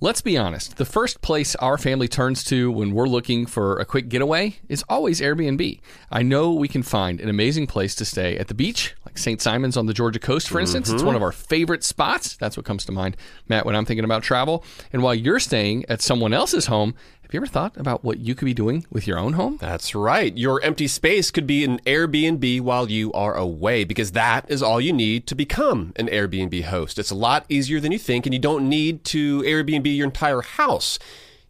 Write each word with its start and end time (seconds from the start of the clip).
Let's 0.00 0.20
be 0.20 0.38
honest, 0.38 0.76
the 0.76 0.84
first 0.84 1.22
place 1.22 1.56
our 1.56 1.76
family 1.76 2.06
turns 2.06 2.44
to 2.44 2.70
when 2.70 2.92
we're 2.92 3.08
looking 3.08 3.46
for 3.46 3.80
a 3.80 3.84
quick 3.84 4.08
getaway 4.08 4.54
is 4.68 4.84
always 4.88 5.20
Airbnb. 5.20 5.80
I 6.08 6.22
know 6.22 6.52
we 6.52 6.68
can 6.68 6.84
find 6.84 7.20
an 7.20 7.28
amazing 7.28 7.66
place 7.66 7.96
to 7.96 8.04
stay 8.04 8.38
at 8.38 8.46
the 8.46 8.54
beach, 8.54 8.94
like 9.04 9.18
St. 9.18 9.42
Simon's 9.42 9.76
on 9.76 9.86
the 9.86 9.92
Georgia 9.92 10.20
coast, 10.20 10.48
for 10.48 10.60
instance. 10.60 10.88
It's 10.88 10.98
mm-hmm. 10.98 11.06
one 11.06 11.16
of 11.16 11.22
our 11.22 11.32
favorite 11.32 11.82
spots. 11.82 12.36
That's 12.36 12.56
what 12.56 12.64
comes 12.64 12.84
to 12.84 12.92
mind, 12.92 13.16
Matt, 13.48 13.66
when 13.66 13.74
I'm 13.74 13.84
thinking 13.84 14.04
about 14.04 14.22
travel. 14.22 14.62
And 14.92 15.02
while 15.02 15.16
you're 15.16 15.40
staying 15.40 15.84
at 15.88 16.00
someone 16.00 16.32
else's 16.32 16.66
home, 16.66 16.94
have 17.28 17.34
you 17.34 17.40
ever 17.40 17.46
thought 17.46 17.76
about 17.76 18.02
what 18.02 18.20
you 18.20 18.34
could 18.34 18.46
be 18.46 18.54
doing 18.54 18.86
with 18.90 19.06
your 19.06 19.18
own 19.18 19.34
home? 19.34 19.58
That's 19.60 19.94
right. 19.94 20.34
Your 20.34 20.62
empty 20.62 20.88
space 20.88 21.30
could 21.30 21.46
be 21.46 21.62
an 21.62 21.78
Airbnb 21.80 22.62
while 22.62 22.88
you 22.88 23.12
are 23.12 23.34
away 23.34 23.84
because 23.84 24.12
that 24.12 24.50
is 24.50 24.62
all 24.62 24.80
you 24.80 24.94
need 24.94 25.26
to 25.26 25.34
become 25.34 25.92
an 25.96 26.06
Airbnb 26.06 26.64
host. 26.64 26.98
It's 26.98 27.10
a 27.10 27.14
lot 27.14 27.44
easier 27.50 27.80
than 27.80 27.92
you 27.92 27.98
think, 27.98 28.24
and 28.24 28.32
you 28.32 28.40
don't 28.40 28.66
need 28.66 29.04
to 29.04 29.42
Airbnb 29.42 29.94
your 29.94 30.06
entire 30.06 30.40
house. 30.40 30.98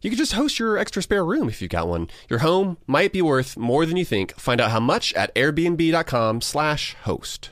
You 0.01 0.09
could 0.09 0.19
just 0.19 0.33
host 0.33 0.59
your 0.59 0.77
extra 0.77 1.01
spare 1.01 1.23
room 1.23 1.47
if 1.47 1.61
you've 1.61 1.71
got 1.71 1.87
one. 1.87 2.09
Your 2.27 2.39
home 2.39 2.75
might 2.85 3.13
be 3.13 3.21
worth 3.21 3.55
more 3.55 3.85
than 3.85 3.95
you 3.95 4.03
think. 4.03 4.37
Find 4.37 4.59
out 4.59 4.71
how 4.71 4.81
much 4.81 5.13
at 5.13 5.33
airbnb.com/slash 5.33 6.95
host. 7.03 7.51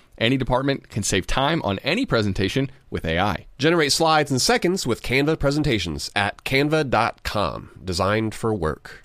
Any 0.21 0.37
department 0.37 0.89
can 0.89 1.01
save 1.01 1.25
time 1.25 1.63
on 1.63 1.79
any 1.79 2.05
presentation 2.05 2.69
with 2.91 3.05
AI. 3.05 3.47
Generate 3.57 3.91
slides 3.91 4.31
in 4.31 4.37
seconds 4.37 4.85
with 4.85 5.01
Canva 5.01 5.39
presentations 5.39 6.11
at 6.15 6.43
canva.com, 6.43 7.71
designed 7.83 8.35
for 8.35 8.53
work. 8.53 9.03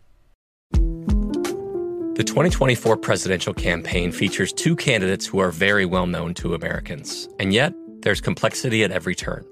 The 0.72 2.22
2024 2.22 2.98
presidential 2.98 3.54
campaign 3.54 4.12
features 4.12 4.52
two 4.52 4.76
candidates 4.76 5.24
who 5.24 5.38
are 5.38 5.50
very 5.50 5.86
well 5.86 6.06
known 6.06 6.34
to 6.34 6.52
Americans. 6.54 7.30
And 7.40 7.54
yet, 7.54 7.72
there's 8.00 8.20
complexity 8.20 8.84
at 8.84 8.90
every 8.90 9.14
turn. 9.14 9.42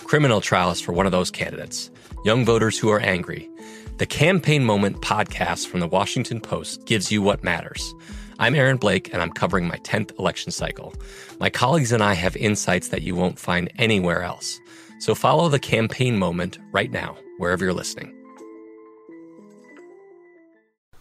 Criminal 0.00 0.42
trials 0.42 0.82
for 0.82 0.92
one 0.92 1.06
of 1.06 1.12
those 1.12 1.30
candidates, 1.30 1.90
young 2.26 2.44
voters 2.44 2.78
who 2.78 2.90
are 2.90 3.00
angry. 3.00 3.48
The 3.96 4.06
Campaign 4.06 4.62
Moment 4.62 5.00
podcast 5.00 5.68
from 5.68 5.80
the 5.80 5.88
Washington 5.88 6.42
Post 6.42 6.84
gives 6.84 7.10
you 7.10 7.22
what 7.22 7.42
matters. 7.42 7.94
I'm 8.40 8.56
Aaron 8.56 8.78
Blake, 8.78 9.12
and 9.12 9.22
I'm 9.22 9.30
covering 9.30 9.68
my 9.68 9.76
10th 9.78 10.18
election 10.18 10.50
cycle. 10.50 10.92
My 11.38 11.48
colleagues 11.48 11.92
and 11.92 12.02
I 12.02 12.14
have 12.14 12.34
insights 12.36 12.88
that 12.88 13.02
you 13.02 13.14
won't 13.14 13.38
find 13.38 13.70
anywhere 13.78 14.24
else. 14.24 14.58
So 14.98 15.14
follow 15.14 15.48
the 15.48 15.60
campaign 15.60 16.18
moment 16.18 16.58
right 16.72 16.90
now, 16.90 17.16
wherever 17.38 17.64
you're 17.64 17.72
listening. 17.72 18.12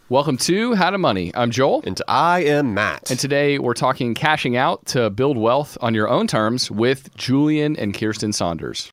Welcome 0.09 0.38
to 0.38 0.75
How 0.75 0.91
to 0.91 0.99
Money. 0.99 1.31
I'm 1.33 1.49
Joel. 1.49 1.81
And 1.88 1.99
I 2.07 2.44
am 2.44 2.75
Matt. 2.75 3.09
And 3.09 3.19
today 3.19 3.57
we're 3.57 3.73
talking 3.73 4.13
cashing 4.13 4.55
out 4.55 4.85
to 4.88 5.09
build 5.09 5.35
wealth 5.35 5.75
on 5.81 5.95
your 5.95 6.09
own 6.09 6.27
terms 6.27 6.69
with 6.69 7.15
Julien 7.17 7.75
and 7.77 7.95
Kiersten 7.95 8.31
Saunders. 8.31 8.91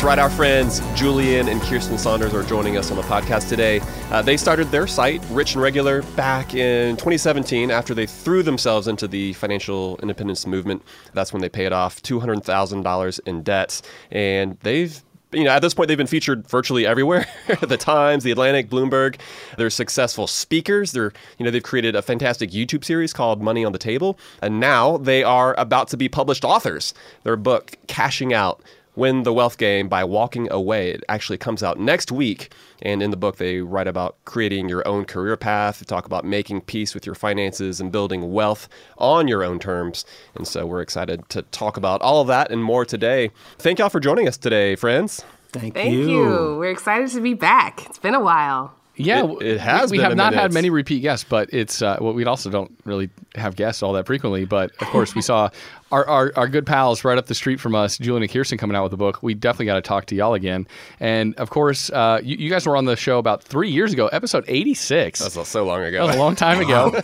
That's 0.00 0.06
right, 0.06 0.18
our 0.18 0.30
friends 0.30 0.80
Julien 0.98 1.46
and 1.46 1.60
Kiersten 1.60 1.98
Saunders 1.98 2.32
are 2.32 2.42
joining 2.42 2.78
us 2.78 2.90
on 2.90 2.96
the 2.96 3.02
podcast 3.02 3.50
today. 3.50 3.80
Uh, 4.10 4.22
they 4.22 4.38
started 4.38 4.68
their 4.68 4.86
site, 4.86 5.22
Rich 5.28 5.52
and 5.52 5.62
Regular, 5.62 6.00
back 6.16 6.54
in 6.54 6.96
2017 6.96 7.70
after 7.70 7.92
they 7.92 8.06
threw 8.06 8.42
themselves 8.42 8.88
into 8.88 9.06
the 9.06 9.34
financial 9.34 9.98
independence 10.00 10.46
movement. 10.46 10.82
That's 11.12 11.34
when 11.34 11.42
they 11.42 11.50
paid 11.50 11.74
off 11.74 12.00
$200,000 12.00 13.20
in 13.26 13.42
debts. 13.42 13.82
And 14.10 14.58
they've 14.60 15.04
you 15.32 15.44
know, 15.44 15.50
at 15.50 15.60
this 15.60 15.74
point, 15.74 15.88
they've 15.88 15.98
been 15.98 16.06
featured 16.06 16.48
virtually 16.48 16.86
everywhere. 16.86 17.26
the 17.60 17.76
Times, 17.76 18.24
The 18.24 18.30
Atlantic, 18.30 18.68
Bloomberg. 18.68 19.20
They're 19.56 19.70
successful 19.70 20.26
speakers. 20.26 20.92
They're, 20.92 21.12
you 21.38 21.44
know, 21.44 21.50
they've 21.50 21.62
created 21.62 21.94
a 21.94 22.02
fantastic 22.02 22.50
YouTube 22.50 22.84
series 22.84 23.12
called 23.12 23.40
Money 23.40 23.64
on 23.64 23.72
the 23.72 23.78
Table, 23.78 24.18
and 24.42 24.58
now 24.58 24.96
they 24.96 25.22
are 25.22 25.54
about 25.58 25.88
to 25.88 25.96
be 25.96 26.08
published 26.08 26.44
authors. 26.44 26.94
Their 27.22 27.36
book, 27.36 27.76
Cashing 27.86 28.32
Out. 28.32 28.62
Win 28.96 29.22
the 29.22 29.32
Wealth 29.32 29.56
Game 29.56 29.88
by 29.88 30.02
Walking 30.04 30.50
Away. 30.50 30.90
It 30.90 31.04
actually 31.08 31.38
comes 31.38 31.62
out 31.62 31.78
next 31.78 32.10
week. 32.10 32.52
And 32.82 33.02
in 33.02 33.10
the 33.10 33.16
book, 33.16 33.36
they 33.36 33.60
write 33.60 33.86
about 33.86 34.16
creating 34.24 34.68
your 34.68 34.86
own 34.86 35.04
career 35.04 35.36
path. 35.36 35.78
They 35.78 35.84
talk 35.84 36.06
about 36.06 36.24
making 36.24 36.62
peace 36.62 36.94
with 36.94 37.06
your 37.06 37.14
finances 37.14 37.80
and 37.80 37.92
building 37.92 38.32
wealth 38.32 38.68
on 38.98 39.28
your 39.28 39.44
own 39.44 39.58
terms. 39.58 40.04
And 40.34 40.46
so 40.46 40.66
we're 40.66 40.80
excited 40.82 41.28
to 41.30 41.42
talk 41.42 41.76
about 41.76 42.02
all 42.02 42.20
of 42.20 42.26
that 42.28 42.50
and 42.50 42.62
more 42.64 42.84
today. 42.84 43.30
Thank 43.58 43.78
y'all 43.78 43.88
for 43.90 44.00
joining 44.00 44.26
us 44.26 44.36
today, 44.36 44.74
friends. 44.76 45.24
Thank, 45.52 45.66
you. 45.76 45.82
Thank 45.82 45.92
you. 45.94 46.08
you. 46.10 46.56
We're 46.58 46.70
excited 46.70 47.10
to 47.10 47.20
be 47.20 47.34
back. 47.34 47.84
It's 47.86 47.98
been 47.98 48.14
a 48.14 48.20
while. 48.20 48.74
Yeah, 48.96 49.24
It- 49.24 49.42
it 49.42 49.60
has 49.60 49.90
We, 49.90 49.96
we 49.96 49.98
been 49.98 50.04
have 50.04 50.12
a 50.12 50.16
not 50.16 50.34
had 50.34 50.52
many 50.52 50.68
repeat 50.68 51.00
guests, 51.00 51.24
but 51.28 51.48
it's 51.52 51.80
uh, 51.80 51.96
well, 52.00 52.12
we 52.12 52.24
also 52.26 52.50
don't 52.50 52.70
really 52.84 53.08
have 53.34 53.56
guests 53.56 53.82
all 53.82 53.94
that 53.94 54.04
frequently. 54.06 54.44
But 54.44 54.72
of 54.80 54.88
course, 54.88 55.14
we 55.14 55.22
saw 55.22 55.48
our, 55.90 56.06
our, 56.06 56.32
our 56.36 56.48
good 56.48 56.66
pals 56.66 57.04
right 57.04 57.18
up 57.18 57.26
the 57.26 57.34
street 57.34 57.60
from 57.60 57.74
us, 57.74 57.98
Julien 57.98 58.22
and 58.22 58.30
Kiersten, 58.30 58.58
coming 58.58 58.76
out 58.76 58.84
with 58.84 58.92
a 58.92 58.96
book. 58.96 59.22
We 59.22 59.34
definitely 59.34 59.66
got 59.66 59.74
to 59.74 59.82
talk 59.82 60.06
to 60.06 60.14
y'all 60.14 60.34
again. 60.34 60.66
And 61.00 61.34
of 61.36 61.50
course, 61.50 61.90
uh, 61.90 62.20
you, 62.22 62.36
you 62.36 62.50
guys 62.50 62.66
were 62.66 62.76
on 62.76 62.84
the 62.84 62.96
show 62.96 63.18
about 63.18 63.42
three 63.42 63.70
years 63.70 63.92
ago, 63.92 64.06
episode 64.08 64.44
eighty 64.48 64.74
six. 64.74 65.20
That's 65.20 65.48
so 65.48 65.64
long 65.64 65.82
ago. 65.82 65.98
That 66.00 66.06
was 66.06 66.16
a 66.16 66.18
long 66.18 66.36
time 66.36 66.60
ago. 66.64 67.00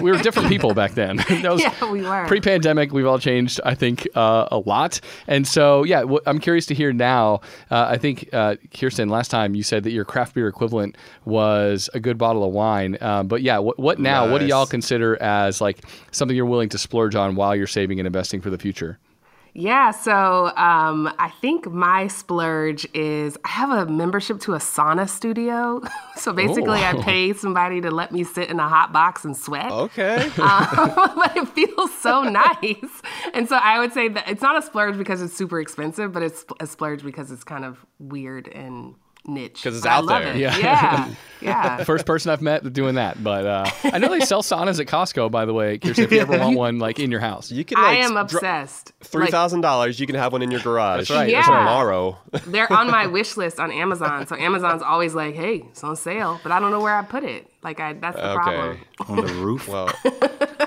we 0.00 0.10
were 0.10 0.18
different 0.18 0.48
people 0.48 0.74
back 0.74 0.92
then. 0.92 1.16
that 1.28 1.50
was 1.50 1.60
Yeah, 1.60 1.90
we 1.90 2.02
were. 2.02 2.26
Pre-pandemic, 2.26 2.92
we've 2.92 3.06
all 3.06 3.18
changed, 3.18 3.60
I 3.64 3.74
think, 3.74 4.06
uh, 4.14 4.48
a 4.50 4.58
lot. 4.58 5.00
And 5.26 5.46
so, 5.46 5.84
yeah, 5.84 6.04
wh- 6.04 6.26
I'm 6.26 6.38
curious 6.38 6.66
to 6.66 6.74
hear 6.74 6.92
now. 6.92 7.40
Uh, 7.70 7.86
I 7.90 7.98
think, 7.98 8.28
uh, 8.32 8.56
Kiersten, 8.70 9.10
last 9.10 9.30
time 9.30 9.54
you 9.54 9.62
said 9.62 9.84
that 9.84 9.90
your 9.92 10.04
craft 10.04 10.34
beer 10.34 10.48
equivalent 10.48 10.96
was 11.24 11.90
a 11.94 12.00
good 12.00 12.18
bottle 12.18 12.44
of 12.44 12.52
wine. 12.52 12.96
Um, 13.00 13.26
but 13.28 13.42
yeah, 13.42 13.58
what, 13.58 13.78
what 13.78 13.98
now? 13.98 14.30
What 14.30 14.38
do 14.38 14.46
y'all 14.46 14.66
consider 14.66 15.20
as 15.22 15.60
like 15.60 15.84
something 16.12 16.36
you're 16.36 16.46
willing 16.46 16.68
to 16.70 16.78
splurge 16.78 17.14
on 17.14 17.34
while 17.34 17.56
you're 17.56 17.66
saving 17.66 17.98
and 17.98 18.06
investing 18.06 18.29
for 18.40 18.50
the 18.50 18.58
future? 18.58 18.98
Yeah, 19.52 19.90
so 19.90 20.52
um, 20.56 21.12
I 21.18 21.28
think 21.40 21.66
my 21.68 22.06
splurge 22.06 22.86
is 22.94 23.36
I 23.44 23.48
have 23.48 23.70
a 23.88 23.90
membership 23.90 24.38
to 24.42 24.54
a 24.54 24.58
sauna 24.58 25.08
studio. 25.08 25.82
so 26.16 26.32
basically, 26.32 26.78
I 26.78 26.92
Oh. 26.92 27.02
pay 27.02 27.32
somebody 27.32 27.80
to 27.80 27.90
let 27.90 28.12
me 28.12 28.22
sit 28.22 28.48
in 28.48 28.60
a 28.60 28.68
hot 28.68 28.92
box 28.92 29.24
and 29.24 29.36
sweat. 29.36 29.72
Okay. 29.72 30.30
Um, 30.38 30.92
but 31.16 31.36
it 31.36 31.48
feels 31.48 31.92
so 31.98 32.22
nice. 32.22 33.02
And 33.34 33.48
so 33.48 33.56
I 33.56 33.80
would 33.80 33.92
say 33.92 34.06
that 34.08 34.28
it's 34.28 34.40
not 34.40 34.56
a 34.56 34.62
splurge 34.64 34.96
because 34.96 35.20
it's 35.20 35.34
super 35.36 35.58
expensive, 35.60 36.12
but 36.12 36.22
it's 36.22 36.44
a 36.60 36.66
splurge 36.68 37.02
because 37.02 37.32
it's 37.32 37.42
kind 37.42 37.64
of 37.64 37.84
weird 37.98 38.46
and 38.46 38.94
niche. 39.26 39.60
'Cause 39.62 39.74
it's 39.76 39.84
But 39.84 39.90
I 39.92 39.96
out 39.96 40.04
love 40.04 40.22
there. 40.22 40.32
it. 40.34 40.38
Yeah. 40.38 40.56
Yeah. 40.58 41.08
Yeah. 41.42 41.84
First 41.84 42.04
person 42.04 42.30
I've 42.30 42.42
met 42.42 42.70
doing 42.70 42.96
that. 42.96 43.24
But 43.24 43.46
uh, 43.46 43.64
I 43.84 43.96
know 43.96 44.10
they 44.10 44.20
sell 44.20 44.42
saunas 44.42 44.78
at 44.78 44.86
Costco, 44.88 45.30
by 45.30 45.46
the 45.46 45.54
way, 45.54 45.78
Kiersten, 45.78 46.00
if 46.04 46.12
you 46.12 46.20
ever 46.20 46.38
want 46.38 46.54
one 46.54 46.78
like 46.78 46.98
in 47.00 47.10
your 47.10 47.20
house. 47.20 47.50
You 47.50 47.64
can 47.64 47.78
I 47.78 47.94
am 47.94 48.18
obsessed. 48.18 48.92
Three 49.02 49.28
thousand 49.28 49.62
dollars, 49.62 49.98
you 49.98 50.06
can 50.06 50.16
have 50.16 50.32
one 50.32 50.42
in 50.42 50.50
your 50.50 50.60
garage. 50.60 51.08
That's 51.08 51.10
right, 51.18 51.32
that's 51.32 51.48
right. 51.48 51.58
Tomorrow. 51.60 52.18
they're 52.46 52.70
on 52.70 52.90
my 52.90 53.06
wish 53.06 53.38
list 53.38 53.58
on 53.58 53.72
Amazon. 53.72 54.26
So 54.26 54.36
Amazon's 54.36 54.82
always 54.82 55.14
like, 55.14 55.34
"Hey, 55.34 55.62
it's 55.70 55.82
on 55.82 55.96
sale," 55.96 56.38
but 56.42 56.52
I 56.52 56.60
don't 56.60 56.72
know 56.72 56.80
where 56.82 56.94
I 56.94 57.02
put 57.06 57.24
it. 57.24 57.48
Like, 57.62 57.80
I 57.80 57.94
that's 57.94 58.16
the 58.16 58.34
problem. 58.34 58.78
Okay. 59.00 59.10
On 59.10 59.16
the 59.24 59.32
roof. 59.32 59.66
Well, 59.66 59.86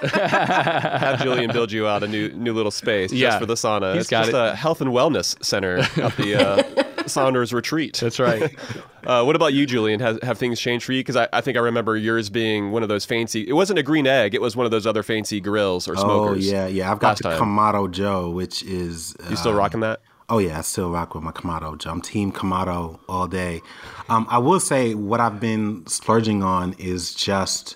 have 0.02 1.22
Julien 1.22 1.52
build 1.52 1.72
you 1.72 1.88
out 1.88 2.02
a 2.02 2.08
new 2.08 2.30
new 2.30 2.54
little 2.54 2.72
space 2.72 3.12
Yeah. 3.14 3.28
just 3.30 3.40
for 3.40 3.46
the 3.46 3.54
sauna. 3.56 3.94
He's 3.94 4.02
it's 4.02 4.10
got 4.10 4.22
just 4.26 4.30
it. 4.36 4.36
a 4.36 4.56
health 4.56 4.82
and 4.82 4.90
wellness 4.92 5.44
center 5.44 5.80
out 6.02 6.16
the 6.18 6.36
uh, 6.36 6.84
Saunders 7.08 7.54
retreat. 7.54 7.98
That's 8.02 8.20
right. 8.20 8.56
Uh, 9.04 9.22
what 9.22 9.36
about 9.36 9.54
you, 9.54 9.66
Julien? 9.66 10.00
Has, 10.00 10.18
have 10.24 10.38
things 10.38 10.62
changed 10.62 10.86
for 10.86 10.94
you? 10.94 11.02
Because 11.02 11.18
I, 11.18 11.28
I 11.34 11.42
think 11.42 11.58
I 11.58 11.60
remember 11.60 11.98
yours 11.98 12.30
being 12.30 12.72
one 12.72 12.84
of 12.84 12.88
those 12.88 13.04
fancy. 13.04 13.46
It 13.46 13.52
wasn't 13.52 13.78
a 13.78 13.84
green 13.84 14.08
egg. 14.08 14.34
It 14.34 14.42
was 14.42 14.56
one 14.56 14.64
of 14.64 14.72
those 14.72 14.88
other 14.88 15.04
fancy 15.04 15.42
grills 15.42 15.90
or 15.90 15.98
smokers. 15.98 16.50
Oh 16.50 16.52
yeah, 16.56 16.68
yeah. 16.68 16.90
I've 16.90 17.00
got 17.00 17.18
the 17.18 17.24
time. 17.24 17.38
Kamado 17.42 17.92
Joe, 17.92 18.30
which 18.30 18.64
is 18.64 19.14
You 19.30 19.36
still 19.36 19.52
uh, 19.52 19.56
rocking 19.56 19.82
that? 19.82 20.00
Oh 20.30 20.38
yeah, 20.38 20.60
I 20.60 20.62
still 20.62 20.90
rock 20.90 21.16
with 21.16 21.24
my 21.24 21.32
Kamado 21.32 21.78
Joe. 21.78 21.92
I'm 21.92 22.02
Team 22.02 22.32
Kamado 22.32 22.98
all 23.10 23.28
day. 23.28 23.62
Um, 24.08 24.26
I 24.30 24.38
will 24.38 24.62
say 24.62 24.96
what 24.96 25.20
I've 25.20 25.40
been 25.42 25.86
splurging 25.86 26.42
on 26.42 26.74
is 26.80 27.14
just 27.14 27.76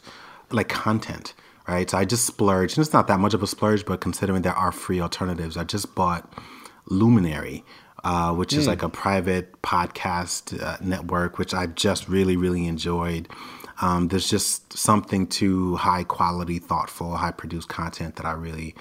like 0.50 0.69
content, 0.69 1.33
right? 1.68 1.89
So 1.89 1.97
I 1.97 2.06
just 2.06 2.25
splurged, 2.25 2.77
and 2.77 2.85
it's 2.85 2.94
not 2.94 3.07
that 3.07 3.19
much 3.19 3.33
of 3.33 3.44
a 3.44 3.47
splurge, 3.47 3.85
but 3.85 4.00
considering 4.00 4.44
there 4.44 4.56
are 4.56 4.71
free 4.71 5.01
alternatives, 5.01 5.57
I 5.57 5.65
just 5.65 5.94
bought 5.94 6.33
Luminary. 6.85 7.65
Uh, 8.03 8.31
which 8.33 8.53
is 8.53 8.67
like 8.67 8.83
a 8.83 8.89
private 8.89 9.59
podcast 9.63 10.61
uh, 10.63 10.77
network, 10.81 11.38
which 11.39 11.53
I've 11.53 11.75
just 11.75 12.07
really, 12.07 12.38
really 12.38 12.67
enjoyed. 12.67 13.27
Um, 13.81 14.07
there's 14.07 14.29
just 14.29 14.77
something 14.77 15.27
to 15.27 15.75
high 15.75 16.03
quality, 16.03 16.59
thoughtful, 16.59 17.15
high 17.15 17.31
produced 17.31 17.69
content 17.69 18.15
that 18.15 18.25
I 18.25 18.31
really, 18.31 18.75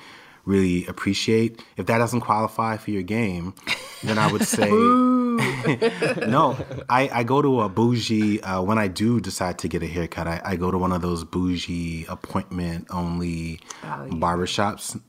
really 0.45 0.87
appreciate. 0.87 1.63
If 1.77 1.87
that 1.87 1.99
doesn't 1.99 2.21
qualify 2.21 2.77
for 2.77 2.91
your 2.91 3.03
game, 3.03 3.55
then 4.03 4.19
I 4.19 4.31
would 4.31 4.45
say 4.47 4.71
no. 6.27 6.57
I, 6.89 7.11
I 7.13 7.23
go 7.25 7.43
to 7.43 7.63
a 7.63 7.69
bougie 7.69 8.41
uh, 8.43 8.63
when 8.63 8.79
I 8.79 8.89
do 8.89 9.21
decide 9.21 9.59
to 9.61 9.69
get 9.69 9.83
a 9.83 9.87
haircut. 9.87 10.27
I, 10.27 10.41
I 10.45 10.57
go 10.57 10.71
to 10.71 10.79
one 10.79 10.93
of 10.93 11.03
those 11.03 11.25
bougie 11.25 12.07
appointment 12.09 12.87
only 12.91 13.61
barbershops 13.83 15.01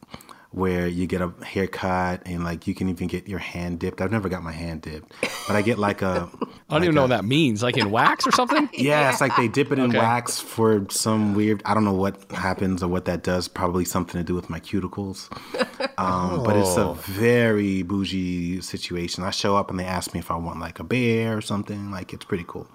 where 0.52 0.88
you 0.88 1.06
get 1.08 1.22
a 1.22 1.32
haircut 1.44 2.22
and 2.26 2.44
like 2.44 2.68
you 2.68 2.74
can 2.74 2.88
even 2.90 3.08
get 3.08 3.28
your 3.28 3.40
hand 3.40 3.80
dipped. 3.80 4.02
I've 4.02 4.12
never 4.12 4.30
got 4.30 4.44
my 4.44 4.52
hand 4.52 4.82
dipped, 4.82 5.14
but 5.48 5.56
I 5.56 5.62
get 5.62 5.78
like 5.78 6.02
a. 6.02 6.30
I 6.70 6.74
don't 6.74 6.84
even 6.84 6.96
know 6.96 7.02
what 7.04 7.08
that 7.12 7.26
means. 7.26 7.64
Like 7.64 7.78
in 7.78 7.92
wax 7.92 8.28
or 8.28 8.32
something? 8.32 8.70
Yeah, 8.78 9.10
it's 9.10 9.22
like 9.22 9.36
they 9.36 9.48
dip 9.48 9.72
it 9.72 9.80
in 9.80 9.90
Okay. 9.90 9.98
wax 9.98 10.40
for 10.40 10.86
some 10.90 11.34
weird. 11.34 11.62
I 11.66 11.74
don't 11.74 11.86
know 11.86 11.94
what 11.94 12.30
happens 12.32 12.84
or 12.84 12.88
what 12.88 13.06
that 13.06 13.24
does. 13.24 13.48
Probably 13.48 13.86
something 13.86 14.20
to 14.20 14.24
do 14.26 14.36
with 14.36 14.50
my 14.50 14.60
cuticles. 14.60 15.30
Um, 16.00 16.44
But 16.44 16.56
it's 16.58 16.78
a 16.78 16.94
very 16.94 17.82
bougie 17.82 18.62
situation. 18.62 19.24
I 19.24 19.32
show 19.32 19.56
up 19.58 19.72
and 19.72 19.80
they 19.80 19.84
ask 19.86 20.14
me 20.14 20.20
if 20.20 20.30
I 20.30 20.36
want 20.36 20.60
like 20.60 20.80
a 20.80 20.84
bear 20.84 21.36
or 21.36 21.42
something. 21.42 21.90
Like 21.90 22.14
it's 22.14 22.24
pretty 22.26 22.46
cool. 22.48 22.68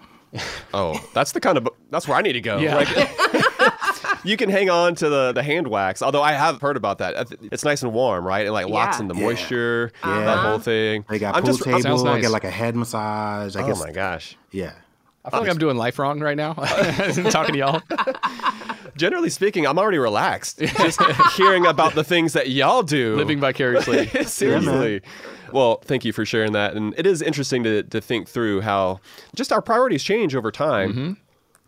Oh, 0.74 0.98
that's 1.14 1.30
the 1.32 1.40
kind 1.40 1.56
of 1.58 1.68
that's 1.90 2.08
where 2.08 2.16
I 2.16 2.22
need 2.22 2.32
to 2.32 2.40
go. 2.40 2.58
Yeah. 2.58 2.76
Like, 2.76 2.88
you 4.24 4.36
can 4.36 4.48
hang 4.48 4.70
on 4.70 4.94
to 4.96 5.08
the, 5.08 5.32
the 5.32 5.42
hand 5.42 5.68
wax. 5.68 6.02
Although 6.02 6.22
I 6.22 6.32
have 6.32 6.60
heard 6.60 6.76
about 6.76 6.98
that. 6.98 7.32
It's 7.50 7.64
nice 7.64 7.82
and 7.82 7.92
warm, 7.92 8.26
right? 8.26 8.46
It 8.46 8.52
like 8.52 8.68
locks 8.68 8.96
Yeah. 8.96 9.02
in 9.02 9.08
the 9.08 9.14
moisture. 9.14 9.92
Yeah. 10.04 10.24
That 10.24 10.38
whole 10.38 10.54
uh-huh. 10.54 10.58
thing. 10.58 11.04
They 11.08 11.18
got 11.18 11.36
I'm 11.36 11.42
pool 11.42 11.52
just, 11.52 11.66
I'm- 11.66 11.82
table. 11.82 11.98
Sounds 11.98 12.08
I 12.08 12.20
get 12.20 12.30
like 12.30 12.44
a 12.44 12.50
head 12.50 12.76
massage. 12.76 13.56
I 13.56 13.62
oh 13.62 13.66
guess. 13.66 13.80
my 13.80 13.92
gosh. 13.92 14.36
Yeah. 14.50 14.72
I 15.24 15.30
feel 15.30 15.40
like 15.40 15.50
I'm 15.50 15.58
doing 15.58 15.76
life 15.76 15.98
wrong 16.00 16.18
right 16.18 16.36
now. 16.36 16.52
Talking 17.30 17.52
to 17.52 17.58
y'all. 17.58 17.82
Generally 18.96 19.30
speaking, 19.30 19.66
I'm 19.66 19.78
already 19.78 19.98
relaxed 19.98 20.58
just 20.58 21.00
hearing 21.36 21.64
about 21.64 21.94
the 21.94 22.02
things 22.02 22.32
that 22.32 22.50
y'all 22.50 22.82
do. 22.82 23.14
Living 23.14 23.38
vicariously. 23.38 24.08
Seriously. 24.24 25.00
well, 25.52 25.76
thank 25.84 26.04
you 26.04 26.12
for 26.12 26.26
sharing 26.26 26.52
that. 26.52 26.74
And 26.74 26.92
it 26.98 27.06
is 27.06 27.22
interesting 27.22 27.62
to, 27.62 27.84
to 27.84 28.00
think 28.00 28.28
through 28.28 28.62
how 28.62 28.98
just 29.36 29.52
our 29.52 29.62
priorities 29.62 30.02
change 30.02 30.34
over 30.34 30.50
time. 30.50 30.90
Mm-hmm. 30.90 31.12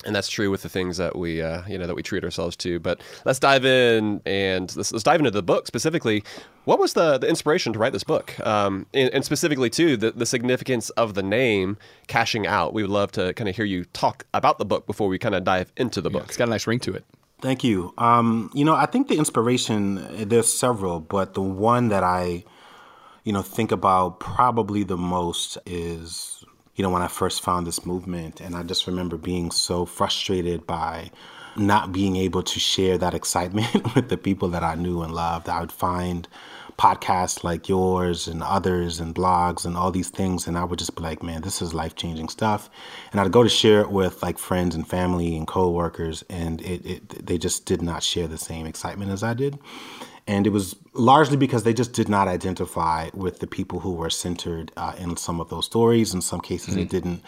And 0.04 0.14
that's 0.14 0.28
true 0.28 0.50
with 0.50 0.62
the 0.62 0.68
things 0.68 0.98
that 0.98 1.16
we, 1.16 1.40
uh, 1.40 1.62
you 1.66 1.78
know, 1.78 1.86
that 1.86 1.94
we 1.94 2.02
treat 2.02 2.24
ourselves 2.24 2.56
to. 2.56 2.78
But 2.78 3.00
let's 3.24 3.38
dive 3.38 3.64
in 3.64 4.20
and 4.26 4.74
let's, 4.76 4.92
let's 4.92 5.02
dive 5.02 5.18
into 5.18 5.30
the 5.30 5.42
book 5.42 5.66
specifically. 5.66 6.22
What 6.66 6.78
was 6.78 6.92
the, 6.92 7.16
the 7.16 7.26
inspiration 7.26 7.72
to 7.72 7.78
write 7.78 7.92
this 7.92 8.04
book? 8.04 8.38
Um, 8.46 8.86
and, 8.92 9.08
and 9.14 9.24
specifically, 9.24 9.70
too, 9.70 9.96
the, 9.96 10.10
the 10.10 10.26
significance 10.26 10.90
of 10.90 11.14
the 11.14 11.22
name 11.22 11.78
Cashing 12.06 12.46
Out. 12.46 12.74
We 12.74 12.82
would 12.82 12.90
love 12.90 13.12
to 13.12 13.32
kind 13.34 13.48
of 13.48 13.56
hear 13.56 13.64
you 13.64 13.86
talk 13.86 14.26
about 14.34 14.58
the 14.58 14.64
book 14.66 14.86
before 14.86 15.08
we 15.08 15.18
kind 15.18 15.34
of 15.34 15.44
dive 15.44 15.72
into 15.76 16.00
the 16.00 16.10
book. 16.10 16.24
It's 16.24 16.36
got 16.36 16.48
a 16.48 16.50
nice 16.50 16.66
ring 16.66 16.80
to 16.80 16.92
it. 16.92 17.04
Thank 17.40 17.64
you. 17.64 17.92
Um, 17.98 18.50
you 18.54 18.64
know, 18.64 18.74
I 18.74 18.86
think 18.86 19.08
the 19.08 19.18
inspiration, 19.18 20.28
there's 20.28 20.52
several, 20.52 21.00
but 21.00 21.34
the 21.34 21.42
one 21.42 21.88
that 21.88 22.02
I, 22.02 22.44
you 23.24 23.32
know, 23.32 23.42
think 23.42 23.72
about 23.72 24.20
probably 24.20 24.82
the 24.82 24.96
most 24.96 25.58
is, 25.66 26.33
you 26.76 26.82
know, 26.82 26.90
when 26.90 27.02
I 27.02 27.08
first 27.08 27.42
found 27.42 27.66
this 27.66 27.86
movement. 27.86 28.40
And 28.40 28.54
I 28.56 28.62
just 28.62 28.86
remember 28.86 29.16
being 29.16 29.50
so 29.50 29.84
frustrated 29.84 30.66
by 30.66 31.10
not 31.56 31.92
being 31.92 32.16
able 32.16 32.42
to 32.42 32.58
share 32.58 32.98
that 32.98 33.14
excitement 33.14 33.72
with 33.94 34.08
the 34.08 34.16
people 34.16 34.48
that 34.48 34.62
I 34.64 34.74
knew 34.74 35.02
and 35.02 35.14
loved. 35.14 35.48
I 35.48 35.60
would 35.60 35.72
find 35.72 36.26
podcasts 36.78 37.44
like 37.44 37.68
yours 37.68 38.26
and 38.26 38.42
others 38.42 38.98
and 38.98 39.14
blogs 39.14 39.64
and 39.64 39.76
all 39.76 39.92
these 39.92 40.10
things 40.10 40.48
and 40.48 40.58
I 40.58 40.64
would 40.64 40.78
just 40.78 40.96
be 40.96 41.02
like, 41.02 41.22
man, 41.22 41.42
this 41.42 41.62
is 41.62 41.72
life-changing 41.72 42.28
stuff. 42.28 42.68
And 43.12 43.20
I'd 43.20 43.30
go 43.30 43.44
to 43.44 43.48
share 43.48 43.80
it 43.80 43.90
with 43.90 44.22
like 44.22 44.38
friends 44.38 44.74
and 44.74 44.86
family 44.86 45.36
and 45.36 45.46
coworkers 45.46 46.24
and 46.28 46.60
it, 46.62 46.84
it 46.84 47.26
they 47.26 47.38
just 47.38 47.64
did 47.64 47.80
not 47.80 48.02
share 48.02 48.26
the 48.26 48.38
same 48.38 48.66
excitement 48.66 49.12
as 49.12 49.22
I 49.22 49.34
did. 49.34 49.58
And 50.26 50.46
it 50.46 50.50
was 50.50 50.74
largely 50.94 51.36
because 51.36 51.64
they 51.64 51.74
just 51.74 51.92
did 51.92 52.08
not 52.08 52.28
identify 52.28 53.10
with 53.12 53.40
the 53.40 53.46
people 53.46 53.80
who 53.80 53.92
were 53.92 54.08
centered 54.08 54.72
uh, 54.76 54.94
in 54.98 55.16
some 55.16 55.40
of 55.40 55.50
those 55.50 55.66
stories. 55.66 56.14
In 56.14 56.22
some 56.22 56.40
cases, 56.40 56.74
they 56.74 56.84
didn't 56.84 57.22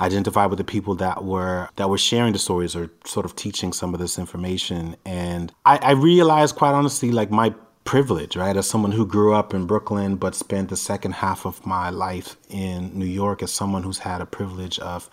identify 0.00 0.46
with 0.46 0.58
the 0.58 0.64
people 0.64 0.94
that 0.94 1.24
were 1.24 1.68
that 1.76 1.90
were 1.90 1.98
sharing 1.98 2.32
the 2.32 2.38
stories 2.38 2.74
or 2.74 2.90
sort 3.04 3.26
of 3.26 3.36
teaching 3.36 3.72
some 3.72 3.92
of 3.92 4.00
this 4.00 4.18
information. 4.18 4.96
And 5.04 5.52
I, 5.66 5.78
I 5.78 5.90
realized, 5.92 6.56
quite 6.56 6.72
honestly, 6.72 7.10
like 7.10 7.30
my 7.30 7.54
privilege, 7.84 8.36
right, 8.36 8.56
as 8.56 8.68
someone 8.68 8.92
who 8.92 9.06
grew 9.06 9.34
up 9.34 9.54
in 9.54 9.66
Brooklyn 9.66 10.16
but 10.16 10.34
spent 10.34 10.68
the 10.68 10.76
second 10.76 11.12
half 11.12 11.46
of 11.46 11.64
my 11.66 11.90
life 11.90 12.36
in 12.48 12.98
New 12.98 13.06
York, 13.06 13.42
as 13.42 13.52
someone 13.52 13.82
who's 13.82 13.98
had 13.98 14.20
a 14.20 14.26
privilege 14.26 14.78
of 14.78 15.10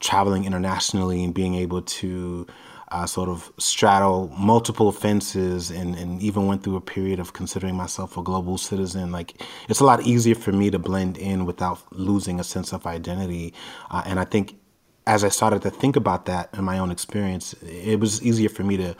traveling 0.00 0.44
internationally 0.44 1.24
and 1.24 1.34
being 1.34 1.54
able 1.54 1.82
to 1.82 2.46
uh, 2.90 3.06
sort 3.06 3.28
of 3.28 3.52
straddle 3.58 4.28
multiple 4.36 4.90
fences 4.92 5.70
and, 5.70 5.94
and 5.94 6.20
even 6.22 6.46
went 6.46 6.62
through 6.62 6.76
a 6.76 6.80
period 6.80 7.20
of 7.20 7.32
considering 7.32 7.76
myself 7.76 8.16
a 8.16 8.22
global 8.22 8.58
citizen. 8.58 9.12
Like 9.12 9.42
it's 9.68 9.80
a 9.80 9.84
lot 9.84 10.02
easier 10.02 10.34
for 10.34 10.52
me 10.52 10.70
to 10.70 10.78
blend 10.78 11.16
in 11.16 11.46
without 11.46 11.80
losing 11.92 12.40
a 12.40 12.44
sense 12.44 12.72
of 12.72 12.86
identity. 12.86 13.54
Uh, 13.90 14.02
and 14.06 14.18
I 14.18 14.24
think 14.24 14.56
as 15.06 15.24
I 15.24 15.28
started 15.28 15.62
to 15.62 15.70
think 15.70 15.96
about 15.96 16.26
that 16.26 16.50
in 16.54 16.64
my 16.64 16.78
own 16.78 16.90
experience, 16.90 17.54
it 17.62 18.00
was 18.00 18.22
easier 18.22 18.48
for 18.48 18.64
me 18.64 18.76
to 18.76 18.96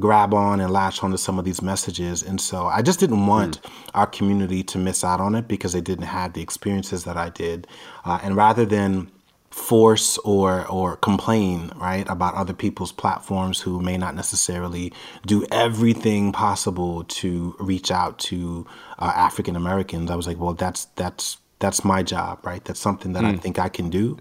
grab 0.00 0.32
on 0.32 0.60
and 0.60 0.72
latch 0.72 1.02
onto 1.02 1.16
some 1.16 1.38
of 1.38 1.44
these 1.44 1.60
messages. 1.60 2.22
And 2.22 2.40
so 2.40 2.66
I 2.66 2.82
just 2.82 3.00
didn't 3.00 3.26
want 3.26 3.60
our 3.94 4.06
community 4.06 4.62
to 4.64 4.78
miss 4.78 5.02
out 5.02 5.20
on 5.20 5.34
it 5.34 5.48
because 5.48 5.72
they 5.72 5.80
didn't 5.80 6.06
have 6.06 6.34
the 6.34 6.42
experiences 6.42 7.04
that 7.04 7.16
I 7.16 7.30
did. 7.30 7.66
Uh, 8.04 8.20
and 8.22 8.36
rather 8.36 8.64
than 8.64 9.10
force 9.58 10.16
or 10.18 10.66
or 10.68 10.96
complain 10.96 11.70
right 11.76 12.06
about 12.08 12.34
other 12.34 12.54
people's 12.54 12.92
platforms 12.92 13.60
who 13.60 13.80
may 13.80 13.98
not 13.98 14.14
necessarily 14.14 14.92
do 15.26 15.44
everything 15.50 16.32
possible 16.32 17.04
to 17.04 17.54
reach 17.58 17.90
out 17.90 18.18
to 18.18 18.66
uh, 18.98 19.12
African 19.14 19.56
Americans. 19.56 20.10
I 20.10 20.16
was 20.16 20.26
like 20.26 20.38
well 20.38 20.54
that's 20.54 20.86
that's 20.96 21.38
that's 21.58 21.84
my 21.84 22.02
job 22.02 22.38
right? 22.46 22.64
That's 22.64 22.80
something 22.80 23.12
that 23.14 23.24
I 23.24 23.36
think 23.36 23.58
I 23.58 23.68
can 23.68 23.90
do. 23.90 24.16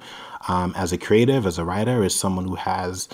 Um, 0.48 0.74
as 0.76 0.92
a 0.92 0.98
creative 0.98 1.46
as 1.46 1.58
a 1.60 1.66
writer 1.66 2.04
as 2.04 2.16
someone 2.16 2.46
who 2.46 2.56
has 2.56 3.08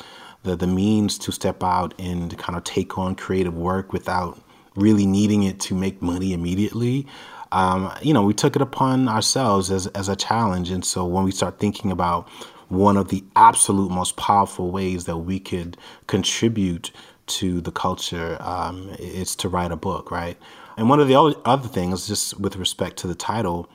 the 0.44 0.56
the 0.56 0.68
means 0.68 1.18
to 1.20 1.32
step 1.32 1.62
out 1.64 1.94
and 2.00 2.38
kind 2.38 2.58
of 2.58 2.64
take 2.64 2.98
on 2.98 3.16
creative 3.16 3.56
work 3.56 3.92
without 3.92 4.40
really 4.76 5.06
needing 5.06 5.44
it 5.44 5.60
to 5.60 5.76
make 5.76 6.02
money 6.02 6.34
immediately 6.34 7.06
um, 7.54 7.94
you 8.02 8.14
know, 8.14 8.24
we 8.24 8.34
took 8.34 8.56
it 8.56 8.62
upon 8.62 9.08
ourselves 9.08 9.70
as, 9.70 9.88
as 9.88 10.10
a 10.10 10.16
challenge. 10.16 10.72
And 10.72 10.84
so 10.84 11.06
when 11.06 11.24
we 11.24 11.32
start 11.32 11.60
thinking 11.60 11.92
about 11.92 12.28
one 12.70 12.98
of 12.98 13.10
the 13.10 13.24
absolute 13.36 13.92
most 13.92 14.18
powerful 14.18 14.72
ways 14.72 15.06
that 15.06 15.18
we 15.18 15.40
could 15.40 15.78
contribute 16.08 16.92
to 17.28 17.62
the 17.62 17.72
culture, 17.72 18.38
um, 18.42 18.90
it's 18.98 19.36
to 19.38 19.50
write 19.50 19.72
a 19.72 19.76
book, 19.76 20.10
right? 20.10 20.36
And 20.78 20.90
one 20.90 21.00
of 21.00 21.08
the 21.08 21.16
other 21.46 21.68
things, 21.68 22.08
just 22.08 22.40
with 22.40 22.56
respect 22.56 22.98
to 22.98 23.08
the 23.08 23.14
title, 23.14 23.70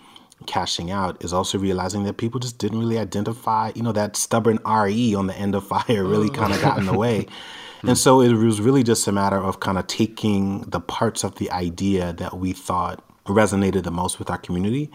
cashing 0.47 0.91
out, 0.91 1.23
is 1.23 1.33
also 1.33 1.57
realizing 1.57 2.03
that 2.05 2.17
people 2.17 2.41
just 2.41 2.59
didn't 2.59 2.81
really 2.81 2.99
identify, 2.99 3.71
you 3.77 3.83
know, 3.85 3.93
that 3.93 4.17
stubborn 4.17 4.59
RE 4.67 5.15
on 5.15 5.29
the 5.29 5.37
end 5.37 5.55
of 5.55 5.65
fire 5.65 6.05
really 6.05 6.31
kind 6.31 6.53
of 6.53 6.61
got 6.61 6.79
in 6.79 6.87
the 6.87 6.99
way. 6.99 7.27
And 7.85 7.97
so 7.97 8.21
it 8.21 8.33
was 8.33 8.61
really 8.61 8.83
just 8.83 9.07
a 9.07 9.13
matter 9.13 9.37
of 9.37 9.61
kind 9.61 9.79
of 9.79 9.87
taking 9.87 10.63
the 10.63 10.81
parts 10.81 11.23
of 11.23 11.37
the 11.37 11.49
idea 11.53 12.13
that 12.15 12.37
we 12.37 12.53
thought 12.53 13.08
resonated 13.29 13.85
the 13.85 13.91
most 13.91 14.19
with 14.19 14.31
our 14.31 14.39
community, 14.39 14.91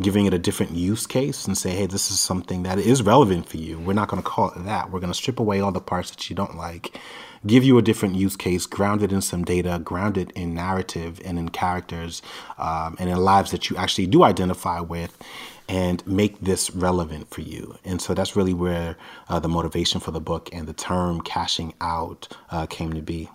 giving 0.00 0.26
it 0.26 0.34
a 0.34 0.38
different 0.38 0.72
use 0.72 1.06
case 1.06 1.46
and 1.46 1.56
say, 1.56 1.70
hey, 1.70 1.86
this 1.86 2.10
is 2.10 2.20
something 2.20 2.62
that 2.62 2.78
is 2.78 3.02
relevant 3.02 3.48
for 3.48 3.56
you. 3.56 3.78
We're 3.78 3.94
not 3.94 4.08
going 4.08 4.22
to 4.22 4.28
call 4.28 4.50
it 4.50 4.64
that. 4.64 4.90
We're 4.90 5.00
going 5.00 5.12
to 5.12 5.18
strip 5.18 5.40
away 5.40 5.60
all 5.60 5.72
the 5.72 5.80
parts 5.80 6.10
that 6.10 6.30
you 6.30 6.36
don't 6.36 6.56
like, 6.56 6.98
give 7.46 7.64
you 7.64 7.78
a 7.78 7.82
different 7.82 8.14
use 8.14 8.36
case, 8.36 8.66
grounded 8.66 9.12
in 9.12 9.20
some 9.20 9.44
data, 9.44 9.80
grounded 9.82 10.32
in 10.34 10.54
narrative 10.54 11.20
and 11.24 11.38
in 11.38 11.48
characters 11.48 12.22
um, 12.58 12.96
and 12.98 13.10
in 13.10 13.16
lives 13.16 13.50
that 13.50 13.70
you 13.70 13.76
actually 13.76 14.06
do 14.06 14.22
identify 14.22 14.80
with. 14.80 15.16
And 15.70 16.02
make 16.06 16.40
this 16.40 16.70
relevant 16.70 17.28
for 17.28 17.42
you. 17.42 17.76
And 17.84 18.00
so 18.00 18.14
that's 18.14 18.34
really 18.34 18.54
where 18.54 18.96
uh, 19.28 19.38
the 19.38 19.50
motivation 19.50 20.00
for 20.00 20.12
the 20.12 20.20
book 20.20 20.48
and 20.50 20.66
the 20.66 20.72
term 20.72 21.20
cashing 21.20 21.74
out 21.82 22.34
uh, 22.50 22.64
came 22.64 22.94
to 22.94 23.02
be. 23.02 23.28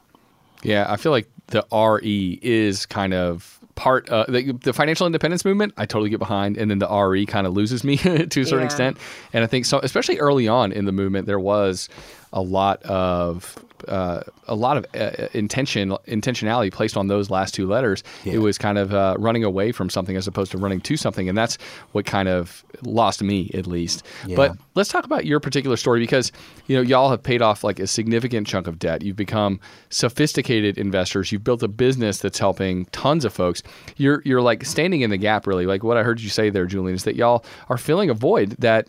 Yeah, 0.63 0.88
I 0.89 0.98
feel 0.98 1.12
like 1.12 1.29
the 1.48 1.63
RE 1.72 2.39
is 2.41 2.86
kind 2.86 3.13
of 3.13 3.60
part 3.75 4.08
uh, 4.10 4.25
the, 4.30 4.51
the 4.51 4.74
financial 4.74 5.06
independence 5.08 5.44
movement 5.46 5.74
I 5.77 5.86
totally 5.86 6.10
get 6.10 6.20
behind 6.20 6.58
and 6.58 6.70
then 6.70 6.80
the 6.80 6.88
RE 6.88 7.25
kind 7.25 7.48
of 7.48 7.53
loses 7.53 7.84
me 7.84 7.98
to 7.98 8.22
a 8.24 8.27
certain 8.46 8.60
Yeah. 8.60 8.65
extent 8.65 8.98
and 9.34 9.44
I 9.44 9.48
think 9.48 9.65
so 9.65 9.80
especially 9.82 10.20
early 10.20 10.48
on 10.48 10.72
in 10.72 10.86
the 10.86 10.92
movement 10.92 11.25
there 11.25 11.39
was 11.39 11.89
a 12.32 12.42
lot 12.42 12.84
of 12.84 13.58
uh, 13.88 14.24
a 14.48 14.56
lot 14.56 14.78
of 14.78 14.86
uh, 14.96 15.28
intention 15.34 15.90
intentionality 16.08 16.72
placed 16.72 16.98
on 16.98 17.08
those 17.08 17.30
last 17.30 17.54
two 17.54 17.68
letters. 17.68 18.04
It 18.36 18.40
was 18.40 18.58
kind 18.58 18.78
of 18.78 18.94
uh, 18.94 19.16
running 19.20 19.44
away 19.44 19.72
from 19.72 19.90
something 19.90 20.16
as 20.16 20.28
opposed 20.28 20.52
to 20.52 20.58
running 20.58 20.82
to 20.82 20.98
something, 20.98 21.28
and 21.30 21.38
that's 21.38 21.58
what 21.92 22.06
kind 22.06 22.28
of 22.30 22.63
lost 22.84 23.22
me 23.24 23.50
at 23.54 23.68
least. 23.68 24.04
But 24.36 24.58
let's 24.75 24.90
talk 24.90 25.06
about 25.06 25.25
your 25.25 25.40
particular 25.40 25.78
story 25.78 26.00
because 26.00 26.32
you 26.68 26.75
know 26.75 26.82
y'all 26.82 27.10
have 27.10 27.24
paid 27.24 27.42
off 27.42 27.63
like 27.63 27.80
a 27.80 27.88
significant 27.88 28.48
chunk 28.48 28.68
of 28.68 28.80
debt. 28.80 29.02
You've 29.04 29.16
become 29.16 29.60
sophisticated 29.90 30.78
investors. 30.78 31.32
You've 31.32 31.44
built 31.44 31.63
a 31.63 31.68
business 31.68 32.20
that's 32.20 32.40
helping 32.40 32.86
tons 32.86 33.25
of 33.25 33.34
folks. 33.34 33.63
You're 33.98 34.22
you're 34.25 34.42
like 34.42 34.66
standing 34.66 35.02
in 35.02 35.10
the 35.10 35.18
gap 35.18 35.48
really. 35.48 35.66
Like 35.66 35.84
what 35.84 35.98
I 35.98 36.04
heard 36.04 36.22
you 36.22 36.30
say 36.30 36.50
there, 36.50 36.66
Julien, 36.66 36.96
is 36.96 37.04
that 37.04 37.16
y'all 37.16 37.46
are 37.70 37.78
filling 37.78 38.10
a 38.10 38.13
void 38.13 38.52
that 38.60 38.88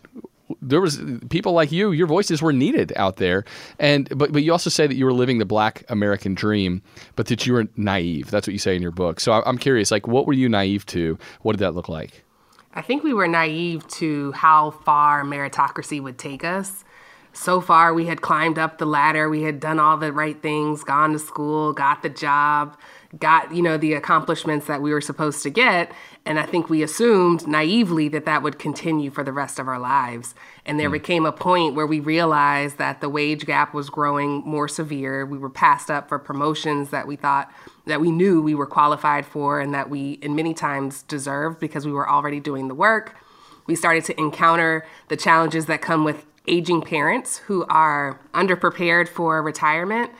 there 0.61 0.81
was 0.81 1.01
people 1.31 1.53
like 1.53 1.73
you 1.73 1.93
your 1.93 2.07
voices 2.07 2.43
were 2.43 2.53
needed 2.53 2.93
out 2.97 3.17
there. 3.17 3.45
And 3.79 4.09
but 4.17 4.33
but 4.33 4.43
you 4.43 4.53
also 4.53 4.71
say 4.71 4.87
that 4.87 4.95
you 4.95 5.05
were 5.05 5.13
living 5.13 5.39
the 5.39 5.45
black 5.45 5.85
american 5.89 6.35
dream 6.35 6.83
but 7.17 7.27
that 7.27 7.47
you 7.47 7.53
were 7.53 7.67
naive. 7.77 8.31
That's 8.31 8.47
what 8.47 8.53
you 8.53 8.59
say 8.59 8.77
in 8.77 8.83
your 8.83 8.91
book. 8.91 9.21
So 9.21 9.33
i'm 9.33 9.59
curious 9.59 9.91
like 9.91 10.07
what 10.07 10.27
were 10.27 10.33
you 10.33 10.49
naive 10.49 10.87
to? 10.87 11.19
What 11.43 11.53
did 11.53 11.61
that 11.61 11.75
look 11.75 11.89
like? 11.89 12.25
I 12.75 12.83
think 12.83 13.05
we 13.05 13.15
were 13.15 13.29
naive 13.29 13.87
to 13.89 14.33
how 14.33 14.73
far 14.73 15.23
meritocracy 15.23 16.03
would 16.03 16.19
take 16.19 16.45
us. 16.45 16.85
So 17.33 17.61
far, 17.61 17.93
we 17.93 18.07
had 18.07 18.21
climbed 18.21 18.59
up 18.59 18.79
the 18.79 18.87
ladder, 18.87 19.29
we 19.29 19.43
had 19.43 19.59
done 19.59 19.81
all 19.81 19.97
the 19.97 20.13
right 20.13 20.41
things, 20.41 20.85
gone 20.85 21.13
to 21.13 21.19
school, 21.19 21.73
got 21.73 22.03
the 22.03 22.09
job, 22.09 22.77
got, 23.19 23.55
you 23.55 23.63
know, 23.63 23.77
the 23.77 23.95
accomplishments 23.95 24.67
that 24.67 24.83
we 24.83 24.93
were 24.93 25.01
supposed 25.01 25.43
to 25.43 25.51
get. 25.51 25.93
And 26.27 26.39
I 26.39 26.47
think 26.47 26.71
we 26.71 26.83
assumed 26.83 27.47
naively 27.47 28.09
that 28.09 28.25
that 28.25 28.43
would 28.43 28.59
continue 28.59 29.11
for 29.11 29.23
the 29.23 29.33
rest 29.33 29.59
of 29.59 29.69
our 29.69 29.79
lives. 29.79 30.35
And 30.65 30.81
there 30.81 30.89
hmm. 30.89 30.95
became 30.95 31.27
a 31.27 31.33
point 31.33 31.75
where 31.75 31.87
we 31.87 32.01
realized 32.01 32.79
that 32.79 33.01
the 33.01 33.09
wage 33.09 33.47
gap 33.47 33.75
was 33.75 33.91
growing 33.91 34.43
more 34.47 34.69
severe. 34.69 35.27
We 35.27 35.39
were 35.39 35.51
passed 35.51 35.91
up 35.91 36.09
for 36.09 36.19
promotions 36.19 36.91
that 36.91 37.07
we 37.07 37.17
thought 37.17 37.53
that 37.87 38.01
we 38.01 38.11
knew 38.11 38.41
we 38.41 38.55
were 38.55 38.67
qualified 38.67 39.27
for 39.27 39.61
and 39.61 39.75
that 39.75 39.91
we, 39.91 40.13
in 40.13 40.35
many 40.35 40.55
times, 40.55 41.03
deserved 41.03 41.61
because 41.61 41.85
we 41.85 41.93
were 41.93 42.09
already 42.09 42.41
doing 42.41 42.69
the 42.69 42.75
work. 42.75 43.17
We 43.67 43.77
started 43.77 44.05
to 44.07 44.19
encounter 44.19 44.87
the 45.09 45.17
challenges 45.17 45.67
that 45.67 45.83
come 45.83 46.05
with 46.05 46.25
aging 46.47 46.83
parents 46.83 47.39
who 47.39 47.65
are 47.69 48.21
underprepared 48.35 49.09
for 49.09 49.43
retirement. 49.43 50.11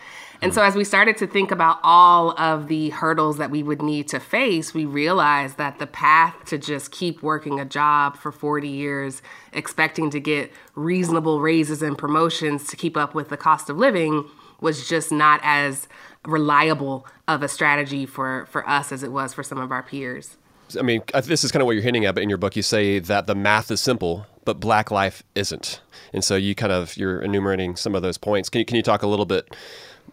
And 0.45 0.53
mm. 0.53 0.57
so, 0.57 0.63
as 0.63 0.75
we 0.75 0.85
started 0.85 1.17
to 1.17 1.27
think 1.27 1.51
about 1.51 1.79
all 1.83 2.39
of 2.39 2.69
the 2.69 2.91
hurdles 2.91 3.39
that 3.39 3.51
we 3.51 3.63
would 3.63 3.81
need 3.81 4.09
to 4.09 4.21
face, 4.21 4.75
we 4.75 4.85
realized 4.85 5.57
that 5.57 5.79
the 5.79 5.87
path 5.87 6.35
to 6.47 6.59
just 6.59 6.93
keep 6.93 7.23
working 7.23 7.59
a 7.59 7.65
job 7.65 8.19
for 8.19 8.31
40 8.31 8.69
years, 8.69 9.23
expecting 9.55 10.11
to 10.11 10.21
get 10.21 10.53
reasonable 10.75 11.41
raises 11.41 11.81
and 11.81 11.97
promotions 11.97 12.67
to 12.67 12.77
keep 12.77 12.95
up 12.95 13.15
with 13.15 13.31
the 13.31 13.39
cost 13.39 13.71
of 13.71 13.79
living, 13.79 14.29
was 14.61 14.87
just 14.87 15.11
not 15.11 15.41
as 15.43 15.89
reliable 16.27 17.07
of 17.27 17.43
a 17.43 17.49
strategy 17.49 18.05
for, 18.05 18.47
for 18.51 18.69
us 18.69 18.93
as 18.93 19.03
it 19.03 19.13
was 19.13 19.33
for 19.33 19.43
some 19.43 19.57
of 19.57 19.73
our 19.73 19.83
peers. 19.83 20.37
I 20.79 20.83
mean, 20.83 21.03
this 21.25 21.43
is 21.43 21.53
kind 21.53 21.63
of 21.63 21.67
what 21.67 21.73
you're 21.73 21.83
hinting 21.83 22.05
at, 22.05 22.15
but 22.15 22.23
in 22.23 22.29
your 22.29 22.39
book, 22.39 22.55
you 22.55 22.63
say 22.63 22.99
that 22.99 23.27
the 23.27 23.35
math 23.35 23.71
is 23.71 23.81
simple, 23.81 24.27
but 24.45 24.61
black 24.61 24.91
life 24.91 25.23
isn't. 25.35 25.81
And 26.13 26.23
so 26.23 26.37
you 26.37 26.55
kind 26.55 26.73
of 26.73 26.97
you're 26.99 27.23
enumerating 27.23 27.77
some 27.77 27.95
of 27.95 28.03
those 28.03 28.19
points. 28.19 28.51
Can 28.51 28.59
you 28.59 28.65
can 28.67 28.77
you 28.77 28.83
talk 28.83 29.03
a 29.03 29.07
little 29.07 29.27
bit 29.27 29.55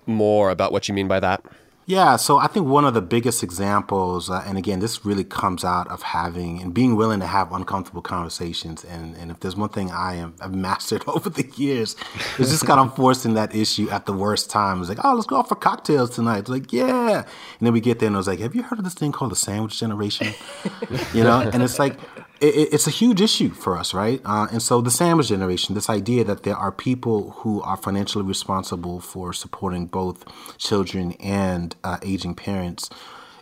more 0.05 0.50
about 0.50 0.72
what 0.72 0.88
you 0.88 0.93
mean 0.93 1.08
by 1.08 1.20
that? 1.20 1.43
Yeah, 1.88 2.15
so 2.15 2.38
I 2.38 2.48
think 2.48 2.67
one 2.67 2.86
of 2.86 2.93
the 2.93 3.01
biggest 3.01 3.43
examples, 3.43 4.29
uh, 4.29 4.43
and 4.46 4.58
again, 4.58 4.79
this 4.79 5.03
really 5.03 5.24
comes 5.24 5.65
out 5.65 5.88
of 5.89 6.03
having 6.03 6.62
and 6.62 6.74
being 6.74 6.96
willing 6.96 7.20
to 7.22 7.25
have 7.25 7.51
uncomfortable 7.51 8.03
conversations. 8.03 8.86
And, 8.86 9.15
and 9.17 9.31
if 9.31 9.39
there's 9.39 9.55
one 9.55 9.70
thing 9.70 9.91
I 9.91 10.15
am 10.15 10.36
I've 10.39 10.53
mastered 10.53 11.03
over 11.08 11.29
the 11.29 11.46
years, 11.58 11.96
is 12.38 12.50
just 12.51 12.65
kind 12.65 12.79
of 12.79 12.96
forcing 12.96 13.34
that 13.34 13.55
issue 13.55 13.89
at 13.89 14.05
the 14.05 14.13
worst 14.13 14.50
times. 14.50 14.89
Like, 14.89 15.00
oh, 15.03 15.15
let's 15.15 15.25
go 15.25 15.38
out 15.38 15.50
for 15.50 15.55
cocktails 15.55 16.12
tonight. 16.12 16.39
It's 16.39 16.50
like, 16.50 16.72
yeah, 16.72 17.17
and 17.17 17.65
then 17.65 17.74
we 17.74 17.81
get 17.81 18.00
there 18.00 18.08
and 18.08 18.15
I 18.15 18.20
was 18.20 18.27
like, 18.27 18.39
have 18.39 18.55
you 18.55 18.62
heard 18.62 18.77
of 18.77 18.86
this 18.86 18.93
thing 18.93 19.12
called 19.12 19.31
the 19.31 19.36
sandwich 19.36 19.79
generation? 19.79 20.34
you 21.13 21.24
know, 21.24 21.41
and 21.41 21.63
it's 21.63 21.79
like 21.79 21.98
it, 22.41 22.55
it- 22.55 22.74
it's 22.74 22.88
a 22.88 22.91
huge 22.91 23.21
issue 23.21 23.51
for 23.51 23.77
us, 23.77 23.93
right? 23.93 24.21
Uh, 24.25 24.48
and 24.51 24.62
so 24.62 24.81
the 24.81 24.91
sandwich 24.91 25.29
generation, 25.29 25.75
this 25.75 25.89
idea 25.89 26.24
that 26.25 26.43
there 26.43 26.57
are 26.57 26.71
people 26.74 27.31
who 27.39 27.62
are 27.63 27.77
financially 27.77 28.25
responsible 28.25 29.00
for 29.01 29.33
supporting 29.33 29.88
both 29.88 30.25
children 30.60 31.13
and 31.21 31.75
uh, 31.83 32.00
aging 32.03 32.36
parents, 32.36 32.89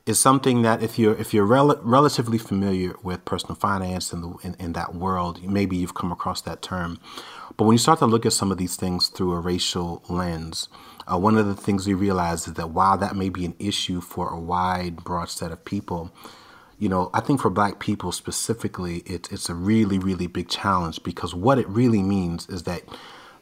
is 0.06 0.20
something 0.20 0.64
that 0.64 0.84
if 0.84 1.00
you're 1.00 1.16
if 1.16 1.34
you're 1.34 1.46
rel- 1.46 1.80
relatively 1.84 2.38
familiar 2.40 2.96
with 3.04 3.26
personal 3.26 3.56
finance 3.56 4.14
and 4.14 4.24
the 4.24 4.36
in, 4.44 4.56
in 4.60 4.74
that 4.74 4.96
world, 4.96 5.44
maybe 5.44 5.78
you've 5.78 5.96
come 5.96 6.12
across 6.12 6.42
that 6.42 6.62
term. 6.62 7.00
But 7.58 7.66
when 7.66 7.74
you 7.76 7.80
start 7.80 8.00
to 8.00 8.08
look 8.08 8.26
at 8.26 8.34
some 8.34 8.52
of 8.52 8.58
these 8.58 8.76
things 8.78 9.10
through 9.10 9.34
a 9.34 9.40
racial 9.40 10.04
lens, 10.10 10.70
uh, 11.12 11.18
one 11.20 11.38
of 11.38 11.46
the 11.48 11.56
things 11.56 11.88
we 11.88 11.94
realize 11.94 12.48
is 12.48 12.56
that 12.56 12.72
while 12.72 12.98
that 12.98 13.16
may 13.16 13.30
be 13.30 13.46
an 13.46 13.56
issue 13.60 14.02
for 14.02 14.30
a 14.30 14.40
wide, 14.40 15.04
broad 15.04 15.30
set 15.30 15.52
of 15.52 15.64
people, 15.66 16.12
you 16.80 16.88
know, 16.88 17.10
I 17.14 17.20
think 17.20 17.42
for 17.42 17.50
black 17.50 17.80
people 17.80 18.12
specifically, 18.14 19.04
it's 19.06 19.30
it's 19.32 19.50
a 19.50 19.54
really, 19.54 20.00
really 20.00 20.28
big 20.28 20.48
challenge 20.48 21.04
because 21.04 21.36
what 21.36 21.60
it 21.60 21.68
really 21.68 22.02
means 22.02 22.48
is 22.50 22.64
that 22.64 22.84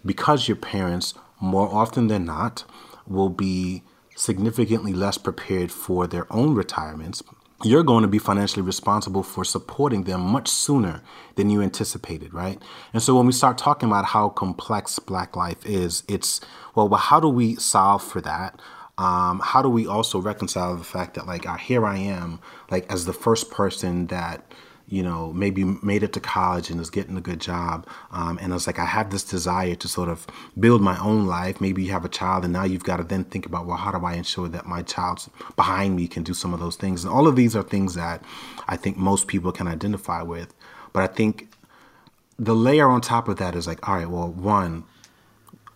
because 0.04 0.48
your 0.48 0.58
parents, 0.58 1.14
more 1.40 1.74
often 1.74 2.08
than 2.08 2.26
not, 2.26 2.64
will 3.06 3.30
be 3.30 3.84
significantly 4.16 4.92
less 4.92 5.20
prepared 5.20 5.72
for 5.72 6.08
their 6.08 6.32
own 6.34 6.56
retirements, 6.56 7.22
you're 7.64 7.84
going 7.84 8.02
to 8.02 8.08
be 8.08 8.20
financially 8.20 8.64
responsible 8.64 9.22
for 9.22 9.46
supporting 9.46 10.04
them 10.04 10.22
much 10.22 10.48
sooner 10.48 11.02
than 11.36 11.52
you 11.52 11.62
anticipated, 11.62 12.34
right? 12.34 12.62
And 12.94 13.02
so 13.02 13.16
when 13.16 13.28
we 13.28 13.32
start 13.32 13.58
talking 13.58 13.90
about 13.90 14.06
how 14.06 14.30
complex 14.30 14.98
black 14.98 15.36
life 15.36 15.64
is, 15.66 16.04
it's 16.08 16.42
well, 16.74 16.88
well 16.88 17.00
how 17.00 17.20
do 17.20 17.28
we 17.30 17.56
solve 17.56 18.04
for 18.04 18.22
that? 18.22 18.60
Um, 18.98 19.40
how 19.44 19.62
do 19.62 19.70
we 19.70 19.86
also 19.86 20.20
reconcile 20.20 20.76
the 20.76 20.84
fact 20.84 21.16
that 21.16 21.28
like 21.28 21.48
here 21.60 21.86
I 21.86 21.98
am 21.98 22.40
like 22.72 22.92
as 22.92 23.06
the 23.06 23.14
first 23.14 23.52
person 23.52 24.08
that 24.08 24.52
you 24.90 25.04
know 25.04 25.34
maybe 25.34 25.64
made 25.64 26.02
it 26.02 26.14
to 26.14 26.20
college 26.20 26.70
and 26.70 26.80
is 26.80 26.90
getting 26.90 27.18
a 27.18 27.22
good 27.22 27.40
job 27.40 27.86
um, 28.12 28.40
and 28.42 28.54
it's 28.54 28.66
like 28.66 28.80
I 28.80 28.86
have 28.86 29.12
this 29.12 29.24
desire 29.24 29.76
to 29.76 29.88
sort 29.88 30.10
of 30.10 30.26
build 30.60 30.82
my 30.82 30.98
own 31.00 31.28
life. 31.28 31.62
Maybe 31.62 31.84
you 31.84 31.92
have 31.92 32.06
a 32.06 32.10
child 32.10 32.44
and 32.44 32.54
now 32.54 32.64
you've 32.64 32.84
got 32.84 32.98
to 32.98 33.04
then 33.04 33.24
think 33.26 33.46
about 33.46 33.68
well 33.68 33.78
how 33.78 33.92
do 33.92 34.04
I 34.04 34.14
ensure 34.14 34.48
that 34.50 34.66
my 34.66 34.82
child's 34.82 35.30
behind 35.56 35.96
me 35.96 36.08
can 36.08 36.24
do 36.24 36.34
some 36.34 36.54
of 36.54 36.60
those 36.60 36.76
things? 36.76 37.04
And 37.04 37.14
all 37.14 37.28
of 37.28 37.36
these 37.36 37.56
are 37.56 37.64
things 37.64 37.94
that 37.94 38.24
I 38.68 38.78
think 38.78 38.98
most 38.98 39.28
people 39.28 39.52
can 39.52 39.68
identify 39.68 40.24
with. 40.24 40.54
But 40.94 41.04
I 41.04 41.08
think 41.08 41.50
the 42.40 42.56
layer 42.56 42.88
on 42.88 43.02
top 43.02 43.28
of 43.28 43.38
that 43.38 43.56
is 43.56 43.68
like 43.68 43.88
all 43.88 43.96
right 43.96 44.10
well 44.10 44.32
one 44.32 44.86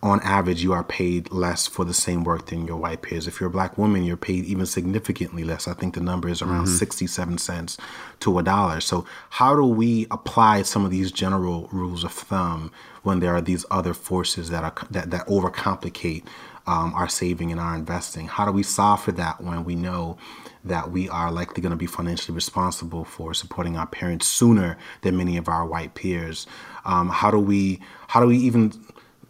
on 0.04 0.20
average, 0.22 0.64
you 0.64 0.74
are 0.74 0.84
paid 0.84 1.32
less 1.32 1.68
for 1.68 1.86
the 1.86 1.94
same 1.94 2.24
work 2.24 2.48
than 2.48 2.66
your 2.66 2.78
white 2.78 3.04
peers. 3.04 3.28
If 3.28 3.40
you're 3.40 3.50
a 3.50 3.52
black 3.52 3.78
woman, 3.78 4.04
you're 4.04 4.18
paid 4.18 4.46
even 4.46 4.66
significantly 4.66 5.44
less. 5.44 5.68
I 5.68 5.74
think 5.74 5.94
the 5.94 6.02
number 6.02 6.28
is 6.28 6.42
around 6.42 6.68
67 6.68 7.38
cents 7.38 7.78
to 8.22 8.40
a 8.40 8.44
dollar. 8.44 8.82
So, 8.82 9.06
how 9.30 9.56
do 9.56 9.64
we 9.64 10.08
apply 10.10 10.64
some 10.64 10.86
of 10.86 10.92
these 10.92 11.12
general 11.12 11.70
rules 11.72 12.04
of 12.04 12.12
thumb 12.12 12.72
when 13.04 13.20
there 13.20 13.36
are 13.36 13.42
these 13.42 13.64
other 13.70 13.94
forces 13.94 14.50
that 14.50 14.64
are 14.64 14.74
that, 14.90 15.12
that 15.12 15.28
overcomplicate 15.28 16.24
um, 16.66 16.94
our 16.96 17.08
saving 17.08 17.52
and 17.52 17.62
our 17.62 17.76
investing? 17.76 18.28
How 18.28 18.46
do 18.46 18.52
we 18.52 18.64
solve 18.64 19.04
for 19.04 19.12
that 19.14 19.42
when 19.42 19.64
we 19.66 19.76
know 19.76 20.18
that 20.64 20.92
we 20.92 21.10
are 21.10 21.32
likely 21.32 21.62
going 21.62 21.72
to 21.72 21.78
be 21.78 21.88
financially 21.88 22.34
responsible 22.34 23.04
for 23.04 23.36
supporting 23.36 23.78
our 23.78 23.88
parents 23.88 24.28
sooner 24.28 24.78
than 25.02 25.16
many 25.18 25.38
of 25.38 25.48
our 25.48 25.66
white 25.66 25.94
peers? 25.94 26.48
Um, 26.86 27.10
how 27.10 27.30
do 27.30 27.40
we 27.40 27.80
how 28.08 28.20
do 28.20 28.28
we 28.28 28.38
even 28.38 28.74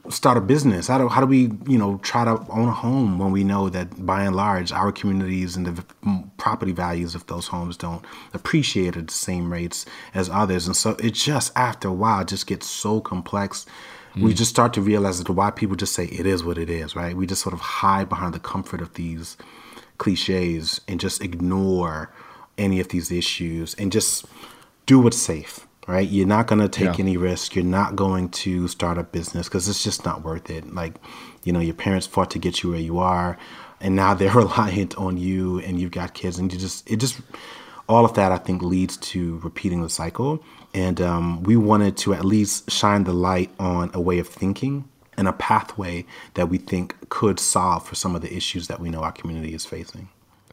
start 0.09 0.37
a 0.37 0.41
business? 0.41 0.87
How 0.87 0.97
do, 0.97 1.07
how 1.07 1.21
do 1.21 1.27
we, 1.27 1.51
you 1.67 1.77
know, 1.77 1.97
try 2.03 2.25
to 2.25 2.43
own 2.49 2.67
a 2.67 2.73
home 2.73 3.19
when 3.19 3.31
we 3.31 3.43
know 3.43 3.69
that 3.69 4.05
by 4.05 4.23
and 4.23 4.35
large 4.35 4.71
our 4.71 4.91
communities 4.91 5.55
and 5.55 5.65
the 5.65 5.83
property 6.37 6.71
values 6.71 7.15
of 7.15 7.25
those 7.27 7.47
homes 7.47 7.77
don't 7.77 8.03
appreciate 8.33 8.97
at 8.97 9.07
the 9.07 9.13
same 9.13 9.51
rates 9.51 9.85
as 10.13 10.29
others? 10.29 10.67
And 10.67 10.75
so 10.75 10.91
it 10.91 11.13
just, 11.13 11.51
after 11.55 11.87
a 11.87 11.93
while, 11.93 12.25
just 12.25 12.47
gets 12.47 12.67
so 12.67 13.01
complex. 13.01 13.65
We 14.15 14.33
mm. 14.33 14.35
just 14.35 14.49
start 14.49 14.73
to 14.73 14.81
realize 14.81 15.23
that 15.23 15.29
white 15.31 15.55
people 15.55 15.75
just 15.75 15.93
say 15.93 16.05
it 16.05 16.25
is 16.25 16.43
what 16.43 16.57
it 16.57 16.69
is, 16.69 16.95
right? 16.95 17.15
We 17.15 17.25
just 17.25 17.41
sort 17.41 17.53
of 17.53 17.59
hide 17.59 18.09
behind 18.09 18.33
the 18.33 18.39
comfort 18.39 18.81
of 18.81 18.93
these 18.95 19.37
cliches 19.97 20.81
and 20.87 20.99
just 20.99 21.21
ignore 21.21 22.11
any 22.57 22.79
of 22.79 22.89
these 22.89 23.11
issues 23.11 23.73
and 23.75 23.91
just 23.91 24.25
do 24.85 24.99
what's 24.99 25.17
safe 25.17 25.65
right 25.87 26.09
you're 26.09 26.27
not 26.27 26.47
going 26.47 26.59
to 26.59 26.69
take 26.69 26.97
Yeah. 26.97 27.03
any 27.05 27.17
risk 27.17 27.55
you're 27.55 27.65
not 27.65 27.95
going 27.95 28.29
to 28.29 28.67
start 28.67 28.97
a 28.97 29.03
business 29.03 29.47
because 29.47 29.67
it's 29.67 29.83
just 29.83 30.05
not 30.05 30.23
worth 30.23 30.49
it 30.49 30.73
like 30.73 30.95
you 31.43 31.51
know 31.51 31.59
your 31.59 31.73
parents 31.73 32.05
fought 32.07 32.31
to 32.31 32.39
get 32.39 32.61
you 32.63 32.71
where 32.71 32.79
you 32.79 32.99
are 32.99 33.37
and 33.79 33.95
now 33.95 34.13
they're 34.19 34.31
reliant 34.33 34.95
on 34.97 35.17
you 35.17 35.59
and 35.59 35.79
you've 35.79 35.91
got 35.91 36.13
kids 36.13 36.37
and 36.37 36.51
you 36.53 36.59
just 36.59 36.89
it 36.89 36.97
just 36.97 37.19
all 37.89 38.05
of 38.05 38.13
that 38.13 38.31
i 38.31 38.37
think 38.37 38.61
leads 38.61 38.97
to 38.97 39.39
repeating 39.43 39.81
the 39.81 39.89
cycle 39.89 40.43
and 40.73 41.01
um, 41.01 41.43
we 41.43 41.57
wanted 41.57 41.97
to 41.97 42.13
at 42.13 42.23
least 42.23 42.71
shine 42.71 43.03
the 43.03 43.11
light 43.11 43.49
on 43.59 43.91
a 43.93 43.99
way 43.99 44.19
of 44.19 44.27
thinking 44.27 44.87
and 45.17 45.27
a 45.27 45.33
pathway 45.33 46.05
that 46.35 46.47
we 46.47 46.57
think 46.57 46.95
could 47.09 47.39
solve 47.41 47.85
for 47.85 47.95
some 47.95 48.15
of 48.15 48.21
the 48.21 48.33
issues 48.33 48.67
that 48.69 48.79
we 48.79 48.89
know 48.89 49.01
our 49.01 49.11
community 49.11 49.53
is 49.53 49.65
facing. 49.65 50.07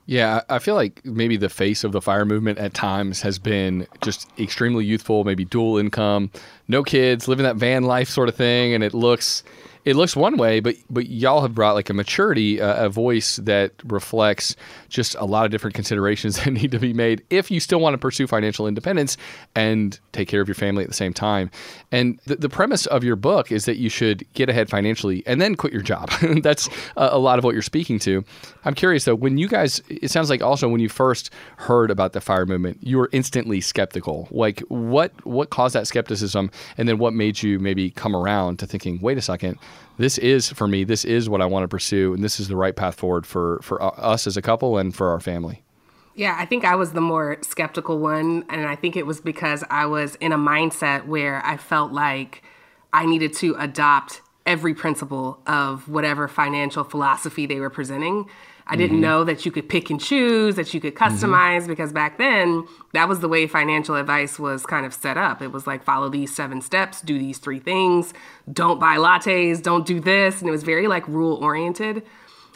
Yeah, 0.09 0.41
I 0.49 0.59
feel 0.59 0.75
like 0.75 1.05
maybe 1.05 1.37
the 1.37 1.51
face 1.51 1.85
of 1.85 1.93
the 1.93 2.01
fire 2.01 2.25
movement 2.25 2.59
at 2.59 2.73
times 2.73 3.21
has 3.21 3.39
been 3.39 3.87
just 4.01 4.27
extremely 4.39 4.87
youthful, 4.87 5.23
maybe 5.23 5.45
dual 5.45 5.77
income, 5.77 6.31
no 6.67 6.83
kids, 6.83 7.29
living 7.29 7.45
that 7.45 7.57
van 7.57 7.83
life 7.83 8.09
sort 8.09 8.31
of 8.31 8.35
thing, 8.35 8.73
and 8.73 8.83
it 8.83 8.95
looks 8.95 9.43
it 9.85 9.97
looks 9.97 10.15
one 10.15 10.37
way, 10.37 10.61
but 10.61 10.77
but 10.91 11.09
y'all 11.09 11.41
have 11.41 11.55
brought 11.55 11.75
like 11.75 11.89
a 11.89 11.95
maturity, 11.95 12.61
uh, 12.61 12.87
a 12.87 12.89
voice 12.91 13.37
that 13.37 13.73
reflects 13.85 14.55
just 14.91 15.15
a 15.15 15.25
lot 15.25 15.47
of 15.47 15.51
different 15.51 15.75
considerations 15.75 16.37
that 16.45 16.51
need 16.51 16.73
to 16.73 16.79
be 16.79 16.93
made 16.93 17.23
if 17.31 17.51
you 17.51 17.59
still 17.59 17.81
want 17.81 17.95
to 17.95 17.99
pursue 17.99 18.27
financial 18.27 18.67
independence 18.67 19.17
and 19.55 19.99
take 20.13 20.29
care 20.29 20.43
of 20.43 20.49
your 20.49 20.55
family 20.55 20.85
at 20.85 20.91
the 20.91 20.95
same 20.95 21.15
time. 21.15 21.51
And 21.91 22.21
the, 22.27 22.37
the 22.37 22.49
premise 22.51 22.85
of 22.87 23.03
your 23.03 23.17
book 23.17 23.51
is 23.51 23.65
that 23.65 23.77
you 23.77 23.89
should 23.89 24.27
get 24.35 24.51
ahead 24.51 24.69
financially 24.69 25.23
and 25.27 25.41
then 25.41 25.55
quit 25.55 25.73
your 25.73 25.83
job. 25.83 26.11
That's 26.43 26.69
a, 26.97 27.09
a 27.13 27.19
lot 27.19 27.39
of 27.39 27.45
what 27.45 27.55
you're 27.55 27.63
speaking 27.63 27.99
to. 28.01 28.25
I'm 28.69 28.75
curious 28.75 29.05
though, 29.05 29.15
when 29.15 29.39
you 29.39 29.49
guys, 29.49 29.83
it 29.89 30.11
sounds 30.11 30.31
like 30.31 30.43
also 30.43 30.69
when 30.69 30.81
you 30.81 30.89
first 30.89 31.31
heard 31.57 31.91
about 31.91 32.13
the 32.13 32.21
fire 32.21 32.47
movement, 32.47 32.79
you 32.83 32.99
were 32.99 33.09
instantly 33.13 33.61
skeptical. 33.61 34.29
Like 34.31 34.61
what 34.69 35.13
what 35.27 35.51
caused 35.51 35.75
that 35.75 35.87
skepticism, 35.87 36.51
and 36.77 36.89
then 36.89 36.99
what 36.99 37.15
made 37.15 37.43
you 37.43 37.59
maybe 37.59 37.91
come 37.91 38.15
around 38.15 38.59
to 38.61 38.67
thinking, 38.67 39.01
wait 39.01 39.19
a 39.19 39.23
second 39.23 39.59
this 39.99 40.17
is 40.17 40.49
for 40.51 40.67
me. 40.67 40.85
This 40.85 41.05
is 41.05 41.29
what 41.29 41.43
I 41.43 41.47
want 41.47 41.65
to 41.65 41.69
pursue, 41.69 42.15
and 42.15 42.23
this 42.23 42.41
is 42.41 42.49
the 42.49 42.57
right 42.57 42.75
path 42.75 42.95
forward 42.95 43.27
for 43.27 43.61
for 43.63 43.83
uh, 43.83 43.89
us 43.89 44.27
as 44.27 44.37
a 44.37 44.43
couple 44.43 44.79
and 44.79 44.95
for 44.95 45.09
our 45.11 45.21
family. 45.21 45.63
Yeah, 46.15 46.37
I 46.39 46.47
think 46.47 46.65
I 46.65 46.75
was 46.75 46.93
the 46.93 47.01
more 47.01 47.39
skeptical 47.43 47.99
one, 47.99 48.45
and 48.49 48.67
I 48.67 48.75
think 48.75 48.97
it 48.97 49.07
was 49.07 49.21
because 49.21 49.63
I 49.71 49.87
was 49.87 50.15
in 50.17 50.33
a 50.33 50.39
mindset 50.39 51.07
where 51.07 51.45
I 51.45 51.57
felt 51.57 51.93
like 51.93 52.43
I 52.93 53.07
needed 53.07 53.35
to 53.35 53.55
adopt 53.59 54.23
every 54.47 54.75
principle 54.75 55.41
of 55.47 55.89
whatever 55.89 56.27
financial 56.27 56.83
philosophy 56.83 57.47
they 57.47 57.61
were 57.61 57.71
presenting. 57.71 58.29
I 58.71 58.77
didn't 58.77 58.97
mm-hmm. 58.97 59.03
know 59.03 59.25
that 59.25 59.47
you 59.47 59.51
could 59.51 59.69
pick 59.69 59.89
and 59.89 59.99
choose, 60.01 60.57
that 60.57 60.75
you 60.75 60.81
could 60.81 60.95
mm-hmm. 60.95 61.15
customize, 61.15 61.61
mm-hmm. 61.61 61.69
because 61.69 61.93
back 61.93 62.19
then, 62.19 62.67
that 62.93 63.09
was 63.09 63.21
the 63.21 63.29
way 63.29 63.47
financial 63.47 63.97
advice 63.97 64.39
was 64.39 64.67
kind 64.67 64.85
of 64.85 64.93
set 64.93 65.17
up. 65.17 65.41
It 65.41 65.53
was 65.53 65.67
like, 65.67 65.83
follow 65.83 66.09
these 66.09 66.35
seven 66.35 66.61
steps, 66.61 67.01
do 67.01 67.19
these 67.19 67.39
three 67.39 67.61
things, 67.61 68.13
don't 68.53 68.79
buy 68.79 68.97
lattes, 68.97 69.63
don't 69.63 69.87
do 69.87 70.01
this. 70.01 70.41
And 70.41 70.49
it 70.49 70.53
was 70.53 70.63
very 70.63 70.87
like 70.87 71.09
rule 71.09 71.37
oriented. 71.37 72.03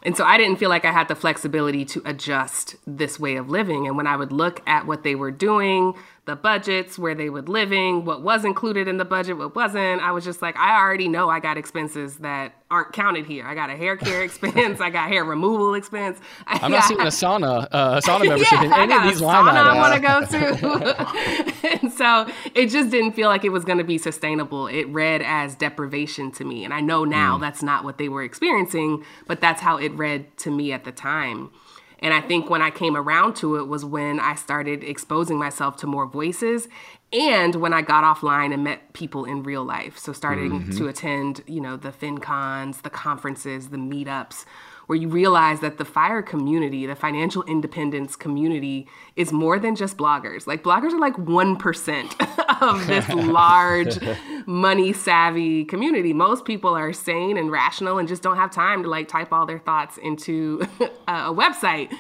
And 0.04 0.16
so 0.16 0.24
I 0.24 0.36
didn't 0.36 0.56
feel 0.56 0.68
like 0.68 0.84
I 0.84 0.90
had 0.90 1.08
the 1.08 1.14
flexibility 1.14 1.84
to 1.86 2.02
adjust 2.04 2.76
this 2.86 3.20
way 3.20 3.36
of 3.36 3.48
living. 3.48 3.86
And 3.86 3.96
when 3.96 4.06
I 4.06 4.16
would 4.16 4.32
look 4.32 4.60
at 4.66 4.86
what 4.86 5.04
they 5.04 5.14
were 5.14 5.30
doing, 5.30 5.94
the 6.24 6.36
budgets, 6.36 6.98
where 7.00 7.16
they 7.16 7.28
were 7.28 7.42
living, 7.42 8.04
what 8.04 8.22
was 8.22 8.44
included 8.44 8.86
in 8.86 8.96
the 8.96 9.04
budget, 9.04 9.36
what 9.36 9.56
wasn't. 9.56 10.00
I 10.00 10.12
was 10.12 10.24
just 10.24 10.40
like, 10.40 10.56
I 10.56 10.78
already 10.78 11.08
know 11.08 11.28
I 11.28 11.40
got 11.40 11.58
expenses 11.58 12.18
that 12.18 12.54
aren't 12.70 12.92
counted 12.92 13.26
here. 13.26 13.44
I 13.44 13.56
got 13.56 13.70
a 13.70 13.76
hair 13.76 13.96
care 13.96 14.22
expense, 14.24 14.80
I 14.80 14.90
got 14.90 15.08
hair 15.08 15.24
removal 15.24 15.74
expense. 15.74 16.20
I 16.46 16.60
I'm 16.62 16.70
not 16.70 16.84
seeing 16.84 17.00
a 17.00 17.06
sauna, 17.06 17.64
uh, 17.72 18.00
a 18.02 18.06
sauna 18.06 18.24
membership 18.28 18.52
yeah, 18.52 18.66
in 18.66 18.72
any 18.72 18.94
of 18.94 19.02
these 19.02 19.20
line 19.20 19.48
items. 19.48 19.68
I 19.68 19.80
want 19.80 19.94
to 19.94 20.00
go 20.00 20.60
to. 20.60 21.78
and 21.82 21.92
so 21.92 22.28
it 22.54 22.68
just 22.68 22.90
didn't 22.90 23.12
feel 23.12 23.28
like 23.28 23.44
it 23.44 23.50
was 23.50 23.64
going 23.64 23.78
to 23.78 23.84
be 23.84 23.98
sustainable. 23.98 24.68
It 24.68 24.84
read 24.84 25.22
as 25.22 25.56
deprivation 25.56 26.30
to 26.32 26.44
me, 26.44 26.64
and 26.64 26.72
I 26.72 26.80
know 26.80 27.04
now 27.04 27.36
mm. 27.36 27.40
that's 27.40 27.64
not 27.64 27.82
what 27.82 27.98
they 27.98 28.08
were 28.08 28.22
experiencing, 28.22 29.04
but 29.26 29.40
that's 29.40 29.60
how 29.60 29.76
it 29.76 29.90
read 29.92 30.36
to 30.38 30.52
me 30.52 30.72
at 30.72 30.84
the 30.84 30.92
time. 30.92 31.50
And 32.02 32.12
I 32.12 32.20
think 32.20 32.50
when 32.50 32.60
I 32.60 32.70
came 32.70 32.96
around 32.96 33.36
to 33.36 33.56
it 33.56 33.68
was 33.68 33.84
when 33.84 34.20
I 34.20 34.34
started 34.34 34.82
exposing 34.82 35.38
myself 35.38 35.76
to 35.78 35.86
more 35.86 36.06
voices 36.06 36.68
and 37.12 37.54
when 37.56 37.72
I 37.72 37.82
got 37.82 38.04
offline 38.04 38.52
and 38.52 38.64
met 38.64 38.92
people 38.92 39.24
in 39.24 39.42
real 39.42 39.64
life. 39.64 39.98
So 39.98 40.12
starting 40.12 40.50
mm-hmm. 40.50 40.78
to 40.78 40.88
attend, 40.88 41.42
you 41.46 41.60
know, 41.60 41.76
the 41.76 41.92
FinCons, 41.92 42.82
the 42.82 42.90
conferences, 42.90 43.68
the 43.68 43.76
meetups, 43.76 44.44
where 44.92 45.00
you 45.00 45.08
realize 45.08 45.60
that 45.60 45.78
the 45.78 45.86
fire 45.86 46.20
community, 46.20 46.84
the 46.84 46.94
financial 46.94 47.42
independence 47.44 48.14
community, 48.14 48.86
is 49.16 49.32
more 49.32 49.58
than 49.58 49.74
just 49.74 49.96
bloggers. 49.96 50.46
Like 50.46 50.62
bloggers 50.62 50.92
are 50.92 51.00
like 51.00 51.14
1% 51.16 52.60
of 52.60 52.86
this 52.86 53.08
large 53.26 53.98
money 54.46 54.92
savvy 54.92 55.64
community. 55.64 56.12
Most 56.12 56.44
people 56.44 56.74
are 56.74 56.92
sane 56.92 57.38
and 57.38 57.50
rational 57.50 57.96
and 57.96 58.06
just 58.06 58.22
don't 58.22 58.36
have 58.36 58.50
time 58.50 58.82
to 58.82 58.90
like 58.90 59.08
type 59.08 59.32
all 59.32 59.46
their 59.46 59.60
thoughts 59.60 59.96
into 59.96 60.60
a 61.08 61.32
website 61.32 61.90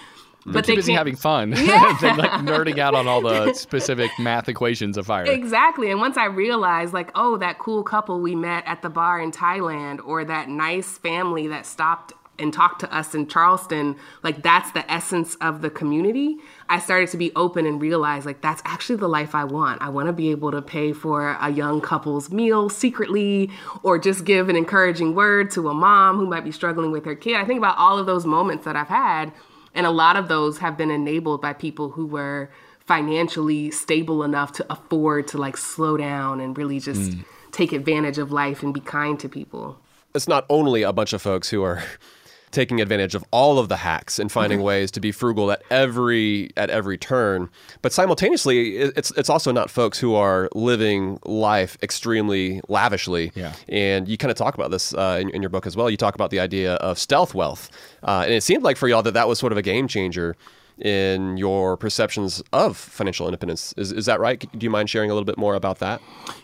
but 0.44 0.66
they're 0.66 0.74
too 0.74 0.80
busy 0.80 0.92
having 0.92 1.14
fun 1.14 1.52
yeah. 1.52 1.96
than 2.00 2.18
like 2.18 2.32
nerding 2.32 2.78
out 2.78 2.94
on 2.94 3.06
all 3.06 3.22
the 3.22 3.54
specific 3.54 4.10
math 4.18 4.48
equations 4.48 4.98
of 4.98 5.06
fire. 5.06 5.24
Exactly. 5.24 5.88
And 5.88 6.00
once 6.00 6.16
I 6.16 6.24
realized, 6.24 6.92
like, 6.92 7.12
oh, 7.14 7.36
that 7.36 7.60
cool 7.60 7.84
couple 7.84 8.20
we 8.20 8.34
met 8.34 8.64
at 8.66 8.82
the 8.82 8.90
bar 8.90 9.20
in 9.20 9.30
Thailand, 9.30 10.00
or 10.04 10.24
that 10.24 10.48
nice 10.48 10.98
family 10.98 11.46
that 11.46 11.64
stopped 11.64 12.12
and 12.42 12.52
talk 12.52 12.78
to 12.80 12.94
us 12.94 13.14
in 13.14 13.26
Charleston, 13.26 13.96
like 14.22 14.42
that's 14.42 14.72
the 14.72 14.90
essence 14.90 15.36
of 15.36 15.62
the 15.62 15.70
community. 15.70 16.36
I 16.68 16.78
started 16.78 17.08
to 17.10 17.16
be 17.16 17.32
open 17.36 17.64
and 17.64 17.80
realize 17.80 18.26
like 18.26 18.40
that's 18.40 18.60
actually 18.64 18.96
the 18.96 19.08
life 19.08 19.34
I 19.34 19.44
want. 19.44 19.80
I 19.80 19.88
want 19.88 20.08
to 20.08 20.12
be 20.12 20.30
able 20.30 20.50
to 20.50 20.60
pay 20.60 20.92
for 20.92 21.36
a 21.40 21.50
young 21.50 21.80
couple's 21.80 22.30
meal 22.30 22.68
secretly 22.68 23.50
or 23.82 23.98
just 23.98 24.24
give 24.24 24.48
an 24.48 24.56
encouraging 24.56 25.14
word 25.14 25.50
to 25.52 25.68
a 25.68 25.74
mom 25.74 26.16
who 26.16 26.26
might 26.26 26.44
be 26.44 26.52
struggling 26.52 26.90
with 26.90 27.04
her 27.04 27.14
kid. 27.14 27.36
I 27.36 27.44
think 27.44 27.58
about 27.58 27.78
all 27.78 27.98
of 27.98 28.06
those 28.06 28.26
moments 28.26 28.64
that 28.64 28.76
I've 28.76 28.88
had 28.88 29.32
and 29.74 29.86
a 29.86 29.90
lot 29.90 30.16
of 30.16 30.28
those 30.28 30.58
have 30.58 30.76
been 30.76 30.90
enabled 30.90 31.40
by 31.40 31.52
people 31.52 31.90
who 31.90 32.06
were 32.06 32.50
financially 32.84 33.70
stable 33.70 34.22
enough 34.22 34.52
to 34.52 34.66
afford 34.70 35.28
to 35.28 35.38
like 35.38 35.56
slow 35.56 35.96
down 35.96 36.40
and 36.40 36.58
really 36.58 36.80
just 36.80 37.12
mm. 37.12 37.24
take 37.52 37.72
advantage 37.72 38.18
of 38.18 38.32
life 38.32 38.62
and 38.62 38.74
be 38.74 38.80
kind 38.80 39.18
to 39.20 39.28
people. 39.28 39.78
It's 40.14 40.28
not 40.28 40.44
only 40.50 40.82
a 40.82 40.92
bunch 40.92 41.12
of 41.12 41.22
folks 41.22 41.48
who 41.48 41.62
are 41.62 41.82
taking 42.52 42.80
advantage 42.80 43.14
of 43.14 43.24
all 43.30 43.58
of 43.58 43.68
the 43.68 43.78
hacks 43.78 44.18
and 44.18 44.30
finding 44.30 44.58
mm-hmm. 44.58 44.66
ways 44.66 44.90
to 44.92 45.00
be 45.00 45.10
frugal 45.10 45.50
at 45.50 45.62
every 45.70 46.50
at 46.56 46.70
every 46.70 46.96
turn. 46.96 47.48
But 47.80 47.92
simultaneously, 47.92 48.76
it's 48.76 49.10
it's 49.12 49.28
also 49.28 49.50
not 49.50 49.70
folks 49.70 49.98
who 49.98 50.14
are 50.14 50.48
living 50.54 51.18
life 51.24 51.76
extremely 51.82 52.60
lavishly. 52.68 53.32
Yeah. 53.34 53.54
And 53.68 54.08
you 54.08 54.16
kind 54.16 54.30
of 54.30 54.36
talk 54.36 54.54
about 54.54 54.70
this 54.70 54.94
uh, 54.94 55.18
in, 55.20 55.30
in, 55.30 55.42
your 55.42 55.48
book 55.48 55.66
as 55.66 55.76
well. 55.76 55.90
You 55.90 55.96
talk 55.96 56.14
about 56.14 56.30
the 56.30 56.40
idea 56.40 56.74
of 56.74 56.98
stealth 56.98 57.34
wealth, 57.34 57.70
uh, 58.02 58.22
and 58.24 58.32
it 58.32 58.42
seemed 58.42 58.62
like 58.62 58.76
for 58.76 58.88
y'all 58.88 59.02
that 59.02 59.14
that 59.14 59.26
was 59.26 59.38
sort 59.38 59.52
of 59.52 59.58
a 59.58 59.62
game 59.62 59.88
changer 59.88 60.36
in 60.78 61.36
your 61.36 61.76
perceptions 61.76 62.42
of 62.52 62.76
financial 62.76 63.26
independence. 63.26 63.74
Is, 63.76 63.92
is 63.92 64.06
that 64.06 64.20
right? 64.20 64.40
Do 64.58 64.64
you 64.64 64.70
mind 64.70 64.90
sharing 64.90 65.10
a 65.10 65.14
little 65.14 65.26
bit 65.26 65.38
more 65.38 65.54
about 65.54 65.78
that? 65.78 66.00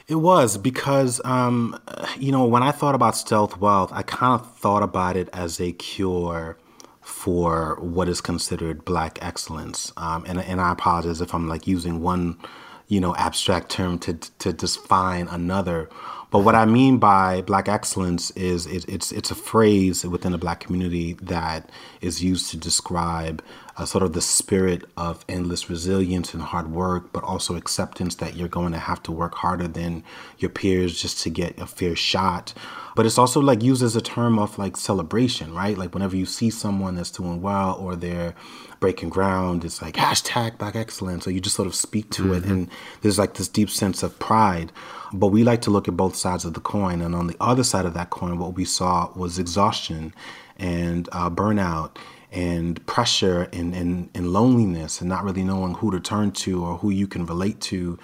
It 0.06 0.16
was 0.16 0.56
because, 0.56 1.20
um, 1.24 1.78
you 2.18 2.32
know, 2.32 2.44
when 2.44 2.62
I 2.62 2.70
thought 2.70 2.94
about 2.94 3.16
stealth 3.16 3.58
wealth, 3.58 3.90
I 3.92 4.02
kind 4.02 4.40
of 4.40 4.56
thought 4.56 4.82
about 4.82 5.16
it 5.16 5.28
as 5.32 5.60
a 5.60 5.72
cure 5.72 6.56
for 7.00 7.76
what 7.80 8.08
is 8.08 8.20
considered 8.20 8.84
black 8.84 9.18
excellence. 9.22 9.92
Um, 9.96 10.24
and, 10.26 10.38
and 10.40 10.60
I 10.60 10.72
apologize 10.72 11.20
if 11.20 11.34
I'm 11.34 11.48
like 11.48 11.66
using 11.66 12.02
one, 12.02 12.38
you 12.86 13.00
know, 13.00 13.16
abstract 13.16 13.70
term 13.70 13.98
to, 14.00 14.14
to 14.14 14.52
define 14.52 15.26
another. 15.28 15.88
But 16.30 16.40
what 16.40 16.54
I 16.54 16.66
mean 16.66 16.98
by 16.98 17.40
black 17.42 17.68
excellence 17.68 18.30
is 18.32 18.66
it, 18.66 18.84
it's 18.86 19.12
it's 19.12 19.30
a 19.30 19.34
phrase 19.34 20.04
within 20.04 20.32
the 20.32 20.38
black 20.38 20.60
community 20.60 21.14
that 21.22 21.70
is 22.02 22.22
used 22.22 22.50
to 22.50 22.58
describe 22.58 23.42
uh, 23.78 23.84
sort 23.84 24.02
of 24.02 24.12
the 24.12 24.20
spirit 24.20 24.84
of 24.96 25.24
endless 25.28 25.70
resilience 25.70 26.34
and 26.34 26.42
hard 26.42 26.70
work, 26.72 27.12
but 27.12 27.22
also 27.22 27.54
acceptance 27.54 28.16
that 28.16 28.34
you're 28.34 28.48
going 28.48 28.72
to 28.72 28.78
have 28.78 29.00
to 29.04 29.12
work 29.12 29.34
harder 29.36 29.68
than 29.68 30.02
your 30.38 30.50
peers 30.50 31.00
just 31.00 31.22
to 31.22 31.30
get 31.30 31.58
a 31.60 31.66
fair 31.66 31.94
shot. 31.94 32.52
But 32.96 33.06
it's 33.06 33.18
also 33.18 33.40
like 33.40 33.62
used 33.62 33.84
as 33.84 33.94
a 33.94 34.00
term 34.00 34.38
of 34.38 34.58
like 34.58 34.76
celebration, 34.76 35.54
right? 35.54 35.78
Like 35.78 35.94
whenever 35.94 36.16
you 36.16 36.26
see 36.26 36.50
someone 36.50 36.96
that's 36.96 37.12
doing 37.12 37.40
well 37.40 37.78
or 37.80 37.94
they're 37.94 38.34
breaking 38.80 39.10
ground, 39.10 39.64
it's 39.64 39.80
like 39.80 39.94
hashtag 39.94 40.58
black 40.58 40.74
excellence. 40.74 41.24
So 41.24 41.30
you 41.30 41.40
just 41.40 41.54
sort 41.54 41.68
of 41.68 41.76
speak 41.76 42.10
to 42.10 42.24
mm-hmm. 42.24 42.34
it, 42.34 42.44
and 42.46 42.68
there's 43.02 43.18
like 43.18 43.34
this 43.34 43.46
deep 43.46 43.70
sense 43.70 44.02
of 44.02 44.18
pride. 44.18 44.72
But 45.12 45.28
we 45.28 45.44
like 45.44 45.62
to 45.62 45.70
look 45.70 45.86
at 45.86 45.96
both 45.96 46.16
sides 46.16 46.44
of 46.44 46.54
the 46.54 46.60
coin, 46.60 47.00
and 47.00 47.14
on 47.14 47.28
the 47.28 47.36
other 47.40 47.62
side 47.62 47.86
of 47.86 47.94
that 47.94 48.10
coin, 48.10 48.38
what 48.38 48.54
we 48.54 48.64
saw 48.64 49.12
was 49.14 49.38
exhaustion 49.38 50.12
and 50.56 51.08
uh, 51.12 51.30
burnout 51.30 51.96
and 52.30 52.84
pressure 52.86 53.48
and, 53.52 53.74
and, 53.74 54.10
and 54.14 54.32
loneliness 54.32 55.00
and 55.00 55.08
not 55.08 55.24
really 55.24 55.42
knowing 55.42 55.74
who 55.74 55.90
to 55.90 56.00
turn 56.00 56.30
to 56.30 56.62
or 56.62 56.76
who 56.76 56.90
you 56.90 57.06
can 57.06 57.24
relate 57.24 57.60
to 57.60 57.98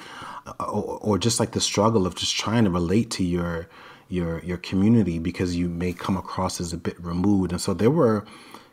uh, 0.46 0.64
or, 0.64 0.98
or 1.02 1.18
just 1.18 1.38
like 1.38 1.52
the 1.52 1.60
struggle 1.60 2.06
of 2.06 2.14
just 2.14 2.34
trying 2.34 2.64
to 2.64 2.70
relate 2.70 3.10
to 3.10 3.24
your 3.24 3.68
your 4.08 4.40
your 4.40 4.58
community 4.58 5.18
because 5.18 5.56
you 5.56 5.68
may 5.68 5.92
come 5.92 6.16
across 6.16 6.60
as 6.60 6.72
a 6.72 6.78
bit 6.78 6.98
removed. 7.02 7.52
And 7.52 7.60
so 7.60 7.74
there 7.74 7.90
were 7.90 8.24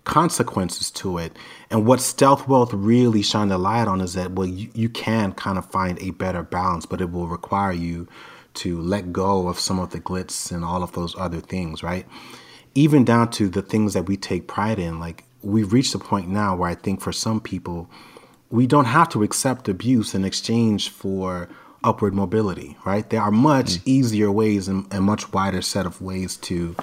consequences 0.04 0.90
to 0.92 1.18
it. 1.18 1.38
And 1.70 1.86
what 1.86 2.00
stealth 2.02 2.48
wealth 2.48 2.74
really 2.74 3.22
shined 3.22 3.52
a 3.52 3.58
light 3.58 3.88
on 3.88 4.02
is 4.02 4.14
that 4.14 4.32
well 4.32 4.48
you, 4.48 4.70
you 4.74 4.90
can 4.90 5.34
kind 5.34 5.58
of 5.58 5.66
find 5.70 6.02
a 6.02 6.12
better 6.12 6.44
balance 6.44 6.86
but 6.86 7.02
it 7.02 7.12
will 7.12 7.28
require 7.28 7.74
you 7.74 8.08
to 8.54 8.82
let 8.82 9.14
go 9.14 9.48
of 9.48 9.60
some 9.60 9.80
of 9.80 9.92
the 9.92 10.00
glitz 10.00 10.52
and 10.52 10.66
all 10.66 10.84
of 10.84 10.94
those 10.94 11.16
other 11.18 11.40
things 11.40 11.84
right? 11.84 12.06
Even 12.74 13.04
down 13.04 13.30
to 13.32 13.50
the 13.50 13.62
things 13.62 13.94
that 13.94 14.08
we 14.08 14.18
take 14.18 14.48
pride 14.48 14.80
in 14.80 15.00
like 15.00 15.26
we've 15.42 15.74
reached 15.74 15.96
a 15.96 16.00
point 16.00 16.30
now 16.30 16.56
where 16.56 16.70
I 16.70 16.76
think 16.76 17.02
for 17.02 17.12
some 17.12 17.40
people, 17.40 17.90
we 18.50 18.68
don't 18.68 18.86
have 18.86 19.10
to 19.10 19.24
accept 19.24 19.70
abuse 19.70 20.14
in 20.14 20.26
exchange 20.26 20.90
for 20.90 21.50
upward 21.84 22.14
mobility, 22.14 22.78
right? 22.86 23.10
There 23.10 23.22
are 23.22 23.32
much 23.32 23.76
mm. 23.76 23.82
easier 23.86 24.32
ways 24.32 24.68
and 24.68 24.92
a 24.94 25.02
much 25.02 25.32
wider 25.34 25.62
set 25.62 25.86
of 25.86 26.02
ways 26.02 26.38
to 26.38 26.76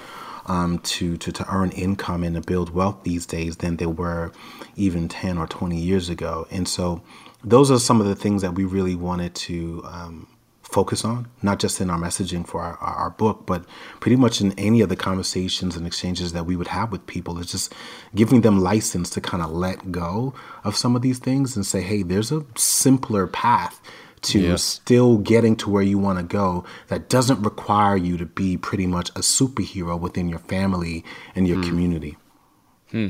um, 0.47 0.79
to, 0.79 1.19
to, 1.19 1.31
to 1.31 1.55
earn 1.55 1.71
income 1.73 2.25
and 2.25 2.35
to 2.35 2.41
build 2.41 2.71
wealth 2.71 3.03
these 3.03 3.27
days 3.27 3.59
than 3.59 3.77
there 3.77 3.91
were 3.91 4.33
even 4.77 5.07
10 5.07 5.37
or 5.37 5.47
20 5.47 5.79
years 5.79 6.09
ago. 6.09 6.47
And 6.51 6.67
so 6.67 7.03
those 7.45 7.71
are 7.71 7.79
some 7.79 8.01
of 8.01 8.07
the 8.07 8.15
things 8.15 8.41
that 8.41 8.55
we 8.55 8.65
really 8.65 8.95
wanted 8.95 9.35
to 9.35 9.83
um, 9.85 10.27
focus 10.71 11.03
on, 11.03 11.27
not 11.43 11.59
just 11.59 11.81
in 11.81 11.89
our 11.89 11.99
messaging 11.99 12.47
for 12.47 12.61
our, 12.61 12.77
our, 12.77 13.11
book, 13.11 13.47
but 13.47 13.65
pretty 14.01 14.17
much 14.17 14.43
in 14.43 14.53
any 14.59 14.83
of 14.83 14.91
the 14.91 14.97
conversations 14.97 15.77
and 15.77 15.87
exchanges 15.87 16.33
that 16.35 16.45
we 16.45 16.57
would 16.57 16.69
have 16.69 16.93
with 16.93 17.07
people. 17.07 17.39
It's 17.39 17.53
just 17.53 17.75
giving 18.15 18.43
them 18.43 18.61
license 18.61 19.09
to 19.11 19.21
kind 19.21 19.43
of 19.43 19.51
let 19.51 19.91
go 19.91 20.35
of 20.65 20.77
some 20.77 20.95
of 20.95 21.01
these 21.01 21.19
things 21.19 21.57
and 21.57 21.65
say, 21.65 21.81
hey, 21.81 22.03
there's 22.03 22.31
a 22.31 22.45
simpler 22.55 23.27
path 23.27 23.81
to 24.21 24.59
still 24.59 25.17
getting 25.19 25.57
to 25.57 25.71
where 25.71 25.83
you 25.83 25.97
want 25.97 26.19
to 26.19 26.25
go 26.25 26.65
that 26.89 27.09
doesn't 27.09 27.43
require 27.43 27.97
you 27.97 28.19
to 28.19 28.27
be 28.27 28.59
pretty 28.59 28.87
much 28.87 29.09
a 29.11 29.21
superhero 29.21 29.99
within 29.99 30.29
your 30.29 30.41
family 30.41 31.03
and 31.35 31.49
your 31.49 31.59
mm. 31.59 31.65
community. 31.67 32.17
Hmm. 32.91 33.09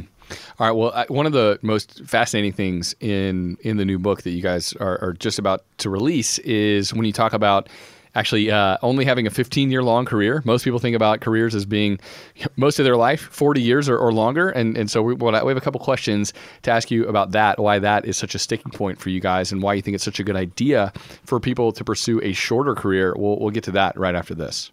All 0.58 0.66
right. 0.66 0.72
Well, 0.72 1.04
one 1.08 1.26
of 1.26 1.32
the 1.32 1.58
most 1.62 2.04
fascinating 2.04 2.52
things 2.52 2.94
in 3.00 3.56
in 3.62 3.76
the 3.76 3.84
new 3.84 3.98
book 3.98 4.22
that 4.22 4.30
you 4.30 4.42
guys 4.42 4.72
are, 4.74 5.02
are 5.02 5.12
just 5.12 5.38
about 5.38 5.64
to 5.78 5.90
release 5.90 6.38
is 6.40 6.94
when 6.94 7.04
you 7.04 7.12
talk 7.12 7.32
about 7.32 7.68
actually 8.14 8.50
uh, 8.50 8.76
only 8.82 9.04
having 9.04 9.26
a 9.26 9.30
15 9.30 9.70
year 9.70 9.82
long 9.82 10.04
career. 10.04 10.42
Most 10.44 10.64
people 10.64 10.78
think 10.78 10.96
about 10.96 11.20
careers 11.20 11.54
as 11.54 11.64
being 11.64 11.98
most 12.56 12.78
of 12.78 12.84
their 12.84 12.96
life, 12.96 13.20
40 13.20 13.62
years 13.62 13.88
or, 13.88 13.96
or 13.96 14.12
longer. 14.12 14.50
And, 14.50 14.76
and 14.76 14.90
so 14.90 15.02
we, 15.02 15.14
we 15.14 15.32
have 15.32 15.56
a 15.56 15.60
couple 15.60 15.80
questions 15.80 16.32
to 16.62 16.70
ask 16.70 16.90
you 16.90 17.06
about 17.06 17.30
that, 17.32 17.58
why 17.58 17.78
that 17.78 18.04
is 18.04 18.16
such 18.16 18.34
a 18.34 18.38
sticking 18.38 18.72
point 18.72 18.98
for 18.98 19.10
you 19.10 19.20
guys, 19.20 19.52
and 19.52 19.62
why 19.62 19.74
you 19.74 19.82
think 19.82 19.94
it's 19.94 20.04
such 20.04 20.20
a 20.20 20.24
good 20.24 20.36
idea 20.36 20.92
for 21.24 21.38
people 21.40 21.72
to 21.72 21.84
pursue 21.84 22.20
a 22.22 22.32
shorter 22.32 22.74
career. 22.74 23.14
We'll, 23.16 23.38
we'll 23.38 23.50
get 23.50 23.64
to 23.64 23.72
that 23.72 23.96
right 23.96 24.14
after 24.14 24.34
this. 24.34 24.72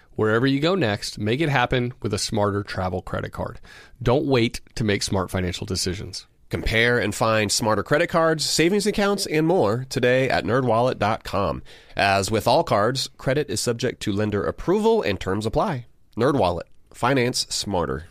Wherever 0.21 0.45
you 0.45 0.59
go 0.59 0.75
next, 0.75 1.17
make 1.17 1.41
it 1.41 1.49
happen 1.49 1.93
with 2.03 2.13
a 2.13 2.19
smarter 2.19 2.61
travel 2.61 3.01
credit 3.01 3.31
card. 3.31 3.59
Don't 4.03 4.27
wait 4.27 4.61
to 4.75 4.83
make 4.83 5.01
smart 5.01 5.31
financial 5.31 5.65
decisions. 5.65 6.27
Compare 6.51 6.99
and 6.99 7.15
find 7.15 7.51
smarter 7.51 7.81
credit 7.81 8.05
cards, 8.05 8.45
savings 8.45 8.85
accounts, 8.85 9.25
and 9.25 9.47
more 9.47 9.87
today 9.89 10.29
at 10.29 10.45
nerdwallet.com. 10.45 11.63
As 11.95 12.29
with 12.29 12.47
all 12.47 12.63
cards, 12.63 13.09
credit 13.17 13.49
is 13.49 13.61
subject 13.61 13.99
to 14.03 14.11
lender 14.11 14.45
approval 14.45 15.01
and 15.01 15.19
terms 15.19 15.47
apply. 15.47 15.87
NerdWallet. 16.15 16.69
Finance 16.93 17.47
smarter. 17.49 18.03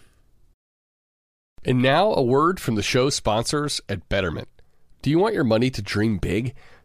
And 1.65 1.81
now 1.81 2.13
a 2.13 2.23
word 2.23 2.59
from 2.59 2.75
the 2.75 2.83
show's 2.83 3.15
sponsors 3.15 3.81
at 3.89 4.09
Betterment. 4.09 4.49
Do 5.03 5.11
you 5.11 5.21
want 5.21 5.35
your 5.35 5.45
money 5.45 5.71
to 5.71 5.81
dream 5.81 6.19
big? 6.19 6.57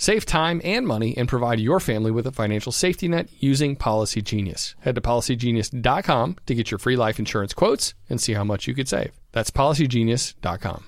Save 0.00 0.24
time 0.24 0.62
and 0.64 0.86
money 0.86 1.14
and 1.18 1.28
provide 1.28 1.60
your 1.60 1.78
family 1.78 2.10
with 2.10 2.26
a 2.26 2.32
financial 2.32 2.72
safety 2.72 3.06
net 3.06 3.28
using 3.38 3.76
Policy 3.76 4.22
Genius. 4.22 4.74
Head 4.80 4.94
to 4.94 5.02
policygenius.com 5.02 6.36
to 6.46 6.54
get 6.54 6.70
your 6.70 6.78
free 6.78 6.96
life 6.96 7.18
insurance 7.18 7.52
quotes 7.52 7.92
and 8.08 8.18
see 8.18 8.32
how 8.32 8.42
much 8.42 8.66
you 8.66 8.72
could 8.72 8.88
save. 8.88 9.12
That's 9.32 9.50
policygenius.com. 9.50 10.84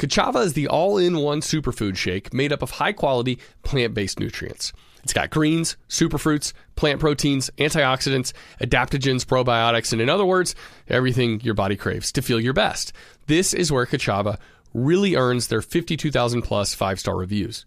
Kachava 0.00 0.42
is 0.46 0.54
the 0.54 0.66
all 0.66 0.96
in 0.96 1.18
one 1.18 1.42
superfood 1.42 1.98
shake 1.98 2.32
made 2.32 2.54
up 2.54 2.62
of 2.62 2.70
high 2.70 2.94
quality 2.94 3.38
plant 3.62 3.92
based 3.92 4.18
nutrients. 4.18 4.72
It's 5.02 5.12
got 5.12 5.28
greens, 5.28 5.76
superfruits, 5.90 6.54
plant 6.74 7.00
proteins, 7.00 7.50
antioxidants, 7.58 8.32
adaptogens, 8.62 9.26
probiotics, 9.26 9.92
and 9.92 10.00
in 10.00 10.08
other 10.08 10.24
words, 10.24 10.54
everything 10.88 11.42
your 11.42 11.52
body 11.52 11.76
craves 11.76 12.10
to 12.12 12.22
feel 12.22 12.40
your 12.40 12.54
best. 12.54 12.94
This 13.26 13.52
is 13.52 13.70
where 13.70 13.84
Kachava 13.84 14.38
really 14.72 15.16
earns 15.16 15.48
their 15.48 15.60
52,000 15.60 16.40
plus 16.40 16.74
five 16.74 16.98
star 16.98 17.14
reviews. 17.14 17.66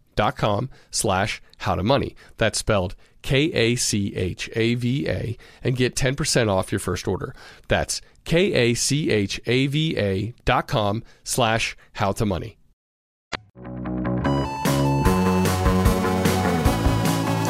kachava.com 0.15 0.69
slash 0.89 1.41
how 1.59 1.75
to 1.75 1.83
money. 1.83 2.15
That's 2.37 2.59
spelled 2.59 2.95
K-A-C-H-A-V-A 3.21 3.77
and 5.63 5.75
get 5.75 5.95
10% 5.95 6.49
off 6.49 6.71
your 6.71 6.79
first 6.79 7.07
order. 7.07 7.35
That's 7.67 8.01
K-A-C-H-A-V-A 8.25 8.73
dot 10.45 10.67
com 10.67 11.03
slash 11.23 11.77
how 11.93 12.11
to 12.13 12.25
money. 12.25 12.57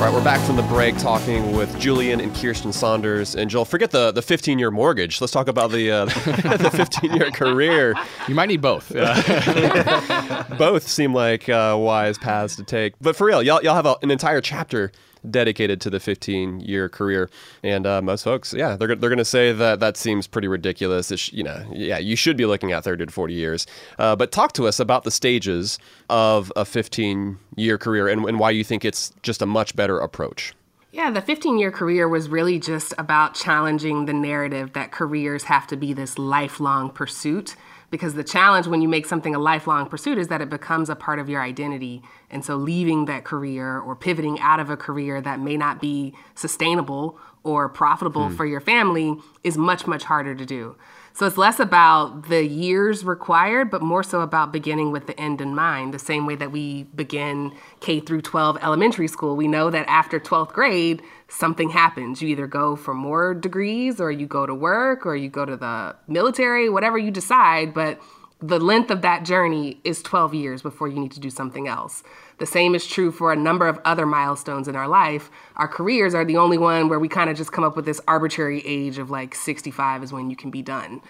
All 0.02 0.08
right, 0.08 0.16
we're 0.16 0.24
back 0.24 0.44
from 0.48 0.56
the 0.56 0.64
break 0.64 0.98
talking 0.98 1.56
with 1.56 1.80
Julien 1.80 2.22
and 2.22 2.34
Kiersten 2.34 2.74
Saunders. 2.74 3.36
And 3.36 3.52
Joel, 3.52 3.66
forget 3.66 3.92
the, 3.92 4.12
the 4.12 4.24
15 4.24 4.58
year 4.58 4.72
mortgage. 4.72 5.22
Let's 5.22 5.32
talk 5.32 5.48
about 5.48 5.70
the 5.70 5.92
uh, 5.92 6.06
the 6.06 6.72
15 6.74 7.14
year 7.14 7.30
career. 7.30 7.94
You 8.28 8.34
might 8.34 8.48
need 8.48 8.62
both. 8.62 8.92
Both 10.58 10.88
seem 10.88 11.14
like 11.14 11.48
uh, 11.50 11.78
wise 11.80 12.18
paths 12.18 12.56
to 12.56 12.64
take. 12.64 12.96
But 13.00 13.16
for 13.16 13.28
real, 13.28 13.44
y'all, 13.44 13.62
y'all 13.62 13.76
have 13.76 13.86
a, 13.86 13.96
an 14.02 14.10
entire 14.10 14.42
chapter 14.42 14.92
dedicated 15.30 15.82
to 15.82 15.90
the 15.90 16.00
15 16.00 16.62
year 16.62 16.90
career. 16.90 17.30
And 17.64 17.86
uh, 17.86 18.02
most 18.02 18.24
folks, 18.24 18.54
yeah, 18.54 18.76
they're, 18.76 18.96
they're 18.96 19.10
going 19.10 19.18
to 19.18 19.26
say 19.26 19.52
that 19.52 19.80
that 19.80 19.98
seems 19.98 20.28
pretty 20.28 20.48
ridiculous. 20.48 21.12
Sh- 21.16 21.34
you 21.34 21.44
know, 21.44 21.64
yeah, 21.72 21.98
you 21.98 22.16
should 22.16 22.38
be 22.38 22.46
looking 22.46 22.72
at 22.72 22.84
30 22.84 23.06
to 23.06 23.12
40 23.12 23.34
years. 23.34 23.68
Uh, 24.00 24.16
but 24.16 24.32
talk 24.32 24.54
to 24.54 24.68
us 24.68 24.80
about 24.80 25.04
the 25.04 25.12
stages 25.12 25.78
of 26.10 26.52
a 26.56 26.66
15 26.66 27.38
year 27.56 27.78
career 27.78 28.08
and, 28.08 28.26
and 28.26 28.40
why 28.40 28.50
you 28.50 28.64
think 28.64 28.84
it's 28.86 29.14
just 29.22 29.42
a 29.42 29.46
much 29.46 29.76
better 29.76 30.00
approach. 30.00 30.54
Yeah, 30.94 31.10
the 31.10 31.22
15 31.22 31.58
year 31.58 31.72
career 31.72 32.10
was 32.10 32.28
really 32.28 32.60
just 32.60 32.94
about 32.98 33.34
challenging 33.34 34.06
the 34.06 34.14
narrative 34.14 34.74
that 34.74 34.92
careers 34.92 35.44
have 35.46 35.66
to 35.68 35.78
be 35.78 35.94
this 35.94 36.18
lifelong 36.18 36.90
pursuit. 36.90 37.56
Because 37.92 38.16
the 38.16 38.24
challenge 38.24 38.66
when 38.66 38.82
you 38.82 38.88
make 38.88 39.06
something 39.06 39.36
a 39.36 39.40
lifelong 39.40 39.88
pursuit 39.88 40.18
is 40.18 40.30
that 40.30 40.42
it 40.42 40.50
becomes 40.50 40.90
a 40.90 40.96
part 40.96 41.20
of 41.20 41.30
your 41.30 41.42
identity. 41.42 42.02
And 42.32 42.44
so 42.44 42.56
leaving 42.56 43.06
that 43.06 43.26
career 43.26 43.80
or 43.80 43.96
pivoting 43.96 44.40
out 44.40 44.60
of 44.60 44.70
a 44.72 44.78
career 44.78 45.22
that 45.22 45.40
may 45.40 45.58
not 45.58 45.80
be 45.80 46.16
sustainable 46.34 47.20
or 47.44 47.70
profitable 47.70 48.30
hmm. 48.30 48.36
for 48.36 48.46
your 48.46 48.62
family 48.62 49.18
is 49.44 49.58
much, 49.58 49.86
much 49.86 50.06
harder 50.06 50.34
to 50.34 50.46
do. 50.46 50.76
So 51.14 51.28
it's 51.28 51.38
less 51.38 51.60
about 51.60 52.30
the 52.30 52.46
years 52.46 53.04
required, 53.04 53.70
but 53.70 53.82
more 53.82 54.02
so 54.02 54.22
about 54.22 54.52
beginning 54.52 54.92
with 54.92 55.08
the 55.08 55.20
end 55.20 55.42
in 55.42 55.54
mind. 55.54 55.94
The 55.94 56.00
same 56.00 56.26
way 56.26 56.36
that 56.36 56.52
we 56.52 56.84
begin 56.84 57.54
K 57.80 58.00
through 58.00 58.22
12 58.22 58.58
elementary 58.62 59.08
school, 59.08 59.36
we 59.36 59.48
know 59.48 59.70
that 59.70 59.88
after 59.88 60.20
12th 60.20 60.54
grade, 60.54 61.02
something 61.28 61.70
happens. 61.70 62.22
You 62.22 62.30
either 62.30 62.48
go 62.48 62.76
for 62.76 62.94
more 62.94 63.34
degrees, 63.34 64.00
or 64.00 64.12
you 64.12 64.26
go 64.26 64.46
to 64.46 64.56
work, 64.56 65.06
or 65.06 65.16
you 65.16 65.30
go 65.30 65.46
to 65.46 65.58
the 65.58 65.96
military, 66.08 66.70
whatever 66.70 66.98
you 66.98 67.12
decide. 67.12 67.74
But 67.74 68.00
the 68.40 68.60
length 68.60 68.90
of 68.90 69.02
that 69.04 69.24
journey 69.24 69.80
is 69.84 70.02
12 70.02 70.34
years 70.34 70.62
before 70.62 70.88
you 70.88 71.00
need 71.00 71.12
to 71.12 71.20
do 71.20 71.30
something 71.30 71.68
else. 71.68 72.04
The 72.42 72.48
same 72.48 72.74
is 72.74 72.88
true 72.88 73.12
for 73.12 73.32
a 73.32 73.36
number 73.36 73.68
of 73.68 73.80
other 73.86 74.08
milestones 74.08 74.68
in 74.68 74.76
our 74.76 74.88
life. 74.88 75.30
Our 75.58 75.68
careers 75.68 76.16
are 76.16 76.26
the 76.26 76.38
only 76.38 76.58
one 76.58 76.90
where 76.90 76.98
we 76.98 77.08
kind 77.08 77.30
of 77.30 77.38
just 77.38 77.52
come 77.52 77.64
up 77.64 77.76
with 77.76 77.86
this 77.86 78.02
arbitrary 78.08 78.66
age 78.66 78.98
of 78.98 79.12
like 79.12 79.36
65 79.36 80.02
is 80.02 80.12
when 80.12 80.32
you 80.32 80.36
can 80.36 80.50
be 80.50 80.64
done. 80.64 81.04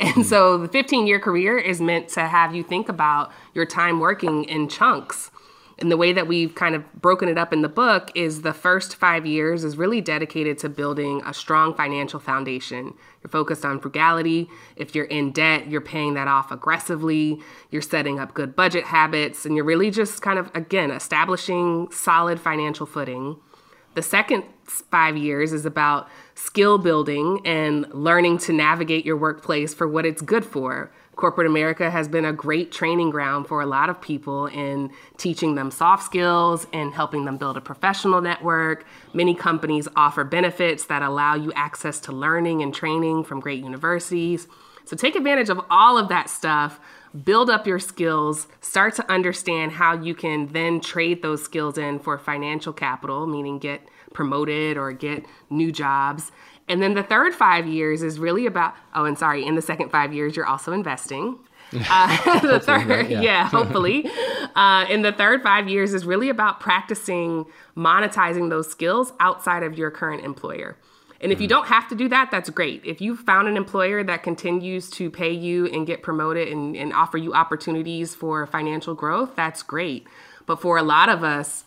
And 0.00 0.14
hmm. 0.14 0.22
so 0.22 0.56
the 0.56 0.68
15 0.68 1.06
year 1.06 1.20
career 1.20 1.58
is 1.58 1.78
meant 1.78 2.08
to 2.10 2.26
have 2.26 2.54
you 2.54 2.62
think 2.62 2.88
about 2.88 3.32
your 3.52 3.66
time 3.66 4.00
working 4.00 4.44
in 4.44 4.66
chunks. 4.66 5.30
And 5.80 5.92
the 5.92 5.96
way 5.96 6.12
that 6.12 6.26
we've 6.26 6.56
kind 6.56 6.74
of 6.74 6.92
broken 7.00 7.28
it 7.28 7.38
up 7.38 7.52
in 7.52 7.62
the 7.62 7.68
book 7.68 8.10
is 8.16 8.42
the 8.42 8.52
first 8.52 8.96
five 8.96 9.24
years 9.24 9.62
is 9.62 9.76
really 9.76 10.00
dedicated 10.00 10.58
to 10.58 10.68
building 10.68 11.22
a 11.24 11.32
strong 11.32 11.72
financial 11.72 12.18
foundation. 12.18 12.94
You're 13.22 13.30
focused 13.30 13.64
on 13.64 13.78
frugality. 13.78 14.48
If 14.74 14.96
you're 14.96 15.04
in 15.04 15.30
debt, 15.30 15.68
you're 15.68 15.80
paying 15.80 16.14
that 16.14 16.26
off 16.26 16.50
aggressively. 16.50 17.38
You're 17.70 17.82
setting 17.82 18.18
up 18.18 18.34
good 18.34 18.56
budget 18.56 18.84
habits, 18.84 19.46
and 19.46 19.54
you're 19.54 19.64
really 19.64 19.92
just 19.92 20.20
kind 20.20 20.38
of, 20.38 20.50
again, 20.52 20.90
establishing 20.90 21.88
solid 21.92 22.40
financial 22.40 22.84
footing. 22.84 23.36
The 23.94 24.02
second 24.02 24.44
five 24.64 25.16
years 25.16 25.52
is 25.52 25.64
about 25.64 26.08
skill 26.34 26.78
building 26.78 27.40
and 27.44 27.86
learning 27.92 28.38
to 28.38 28.52
navigate 28.52 29.04
your 29.04 29.16
workplace 29.16 29.74
for 29.74 29.86
what 29.88 30.04
it's 30.04 30.22
good 30.22 30.44
for. 30.44 30.92
Corporate 31.18 31.48
America 31.48 31.90
has 31.90 32.06
been 32.06 32.24
a 32.24 32.32
great 32.32 32.70
training 32.70 33.10
ground 33.10 33.48
for 33.48 33.60
a 33.60 33.66
lot 33.66 33.90
of 33.90 34.00
people 34.00 34.46
in 34.46 34.92
teaching 35.16 35.56
them 35.56 35.72
soft 35.72 36.04
skills 36.04 36.68
and 36.72 36.94
helping 36.94 37.24
them 37.24 37.36
build 37.36 37.56
a 37.56 37.60
professional 37.60 38.20
network. 38.20 38.86
Many 39.12 39.34
companies 39.34 39.88
offer 39.96 40.22
benefits 40.22 40.84
that 40.84 41.02
allow 41.02 41.34
you 41.34 41.52
access 41.54 41.98
to 42.02 42.12
learning 42.12 42.62
and 42.62 42.72
training 42.72 43.24
from 43.24 43.40
great 43.40 43.64
universities. 43.64 44.46
So 44.84 44.96
take 44.96 45.16
advantage 45.16 45.48
of 45.48 45.60
all 45.70 45.98
of 45.98 46.08
that 46.08 46.30
stuff, 46.30 46.78
build 47.24 47.50
up 47.50 47.66
your 47.66 47.80
skills, 47.80 48.46
start 48.60 48.94
to 48.94 49.10
understand 49.10 49.72
how 49.72 49.94
you 50.00 50.14
can 50.14 50.46
then 50.52 50.80
trade 50.80 51.20
those 51.20 51.42
skills 51.42 51.78
in 51.78 51.98
for 51.98 52.16
financial 52.16 52.72
capital, 52.72 53.26
meaning 53.26 53.58
get 53.58 53.82
promoted 54.14 54.76
or 54.76 54.92
get 54.92 55.26
new 55.50 55.72
jobs. 55.72 56.30
And 56.68 56.82
then 56.82 56.94
the 56.94 57.02
third 57.02 57.34
five 57.34 57.66
years 57.66 58.02
is 58.02 58.18
really 58.18 58.46
about, 58.46 58.74
oh, 58.94 59.04
and 59.04 59.18
sorry, 59.18 59.44
in 59.44 59.54
the 59.54 59.62
second 59.62 59.90
five 59.90 60.12
years, 60.12 60.36
you're 60.36 60.46
also 60.46 60.72
investing. 60.72 61.38
Uh, 61.90 62.40
the 62.46 62.60
third, 62.60 62.86
right? 62.86 63.10
yeah. 63.10 63.20
Yeah. 63.20 63.46
hopefully. 63.46 64.10
Uh, 64.56 64.86
in 64.88 65.02
the 65.02 65.12
third 65.12 65.42
five 65.42 65.68
years 65.68 65.92
is 65.92 66.06
really 66.06 66.30
about 66.30 66.60
practicing 66.60 67.44
monetizing 67.76 68.48
those 68.48 68.70
skills 68.70 69.12
outside 69.20 69.62
of 69.62 69.76
your 69.76 69.90
current 69.90 70.24
employer. 70.24 70.78
And 71.20 71.32
if 71.32 71.40
you 71.40 71.46
don't 71.48 71.66
have 71.66 71.88
to 71.88 71.94
do 71.94 72.08
that, 72.08 72.30
that's 72.30 72.48
great. 72.48 72.82
If 72.86 73.00
you've 73.00 73.20
found 73.20 73.48
an 73.48 73.56
employer 73.56 74.04
that 74.04 74.22
continues 74.22 74.88
to 74.92 75.10
pay 75.10 75.32
you 75.32 75.66
and 75.66 75.86
get 75.86 76.02
promoted 76.02 76.48
and, 76.48 76.76
and 76.76 76.92
offer 76.92 77.18
you 77.18 77.34
opportunities 77.34 78.14
for 78.14 78.46
financial 78.46 78.94
growth, 78.94 79.34
that's 79.34 79.62
great. 79.62 80.06
But 80.46 80.62
for 80.62 80.78
a 80.78 80.82
lot 80.82 81.08
of 81.08 81.24
us, 81.24 81.64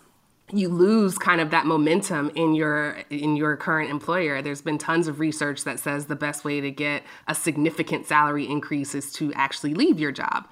you 0.54 0.70
lose 0.70 1.18
kind 1.18 1.42
of 1.42 1.52
that 1.52 1.66
momentum 1.66 2.32
in 2.36 2.54
your 2.54 2.98
in 3.10 3.36
your 3.36 3.56
current 3.56 3.90
employer 3.90 4.42
there's 4.42 4.62
been 4.62 4.78
tons 4.78 5.08
of 5.08 5.20
research 5.20 5.64
that 5.64 5.80
says 5.80 6.06
the 6.06 6.16
best 6.16 6.44
way 6.44 6.62
to 6.62 6.72
get 6.72 7.04
a 7.28 7.36
significant 7.36 8.06
salary 8.06 8.48
increase 8.48 8.94
is 8.96 9.12
to 9.12 9.34
actually 9.34 9.74
leave 9.74 10.00
your 10.00 10.12
job 10.12 10.48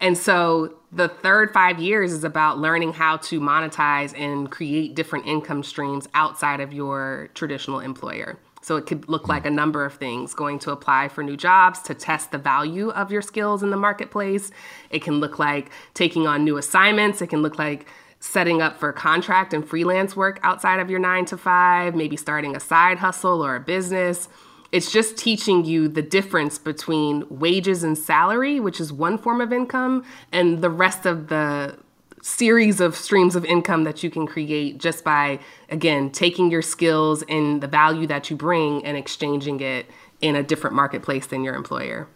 and 0.00 0.18
so 0.18 0.74
the 0.92 1.08
third 1.08 1.52
five 1.52 1.78
years 1.78 2.12
is 2.12 2.24
about 2.24 2.58
learning 2.58 2.92
how 2.92 3.16
to 3.18 3.40
monetize 3.40 4.18
and 4.18 4.50
create 4.50 4.94
different 4.94 5.26
income 5.26 5.62
streams 5.62 6.08
outside 6.14 6.60
of 6.60 6.72
your 6.72 7.28
traditional 7.34 7.80
employer 7.80 8.38
so 8.64 8.76
it 8.76 8.86
could 8.86 9.06
look 9.10 9.28
like 9.28 9.44
a 9.44 9.50
number 9.50 9.84
of 9.84 9.94
things 9.94 10.32
going 10.32 10.58
to 10.60 10.70
apply 10.70 11.08
for 11.08 11.22
new 11.22 11.36
jobs 11.36 11.80
to 11.82 11.92
test 11.92 12.32
the 12.32 12.38
value 12.38 12.88
of 12.90 13.12
your 13.12 13.20
skills 13.20 13.62
in 13.62 13.68
the 13.68 13.76
marketplace. 13.76 14.50
It 14.88 15.02
can 15.02 15.20
look 15.20 15.38
like 15.38 15.70
taking 15.92 16.26
on 16.26 16.44
new 16.44 16.56
assignments. 16.56 17.20
It 17.20 17.26
can 17.26 17.42
look 17.42 17.58
like 17.58 17.86
setting 18.24 18.62
up 18.62 18.78
for 18.78 18.90
contract 18.90 19.52
and 19.52 19.68
freelance 19.68 20.16
work 20.16 20.40
outside 20.42 20.80
of 20.80 20.88
your 20.88 20.98
nine 20.98 21.26
to 21.26 21.36
five, 21.36 21.94
maybe 21.94 22.16
starting 22.16 22.56
a 22.56 22.60
side 22.60 22.98
hustle 22.98 23.44
or 23.44 23.54
a 23.54 23.60
business. 23.60 24.30
It's 24.72 24.90
just 24.90 25.18
teaching 25.18 25.66
you 25.66 25.88
the 25.88 26.00
difference 26.00 26.56
between 26.56 27.26
wages 27.28 27.84
and 27.84 27.98
salary, 27.98 28.60
which 28.60 28.80
is 28.80 28.90
one 28.90 29.18
form 29.18 29.42
of 29.42 29.52
income, 29.52 30.06
and 30.32 30.62
the 30.62 30.70
rest 30.70 31.04
of 31.04 31.28
the 31.28 31.78
series 32.22 32.80
of 32.80 32.96
streams 32.96 33.36
of 33.36 33.44
income 33.44 33.84
that 33.84 34.02
you 34.02 34.08
can 34.08 34.26
create 34.26 34.78
just 34.78 35.04
by, 35.04 35.38
again, 35.68 36.10
taking 36.10 36.50
your 36.50 36.62
skills 36.62 37.22
and 37.28 37.62
the 37.62 37.68
value 37.68 38.06
that 38.06 38.30
you 38.30 38.36
bring 38.36 38.82
and 38.86 38.96
exchanging 38.96 39.60
it 39.60 39.84
in 40.22 40.34
a 40.34 40.42
different 40.42 40.74
marketplace 40.74 41.26
than 41.26 41.44
your 41.44 41.54
employer. 41.54 42.08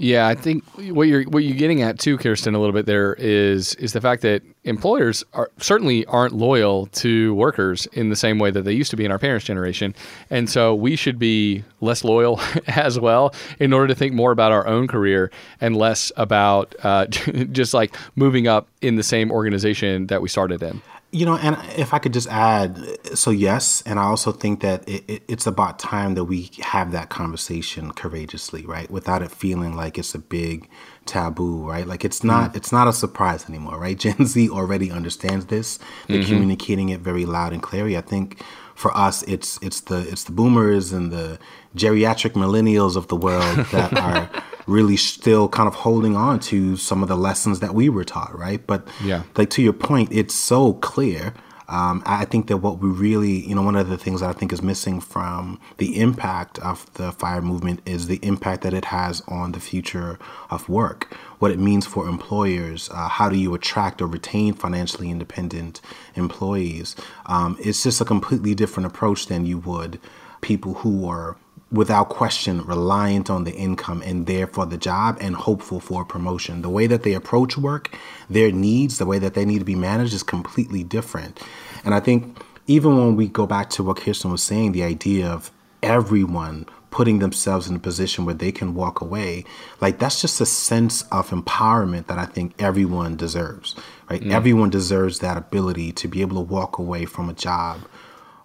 Yeah, 0.00 0.28
I 0.28 0.36
think 0.36 0.62
what 0.92 1.08
you're 1.08 1.24
what 1.24 1.42
you're 1.42 1.56
getting 1.56 1.82
at 1.82 1.98
too, 1.98 2.16
Kiersten, 2.18 2.54
a 2.54 2.58
little 2.58 2.72
bit 2.72 2.86
there 2.86 3.14
is 3.14 3.74
is 3.74 3.92
the 3.92 4.00
fact 4.00 4.22
that 4.22 4.42
employers 4.62 5.24
are 5.34 5.50
certainly 5.58 6.06
aren't 6.06 6.34
loyal 6.34 6.86
to 6.86 7.34
workers 7.34 7.86
in 7.86 8.08
the 8.08 8.14
same 8.14 8.38
way 8.38 8.52
that 8.52 8.62
they 8.62 8.72
used 8.72 8.90
to 8.90 8.96
be 8.96 9.04
in 9.04 9.10
our 9.10 9.18
parents' 9.18 9.44
generation, 9.44 9.92
and 10.30 10.48
so 10.48 10.72
we 10.72 10.94
should 10.94 11.18
be 11.18 11.64
less 11.80 12.04
loyal 12.04 12.40
as 12.68 13.00
well 13.00 13.34
in 13.58 13.72
order 13.72 13.88
to 13.88 13.94
think 13.96 14.14
more 14.14 14.30
about 14.30 14.52
our 14.52 14.68
own 14.68 14.86
career 14.86 15.32
and 15.60 15.76
less 15.76 16.12
about 16.16 16.76
uh, 16.84 17.06
just 17.06 17.74
like 17.74 17.96
moving 18.14 18.46
up 18.46 18.68
in 18.80 18.94
the 18.94 19.02
same 19.02 19.32
organization 19.32 20.06
that 20.06 20.22
we 20.22 20.28
started 20.28 20.62
in. 20.62 20.80
You 21.10 21.24
know, 21.24 21.36
and 21.36 21.56
if 21.78 21.94
I 21.94 21.98
could 21.98 22.12
just 22.12 22.28
add, 22.28 22.78
so 23.16 23.30
yes, 23.30 23.82
and 23.86 23.98
I 23.98 24.02
also 24.02 24.30
think 24.30 24.60
that 24.60 24.86
it, 24.86 25.04
it, 25.08 25.22
it's 25.26 25.46
about 25.46 25.78
time 25.78 26.14
that 26.16 26.24
we 26.24 26.50
have 26.60 26.92
that 26.92 27.08
conversation 27.08 27.92
courageously, 27.92 28.66
right, 28.66 28.90
without 28.90 29.22
it 29.22 29.30
feeling 29.30 29.74
like 29.74 29.96
it's 29.96 30.14
a 30.14 30.18
big 30.18 30.68
taboo, 31.06 31.66
right? 31.66 31.86
Like 31.86 32.04
it's 32.04 32.22
not 32.22 32.50
mm-hmm. 32.50 32.58
it's 32.58 32.72
not 32.72 32.88
a 32.88 32.92
surprise 32.92 33.48
anymore, 33.48 33.78
right? 33.78 33.98
Gen 34.04 34.26
Z 34.26 34.50
already 34.50 34.90
understands 34.90 35.46
this. 35.46 35.78
They're 36.08 36.18
mm-hmm. 36.18 36.28
communicating 36.28 36.90
it 36.90 37.00
very 37.00 37.24
loud 37.24 37.54
and 37.54 37.62
clearly. 37.62 37.96
I 37.96 38.02
think 38.02 38.42
for 38.74 38.94
us, 38.96 39.22
it's 39.22 39.58
it's 39.62 39.80
the 39.80 40.06
it's 40.08 40.24
the 40.24 40.32
boomers 40.32 40.92
and 40.92 41.10
the 41.10 41.38
geriatric 41.74 42.32
millennials 42.32 42.96
of 42.96 43.08
the 43.08 43.16
world 43.16 43.56
that 43.72 43.98
are 43.98 44.30
really 44.68 44.96
still 44.96 45.48
kind 45.48 45.66
of 45.66 45.74
holding 45.74 46.14
on 46.14 46.38
to 46.38 46.76
some 46.76 47.02
of 47.02 47.08
the 47.08 47.16
lessons 47.16 47.60
that 47.60 47.74
we 47.74 47.88
were 47.88 48.04
taught, 48.04 48.38
right? 48.38 48.64
But 48.66 48.86
Yeah. 49.02 49.22
like 49.36 49.50
to 49.50 49.62
your 49.62 49.72
point, 49.72 50.10
it's 50.12 50.34
so 50.34 50.74
clear 50.74 51.32
Um, 51.70 52.02
I 52.06 52.24
think 52.24 52.46
that 52.46 52.56
what 52.58 52.78
we 52.78 52.88
really, 52.88 53.46
you 53.46 53.54
know, 53.54 53.60
one 53.60 53.76
of 53.76 53.90
the 53.90 53.98
things 53.98 54.20
that 54.22 54.30
I 54.30 54.32
think 54.32 54.54
is 54.54 54.62
missing 54.62 55.02
from 55.02 55.60
the 55.76 56.00
impact 56.00 56.58
of 56.60 56.90
the 56.94 57.12
fire 57.12 57.42
movement 57.42 57.82
is 57.84 58.06
the 58.06 58.18
impact 58.22 58.62
that 58.62 58.72
it 58.72 58.86
has 58.86 59.20
on 59.28 59.52
the 59.52 59.60
future 59.60 60.18
of 60.48 60.66
work, 60.70 61.14
what 61.40 61.50
it 61.50 61.58
means 61.58 61.84
for 61.84 62.08
employers, 62.08 62.88
uh, 62.90 63.08
how 63.08 63.28
do 63.28 63.36
you 63.36 63.52
attract 63.52 64.00
or 64.00 64.06
retain 64.06 64.54
financially 64.54 65.10
independent 65.10 65.82
employees. 66.14 66.96
Um, 67.26 67.58
it's 67.60 67.82
just 67.82 68.00
a 68.00 68.04
completely 68.06 68.54
different 68.54 68.86
approach 68.86 69.26
than 69.26 69.44
you 69.44 69.58
would 69.58 70.00
people 70.40 70.72
who 70.72 71.06
are 71.06 71.36
without 71.70 72.08
question 72.08 72.64
reliant 72.64 73.28
on 73.28 73.44
the 73.44 73.54
income 73.54 74.02
and 74.02 74.26
there 74.26 74.46
for 74.46 74.64
the 74.64 74.78
job 74.78 75.18
and 75.20 75.34
hopeful 75.34 75.80
for 75.80 76.04
promotion. 76.04 76.62
The 76.62 76.70
way 76.70 76.86
that 76.86 77.02
they 77.02 77.12
approach 77.12 77.58
work, 77.58 77.94
their 78.30 78.50
needs, 78.50 78.98
the 78.98 79.06
way 79.06 79.18
that 79.18 79.34
they 79.34 79.44
need 79.44 79.58
to 79.58 79.64
be 79.64 79.74
managed 79.74 80.14
is 80.14 80.22
completely 80.22 80.82
different. 80.82 81.40
And 81.84 81.94
I 81.94 82.00
think 82.00 82.42
even 82.66 82.96
when 82.96 83.16
we 83.16 83.28
go 83.28 83.46
back 83.46 83.70
to 83.70 83.82
what 83.82 83.98
Kiersten 83.98 84.30
was 84.30 84.42
saying, 84.42 84.72
the 84.72 84.82
idea 84.82 85.28
of 85.28 85.50
everyone 85.82 86.66
putting 86.90 87.18
themselves 87.18 87.68
in 87.68 87.76
a 87.76 87.78
position 87.78 88.24
where 88.24 88.34
they 88.34 88.50
can 88.50 88.74
walk 88.74 89.02
away, 89.02 89.44
like 89.80 89.98
that's 89.98 90.22
just 90.22 90.40
a 90.40 90.46
sense 90.46 91.02
of 91.12 91.28
empowerment 91.30 92.06
that 92.06 92.18
I 92.18 92.24
think 92.24 92.54
everyone 92.58 93.14
deserves, 93.16 93.76
right? 94.08 94.22
Mm. 94.22 94.32
Everyone 94.32 94.70
deserves 94.70 95.18
that 95.18 95.36
ability 95.36 95.92
to 95.92 96.08
be 96.08 96.22
able 96.22 96.36
to 96.36 96.52
walk 96.52 96.78
away 96.78 97.04
from 97.04 97.28
a 97.28 97.34
job 97.34 97.80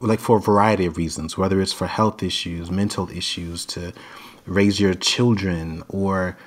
like 0.04 0.20
for 0.20 0.38
a 0.38 0.42
variety 0.42 0.86
of 0.86 0.98
reasons, 0.98 1.38
whether 1.38 1.62
it's 1.62 1.74
for 1.74 1.88
health 1.88 2.22
issues, 2.22 2.70
mental 2.70 3.10
issues, 3.10 3.66
to 3.68 3.94
raise 4.46 4.80
your 4.80 4.94
children, 4.94 5.84
or 5.88 6.38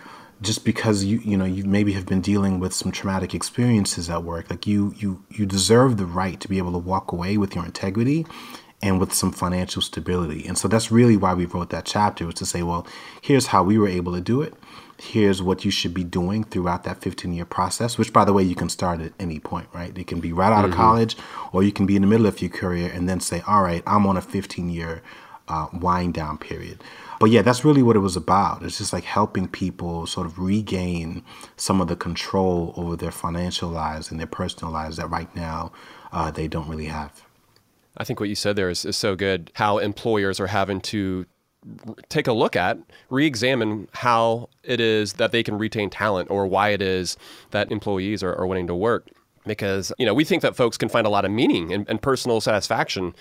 just 0.42 0.64
because 0.64 1.04
you 1.04 1.18
you 1.24 1.36
know 1.36 1.44
you 1.44 1.64
maybe 1.64 1.92
have 1.92 2.06
been 2.06 2.20
dealing 2.20 2.60
with 2.60 2.72
some 2.72 2.92
traumatic 2.92 3.34
experiences 3.34 4.10
at 4.10 4.22
work. 4.22 4.50
Like 4.50 4.66
you 4.66 4.94
you 4.98 5.24
you 5.30 5.46
deserve 5.46 5.96
the 5.96 6.06
right 6.06 6.38
to 6.40 6.48
be 6.48 6.58
able 6.58 6.72
to 6.72 6.78
walk 6.78 7.12
away 7.12 7.36
with 7.38 7.54
your 7.54 7.64
integrity 7.64 8.26
and 8.82 9.00
with 9.00 9.14
some 9.14 9.32
financial 9.32 9.80
stability. 9.80 10.46
And 10.46 10.58
so 10.58 10.68
that's 10.68 10.92
really 10.92 11.16
why 11.16 11.32
we 11.32 11.46
wrote 11.46 11.70
that 11.70 11.86
chapter 11.86 12.26
was 12.26 12.34
to 12.36 12.46
say, 12.46 12.62
well, 12.62 12.86
here's 13.22 13.46
how 13.46 13.62
we 13.62 13.78
were 13.78 13.88
able 13.88 14.12
to 14.14 14.20
do 14.20 14.42
it 14.42 14.52
here's 14.98 15.42
what 15.42 15.64
you 15.64 15.70
should 15.70 15.94
be 15.94 16.04
doing 16.04 16.44
throughout 16.44 16.84
that 16.84 17.00
15 17.00 17.32
year 17.32 17.44
process, 17.44 17.98
which, 17.98 18.12
by 18.12 18.24
the 18.24 18.32
way, 18.32 18.42
you 18.42 18.54
can 18.54 18.68
start 18.68 19.00
at 19.00 19.12
any 19.18 19.38
point, 19.38 19.68
right? 19.72 19.96
It 19.96 20.06
can 20.06 20.20
be 20.20 20.32
right 20.32 20.52
out 20.52 20.64
mm-hmm. 20.64 20.72
of 20.72 20.76
college, 20.76 21.16
or 21.52 21.62
you 21.62 21.72
can 21.72 21.86
be 21.86 21.96
in 21.96 22.02
the 22.02 22.08
middle 22.08 22.26
of 22.26 22.40
your 22.40 22.50
career 22.50 22.90
and 22.92 23.08
then 23.08 23.20
say, 23.20 23.42
all 23.46 23.62
right, 23.62 23.82
I'm 23.86 24.06
on 24.06 24.16
a 24.16 24.22
15 24.22 24.68
year 24.70 25.02
uh, 25.48 25.68
wind 25.72 26.14
down 26.14 26.38
period. 26.38 26.82
But 27.18 27.30
yeah, 27.30 27.42
that's 27.42 27.64
really 27.64 27.82
what 27.82 27.96
it 27.96 28.00
was 28.00 28.16
about. 28.16 28.62
It's 28.62 28.78
just 28.78 28.92
like 28.92 29.04
helping 29.04 29.48
people 29.48 30.06
sort 30.06 30.26
of 30.26 30.38
regain 30.38 31.22
some 31.56 31.80
of 31.80 31.88
the 31.88 31.96
control 31.96 32.74
over 32.76 32.96
their 32.96 33.10
financial 33.10 33.70
lives 33.70 34.10
and 34.10 34.20
their 34.20 34.26
personal 34.26 34.72
lives 34.72 34.96
that 34.96 35.08
right 35.08 35.34
now 35.34 35.72
uh, 36.12 36.30
they 36.30 36.48
don't 36.48 36.68
really 36.68 36.86
have. 36.86 37.22
I 37.96 38.04
think 38.04 38.20
what 38.20 38.28
you 38.28 38.34
said 38.34 38.56
there 38.56 38.68
is, 38.68 38.84
is 38.84 38.96
so 38.96 39.16
good. 39.16 39.50
How 39.54 39.78
employers 39.78 40.38
are 40.40 40.48
having 40.48 40.80
to 40.82 41.24
take 42.08 42.26
a 42.26 42.32
look 42.32 42.56
at, 42.56 42.78
re 43.10 43.26
examine 43.26 43.88
how 43.92 44.48
it 44.62 44.80
is 44.80 45.14
that 45.14 45.32
they 45.32 45.42
can 45.42 45.58
retain 45.58 45.90
talent 45.90 46.30
or 46.30 46.46
why 46.46 46.70
it 46.70 46.82
is 46.82 47.16
that 47.50 47.70
employees 47.70 48.22
are, 48.22 48.34
are 48.34 48.46
wanting 48.46 48.66
to 48.66 48.74
work. 48.74 49.08
Because, 49.46 49.92
you 49.98 50.06
know, 50.06 50.14
we 50.14 50.24
think 50.24 50.42
that 50.42 50.56
folks 50.56 50.76
can 50.76 50.88
find 50.88 51.06
a 51.06 51.10
lot 51.10 51.24
of 51.24 51.30
meaning 51.30 51.72
and, 51.72 51.88
and 51.88 52.02
personal 52.02 52.40
satisfaction 52.40 53.14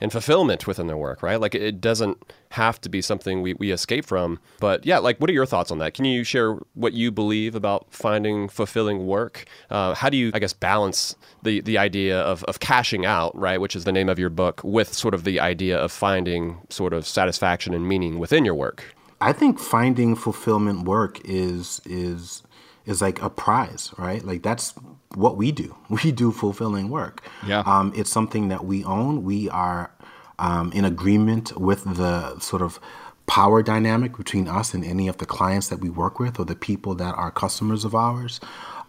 and 0.00 0.12
fulfillment 0.12 0.66
within 0.66 0.86
their 0.86 0.96
work, 0.96 1.22
right? 1.22 1.40
Like 1.40 1.54
it 1.54 1.80
doesn't 1.80 2.18
have 2.50 2.80
to 2.80 2.88
be 2.88 3.02
something 3.02 3.42
we, 3.42 3.54
we 3.54 3.70
escape 3.70 4.06
from. 4.06 4.38
But 4.60 4.86
yeah, 4.86 4.98
like 4.98 5.18
what 5.18 5.28
are 5.28 5.32
your 5.32 5.46
thoughts 5.46 5.70
on 5.70 5.78
that? 5.78 5.94
Can 5.94 6.04
you 6.04 6.24
share 6.24 6.54
what 6.74 6.92
you 6.92 7.10
believe 7.10 7.54
about 7.54 7.86
finding 7.90 8.48
fulfilling 8.48 9.06
work? 9.06 9.44
Uh, 9.70 9.94
how 9.94 10.08
do 10.08 10.16
you, 10.16 10.30
I 10.34 10.38
guess, 10.38 10.52
balance 10.52 11.16
the, 11.42 11.60
the 11.60 11.78
idea 11.78 12.20
of, 12.20 12.44
of 12.44 12.60
cashing 12.60 13.04
out, 13.04 13.36
right, 13.36 13.60
which 13.60 13.76
is 13.76 13.84
the 13.84 13.92
name 13.92 14.08
of 14.08 14.18
your 14.18 14.30
book, 14.30 14.60
with 14.64 14.92
sort 14.94 15.14
of 15.14 15.24
the 15.24 15.40
idea 15.40 15.78
of 15.78 15.92
finding 15.92 16.58
sort 16.70 16.92
of 16.92 17.06
satisfaction 17.06 17.74
and 17.74 17.88
meaning 17.88 18.18
within 18.18 18.44
your 18.44 18.54
work? 18.54 18.94
I 19.20 19.32
think 19.32 19.58
finding 19.58 20.14
fulfillment 20.14 20.84
work 20.84 21.20
is 21.24 21.80
is 21.84 22.42
is 22.86 23.02
like 23.02 23.20
a 23.20 23.28
prize, 23.28 23.92
right? 23.98 24.24
Like 24.24 24.42
that's 24.42 24.74
what 25.14 25.36
we 25.36 25.52
do. 25.52 25.74
We 25.88 26.12
do 26.12 26.32
fulfilling 26.32 26.90
work. 26.90 27.26
Yeah. 27.46 27.60
Um, 27.60 27.92
it's 27.96 28.10
something 28.10 28.48
that 28.48 28.64
we 28.64 28.84
own. 28.84 29.24
We 29.24 29.48
are 29.48 29.90
um, 30.38 30.70
in 30.72 30.84
agreement 30.84 31.58
with 31.58 31.82
the 31.96 32.38
sort 32.40 32.62
of 32.62 32.78
power 33.26 33.62
dynamic 33.62 34.16
between 34.16 34.48
us 34.48 34.74
and 34.74 34.84
any 34.84 35.06
of 35.06 35.18
the 35.18 35.26
clients 35.26 35.68
that 35.68 35.80
we 35.80 35.90
work 35.90 36.18
with 36.18 36.38
or 36.38 36.44
the 36.44 36.56
people 36.56 36.94
that 36.96 37.14
are 37.14 37.30
customers 37.30 37.84
of 37.84 37.94
ours. 37.94 38.40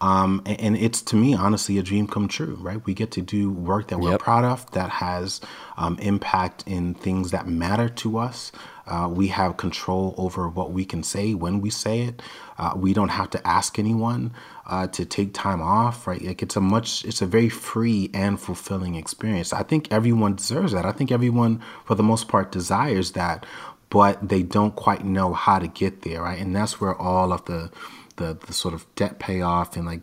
Um, 0.02 0.42
and, 0.46 0.60
and, 0.62 0.78
it's 0.78 1.02
to 1.04 1.18
me, 1.18 1.34
honestly, 1.34 1.78
a 1.78 1.84
dream 1.84 2.08
come 2.08 2.30
true, 2.30 2.58
right? 2.62 2.84
We 2.86 2.94
get 2.94 3.12
to 3.12 3.22
do 3.22 3.52
work 3.52 3.90
that 3.90 4.00
we're 4.00 4.12
yep. 4.12 4.22
proud 4.22 4.46
of, 4.46 4.70
that 4.72 4.90
has 4.90 5.42
um, 5.78 6.00
impact 6.00 6.64
in 6.66 6.94
things 6.94 7.32
that 7.32 7.48
matter 7.48 7.90
to 7.90 8.18
us. 8.18 8.54
Uh, 8.90 9.08
we 9.08 9.28
have 9.28 9.58
control 9.58 10.16
over 10.18 10.50
what 10.50 10.72
we 10.72 10.84
can 10.84 11.04
say 11.04 11.34
when 11.34 11.62
we 11.62 11.70
say 11.70 12.02
it. 12.02 12.22
Uh, 12.58 12.74
we 12.76 12.94
don't 12.94 13.10
have 13.10 13.30
to 13.30 13.48
ask 13.48 13.80
anyone 13.80 14.34
uh, 14.66 14.88
to 14.88 15.06
take 15.06 15.34
time 15.34 15.62
off, 15.62 16.08
right? 16.08 16.22
Like 16.22 16.42
it's 16.42 16.56
a 16.56 16.62
much, 16.62 17.06
it's 17.06 17.22
a 17.22 17.26
very 17.26 17.50
free 17.50 18.10
and 18.14 18.40
fulfilling 18.40 18.96
experience. 18.96 19.54
I 19.54 19.64
think 19.64 19.92
everyone 19.92 20.36
deserves 20.36 20.74
that. 20.74 20.86
I 20.86 20.92
think 20.92 21.12
everyone, 21.12 21.62
for 21.86 21.96
the 21.96 22.04
most 22.04 22.28
part, 22.28 22.52
desires 22.52 23.12
that, 23.12 23.46
but 23.90 24.28
they 24.28 24.44
don't 24.44 24.76
quite 24.76 25.06
know 25.06 25.34
how 25.34 25.60
to 25.60 25.68
get 25.68 26.02
there, 26.02 26.24
right? 26.24 26.40
And 26.40 26.56
that's 26.56 26.82
where 26.82 26.96
all 26.96 27.32
of 27.32 27.46
the 27.46 27.72
the, 28.20 28.38
the 28.48 28.54
sort 28.54 28.74
of 28.74 28.86
debt 28.96 29.18
payoff 29.18 29.76
and 29.76 29.86
like 29.86 30.02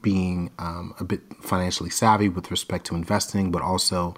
being 0.00 0.50
um, 0.58 0.94
a 0.98 1.04
bit 1.04 1.20
financially 1.42 1.90
savvy 1.90 2.30
with 2.30 2.50
respect 2.50 2.86
to 2.86 2.94
investing, 2.94 3.50
but 3.50 3.60
also 3.62 4.14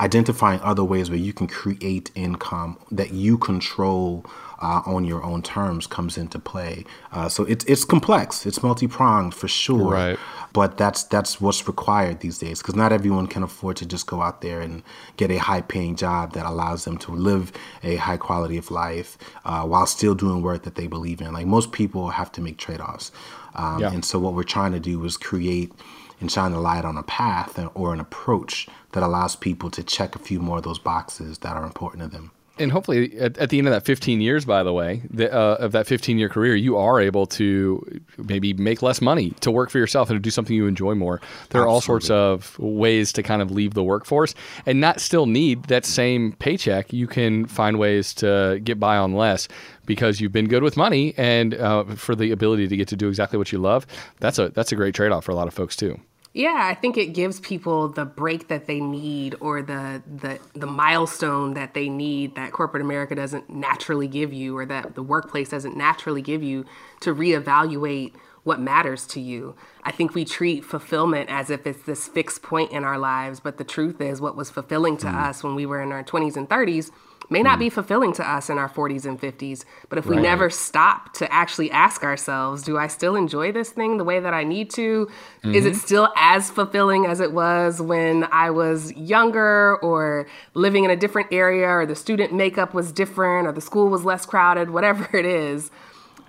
identifying 0.00 0.60
other 0.60 0.82
ways 0.82 1.10
where 1.10 1.18
you 1.18 1.32
can 1.32 1.46
create 1.46 2.10
income 2.14 2.78
that 2.90 3.12
you 3.12 3.36
control 3.36 4.24
uh, 4.60 4.82
on 4.84 5.04
your 5.04 5.22
own 5.22 5.42
terms 5.42 5.86
comes 5.86 6.18
into 6.18 6.38
play. 6.38 6.84
Uh, 7.12 7.28
so 7.28 7.44
it's 7.44 7.64
it's 7.66 7.84
complex. 7.84 8.44
It's 8.46 8.62
multi 8.62 8.86
pronged 8.86 9.34
for 9.34 9.48
sure. 9.48 9.92
Right. 9.92 10.18
But 10.52 10.76
that's 10.76 11.04
that's 11.04 11.40
what's 11.40 11.66
required 11.66 12.20
these 12.20 12.38
days 12.38 12.60
because 12.60 12.74
not 12.74 12.92
everyone 12.92 13.26
can 13.26 13.42
afford 13.42 13.76
to 13.78 13.86
just 13.86 14.06
go 14.06 14.20
out 14.20 14.40
there 14.42 14.60
and 14.60 14.82
get 15.16 15.30
a 15.30 15.38
high 15.38 15.62
paying 15.62 15.96
job 15.96 16.32
that 16.32 16.44
allows 16.44 16.84
them 16.84 16.98
to 16.98 17.12
live 17.12 17.52
a 17.82 17.96
high 17.96 18.16
quality 18.16 18.58
of 18.58 18.70
life 18.70 19.16
uh, 19.44 19.62
while 19.62 19.86
still 19.86 20.14
doing 20.14 20.42
work 20.42 20.62
that 20.64 20.74
they 20.74 20.86
believe 20.86 21.20
in. 21.20 21.32
Like 21.32 21.46
most 21.46 21.72
people 21.72 22.10
have 22.10 22.32
to 22.32 22.40
make 22.40 22.58
trade 22.58 22.80
offs. 22.80 23.12
Um, 23.54 23.80
yeah. 23.80 23.92
And 23.92 24.04
so 24.04 24.18
what 24.18 24.34
we're 24.34 24.42
trying 24.42 24.72
to 24.72 24.80
do 24.80 25.02
is 25.04 25.16
create 25.16 25.72
and 26.20 26.30
shine 26.30 26.52
the 26.52 26.60
light 26.60 26.84
on 26.84 26.96
a 26.96 27.02
path 27.02 27.58
or 27.74 27.94
an 27.94 28.00
approach 28.00 28.68
that 28.92 29.02
allows 29.02 29.36
people 29.36 29.70
to 29.70 29.82
check 29.82 30.14
a 30.14 30.18
few 30.18 30.40
more 30.40 30.58
of 30.58 30.64
those 30.64 30.78
boxes 30.78 31.38
that 31.38 31.56
are 31.56 31.64
important 31.64 32.02
to 32.02 32.08
them. 32.08 32.32
And 32.60 32.70
hopefully 32.70 33.18
at, 33.18 33.38
at, 33.38 33.48
the 33.48 33.58
end 33.58 33.66
of 33.66 33.72
that 33.72 33.84
15 33.84 34.20
years 34.20 34.44
by 34.44 34.62
the 34.62 34.72
way 34.72 35.02
the, 35.08 35.32
uh, 35.32 35.56
of 35.60 35.72
that 35.72 35.86
15 35.86 36.18
year 36.18 36.28
career 36.28 36.54
you 36.54 36.76
are 36.76 37.00
able 37.00 37.26
to 37.26 38.00
maybe 38.18 38.52
make 38.52 38.82
less 38.82 39.00
money 39.00 39.30
to 39.40 39.50
work 39.50 39.70
for 39.70 39.78
yourself 39.78 40.10
and 40.10 40.16
to 40.16 40.20
do 40.20 40.30
something 40.30 40.54
you 40.54 40.66
enjoy 40.66 40.94
more. 40.94 41.20
There 41.50 41.62
Absolutely. 41.62 41.64
are 41.64 41.68
all 41.68 41.80
sorts 41.80 42.10
of 42.10 42.58
ways 42.58 43.14
to 43.14 43.22
kind 43.22 43.40
of 43.40 43.50
leave 43.50 43.72
the 43.72 43.82
workforce 43.82 44.34
and 44.66 44.78
not 44.78 45.00
still 45.00 45.24
need 45.24 45.64
that 45.64 45.86
same 45.86 46.32
paycheck. 46.32 46.92
You 46.92 47.06
can 47.06 47.46
find 47.46 47.78
ways 47.78 48.12
to 48.14 48.60
get 48.62 48.78
by 48.78 48.98
on 48.98 49.14
less 49.14 49.48
because 49.86 50.20
you've 50.20 50.32
been 50.32 50.48
good 50.48 50.62
with 50.62 50.76
money 50.76 51.14
and 51.16 51.54
uh, 51.54 51.84
for 51.84 52.14
the 52.14 52.30
ability 52.30 52.68
to 52.68 52.76
get 52.76 52.88
to 52.88 52.96
do 52.96 53.08
exactly 53.08 53.38
what 53.38 53.52
you 53.52 53.58
love. 53.58 53.86
That's 54.18 54.38
a 54.38 54.50
that's 54.50 54.70
a 54.70 54.76
great 54.76 54.94
trade-off 54.94 55.24
for 55.24 55.32
a 55.32 55.34
lot 55.34 55.48
of 55.48 55.54
folks 55.54 55.76
too 55.76 55.98
yeah, 56.32 56.60
I 56.62 56.74
think 56.74 56.96
it 56.96 57.06
gives 57.12 57.40
people 57.40 57.88
the 57.88 58.04
break 58.04 58.48
that 58.48 58.66
they 58.66 58.80
need 58.80 59.34
or 59.40 59.62
the 59.62 60.00
the 60.06 60.38
the 60.54 60.66
milestone 60.66 61.54
that 61.54 61.74
they 61.74 61.88
need 61.88 62.36
that 62.36 62.52
corporate 62.52 62.82
America 62.82 63.16
doesn't 63.16 63.50
naturally 63.50 64.06
give 64.06 64.32
you 64.32 64.56
or 64.56 64.64
that 64.66 64.94
the 64.94 65.02
workplace 65.02 65.48
doesn't 65.48 65.76
naturally 65.76 66.22
give 66.22 66.42
you 66.42 66.64
to 67.00 67.12
reevaluate 67.12 68.14
what 68.44 68.60
matters 68.60 69.06
to 69.08 69.20
you. 69.20 69.54
I 69.82 69.90
think 69.90 70.14
we 70.14 70.24
treat 70.24 70.64
fulfillment 70.64 71.28
as 71.28 71.50
if 71.50 71.66
it's 71.66 71.82
this 71.82 72.06
fixed 72.06 72.42
point 72.42 72.70
in 72.70 72.84
our 72.84 72.96
lives, 72.96 73.40
but 73.40 73.58
the 73.58 73.64
truth 73.64 74.00
is 74.00 74.20
what 74.20 74.36
was 74.36 74.50
fulfilling 74.50 74.96
to 74.98 75.06
mm. 75.06 75.14
us 75.14 75.42
when 75.42 75.54
we 75.54 75.66
were 75.66 75.82
in 75.82 75.92
our 75.92 76.04
20s 76.04 76.36
and 76.36 76.48
30s 76.48 76.90
may 77.30 77.42
not 77.42 77.56
mm. 77.56 77.60
be 77.60 77.70
fulfilling 77.70 78.12
to 78.14 78.28
us 78.28 78.50
in 78.50 78.58
our 78.58 78.68
40s 78.68 79.06
and 79.06 79.18
50s. 79.18 79.64
But 79.88 79.98
if 79.98 80.06
we 80.06 80.16
right. 80.16 80.22
never 80.22 80.50
stop 80.50 81.14
to 81.14 81.32
actually 81.32 81.70
ask 81.70 82.02
ourselves, 82.02 82.62
do 82.62 82.76
I 82.76 82.88
still 82.88 83.16
enjoy 83.16 83.52
this 83.52 83.70
thing 83.70 83.96
the 83.96 84.04
way 84.04 84.20
that 84.20 84.34
I 84.34 84.44
need 84.44 84.70
to? 84.70 85.06
Mm-hmm. 85.06 85.54
Is 85.54 85.64
it 85.64 85.70
mm-hmm. 85.70 85.78
still 85.78 86.12
as 86.16 86.50
fulfilling 86.50 87.06
as 87.06 87.20
it 87.20 87.32
was 87.32 87.80
when 87.80 88.26
I 88.32 88.50
was 88.50 88.92
younger 88.92 89.76
or 89.76 90.26
living 90.54 90.84
in 90.84 90.90
a 90.90 90.96
different 90.96 91.32
area 91.32 91.68
or 91.68 91.86
the 91.86 91.96
student 91.96 92.34
makeup 92.34 92.74
was 92.74 92.92
different 92.92 93.46
or 93.46 93.52
the 93.52 93.60
school 93.60 93.88
was 93.88 94.04
less 94.04 94.26
crowded, 94.26 94.70
whatever 94.70 95.08
it 95.16 95.24
is? 95.24 95.70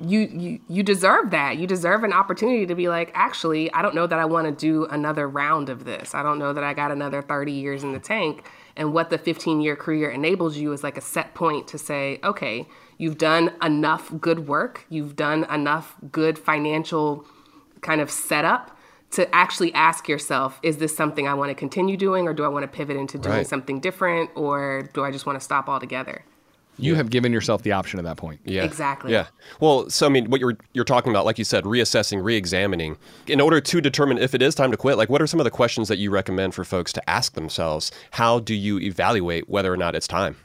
you 0.04 0.20
you 0.20 0.60
you 0.68 0.84
deserve 0.84 1.30
that. 1.32 1.58
You 1.58 1.68
deserve 1.68 2.04
an 2.04 2.14
opportunity 2.14 2.66
to 2.66 2.76
be 2.76 2.90
like, 2.90 3.12
actually, 3.14 3.72
I 3.74 3.82
don't 3.82 3.96
know 3.96 4.08
that 4.08 4.20
I 4.20 4.26
want 4.26 4.48
to 4.48 4.52
do 4.52 4.86
another 4.86 5.30
round 5.30 5.70
of 5.70 5.86
this. 5.86 6.16
I 6.16 6.24
don't 6.24 6.40
know 6.40 6.54
that 6.54 6.64
I 6.64 6.74
got 6.74 6.92
another 6.92 7.22
30 7.22 7.52
years 7.52 7.84
in 7.84 7.92
the 7.92 8.00
tank. 8.00 8.46
And 8.82 8.94
what 8.94 9.12
the 9.12 9.20
15 9.20 9.62
year 9.62 9.76
career 9.76 10.10
enables 10.10 10.58
you 10.58 10.74
is 10.74 10.84
like 10.84 10.98
a 10.98 11.02
set 11.02 11.36
point 11.36 11.68
to 11.68 11.78
say, 11.78 12.20
okay, 12.24 12.68
you've 12.98 13.20
done 13.20 13.54
enough 13.62 14.12
good 14.20 14.48
work, 14.48 14.88
you've 14.90 15.16
done 15.16 15.44
enough 15.52 15.98
good 16.12 16.40
financial 16.40 17.24
kind 17.82 18.02
of 18.02 18.10
setup 18.10 18.76
to 19.12 19.36
actually 19.36 19.72
ask 19.76 20.10
yourself, 20.10 20.60
is 20.64 20.78
this 20.78 20.96
something 20.96 21.28
I 21.28 21.36
want 21.36 21.52
to 21.52 21.54
continue 21.54 21.96
doing 21.96 22.28
or 22.28 22.34
do 22.34 22.44
I 22.44 22.48
want 22.48 22.64
to 22.64 22.68
pivot 22.68 22.98
into 22.98 23.20
doing 23.20 23.36
Right. 23.36 23.48
something 23.48 23.80
different 23.80 24.32
or 24.34 24.90
do 24.96 25.04
I 25.04 25.12
just 25.12 25.28
want 25.28 25.38
to 25.38 25.46
stop 25.46 25.70
altogether? 25.70 26.26
You 26.78 26.96
have 26.96 27.10
given 27.10 27.32
yourself 27.32 27.62
the 27.64 27.74
option 27.74 28.00
at 28.00 28.06
that 28.06 28.18
point. 28.18 28.40
Yeah. 28.44 28.64
Exactly. 28.64 29.12
Yeah. 29.12 29.28
Well, 29.60 29.90
so 29.90 30.08
I 30.08 30.10
mean, 30.10 30.30
what 30.30 30.40
you're 30.40 30.58
you're 30.74 30.86
talking 30.86 31.12
about, 31.12 31.26
like 31.26 31.38
you 31.38 31.44
said, 31.44 31.64
reassessing, 31.64 32.24
re-examining, 32.24 32.98
in 33.28 33.40
order 33.40 33.62
to 33.62 33.82
determine 33.82 34.18
if 34.18 34.34
it 34.34 34.42
is 34.42 34.56
time 34.56 34.72
to 34.72 34.78
quit. 34.78 34.98
Like, 34.98 35.10
what 35.10 35.22
are 35.22 35.28
some 35.28 35.40
of 35.40 35.44
the 35.44 35.52
questions 35.52 35.88
that 35.90 35.98
you 35.98 36.10
recommend 36.10 36.56
for 36.56 36.64
folks 36.64 36.92
to 36.94 37.10
ask 37.10 37.34
themselves? 37.34 37.92
How 38.12 38.40
do 38.40 38.56
you 38.56 38.80
evaluate 38.80 39.50
whether 39.50 39.72
or 39.72 39.78
not 39.78 39.96
it's 39.96 40.08
time? 40.08 40.38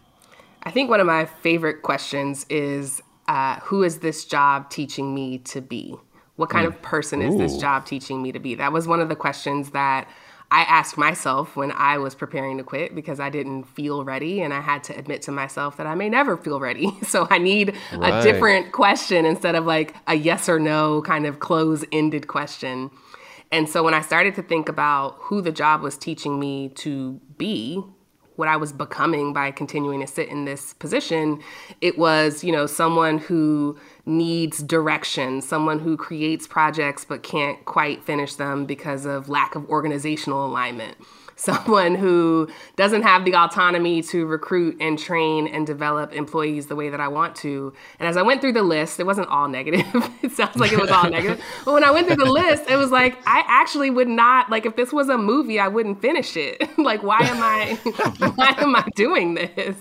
I 0.65 0.71
think 0.71 0.91
one 0.91 1.01
of 1.01 1.07
my 1.07 1.25
favorite 1.27 1.83
questions 1.83 2.45
is 2.51 3.01
uh, 3.29 3.61
who 3.61 3.83
is 3.83 4.01
this 4.01 4.25
job 4.25 4.69
teaching 4.69 5.15
me 5.15 5.39
to 5.39 5.61
be? 5.61 5.97
What 6.37 6.51
kind 6.51 6.67
of 6.67 6.81
person 6.83 7.23
is 7.23 7.39
this 7.39 7.57
job 7.57 7.87
teaching 7.87 8.21
me 8.21 8.31
to 8.33 8.39
be? 8.39 8.55
That 8.57 8.73
was 8.73 8.87
one 8.87 9.01
of 9.01 9.09
the 9.09 9.17
questions 9.17 9.71
that 9.71 10.07
I 10.51 10.63
asked 10.63 10.97
myself 10.97 11.57
when 11.57 11.73
I 11.73 11.99
was 11.99 12.15
preparing 12.15 12.59
to 12.59 12.65
quit 12.65 12.95
because 12.95 13.19
I 13.19 13.31
didn't 13.31 13.65
feel 13.65 14.05
ready 14.05 14.43
and 14.43 14.55
I 14.55 14.61
had 14.61 14.85
to 14.85 14.97
admit 14.97 15.23
to 15.23 15.33
myself 15.33 15.77
that 15.77 15.87
I 15.87 15.95
may 15.97 16.09
never 16.09 16.37
feel 16.37 16.61
ready. 16.61 16.91
So 17.07 17.27
I 17.31 17.39
need 17.39 17.75
Right. 17.93 18.15
a 18.15 18.23
different 18.23 18.73
question 18.73 19.25
instead 19.27 19.55
of 19.55 19.65
like 19.67 19.95
a 20.07 20.15
yes 20.15 20.49
or 20.49 20.59
no 20.59 21.03
kind 21.03 21.27
of 21.27 21.41
close 21.41 21.85
ended 21.93 22.27
question. 22.29 22.91
And 23.53 23.69
so 23.69 23.83
when 23.83 23.95
I 23.95 24.01
started 24.01 24.35
to 24.37 24.43
think 24.43 24.69
about 24.69 25.17
who 25.21 25.41
the 25.41 25.53
job 25.53 25.81
was 25.83 25.97
teaching 25.97 26.39
me 26.41 26.69
to 26.77 27.21
be, 27.39 27.83
what 28.35 28.49
I 28.49 28.57
was 28.57 28.73
becoming 28.73 29.33
by 29.33 29.51
continuing 29.51 30.01
to 30.01 30.07
sit 30.07 30.29
in 30.29 30.45
this 30.45 30.75
position, 30.75 31.41
it 31.81 31.97
was, 31.97 32.45
you 32.45 32.53
know, 32.53 32.67
someone 32.67 33.19
who 33.19 33.79
needs 34.07 34.63
direction, 34.63 35.43
someone 35.43 35.81
who 35.81 35.97
creates 35.97 36.47
projects 36.47 37.05
but 37.05 37.23
can't 37.23 37.65
quite 37.65 38.05
finish 38.05 38.37
them 38.37 38.65
because 38.65 39.05
of 39.05 39.29
lack 39.29 39.55
of 39.57 39.69
organizational 39.69 40.47
alignment. 40.47 40.97
Someone 41.39 41.95
who 41.95 42.49
doesn't 42.77 43.03
have 43.03 43.27
the 43.27 43.35
autonomy 43.35 44.01
to 44.05 44.25
recruit 44.25 44.79
and 44.81 44.99
train 44.99 45.47
and 45.47 45.67
develop 45.67 46.15
employees 46.15 46.67
the 46.67 46.77
way 46.77 46.89
that 46.89 46.99
I 46.99 47.09
want 47.09 47.37
to. 47.37 47.75
And 47.99 48.09
as 48.09 48.17
I 48.17 48.23
went 48.23 48.41
through 48.41 48.55
the 48.55 48.63
list, 48.63 48.99
it 49.01 49.05
wasn't 49.05 49.29
all 49.29 49.47
negative. 49.47 49.85
it 50.23 50.33
sounds 50.33 50.57
like 50.57 50.73
it 50.73 50.81
was 50.81 50.91
all 50.91 51.11
negative. 51.11 51.43
But 51.67 51.75
when 51.75 51.85
I 51.85 51.91
went 51.91 52.07
through 52.07 52.25
the 52.25 52.31
list, 52.31 52.71
it 52.71 52.77
was 52.77 52.91
like, 52.91 53.19
I 53.27 53.45
actually 53.47 53.91
would 53.91 54.09
not, 54.09 54.49
like, 54.51 54.65
if 54.65 54.77
this 54.77 54.93
was 54.93 55.09
a 55.09 55.19
movie, 55.19 55.61
I 55.61 55.69
wouldn't 55.69 56.01
finish 56.01 56.37
it. 56.37 56.63
like, 56.79 57.03
why 57.03 57.19
am 57.21 57.43
I, 57.43 57.75
why 58.35 58.55
am 58.59 58.75
I 58.75 58.85
doing 58.95 59.35
this? 59.35 59.77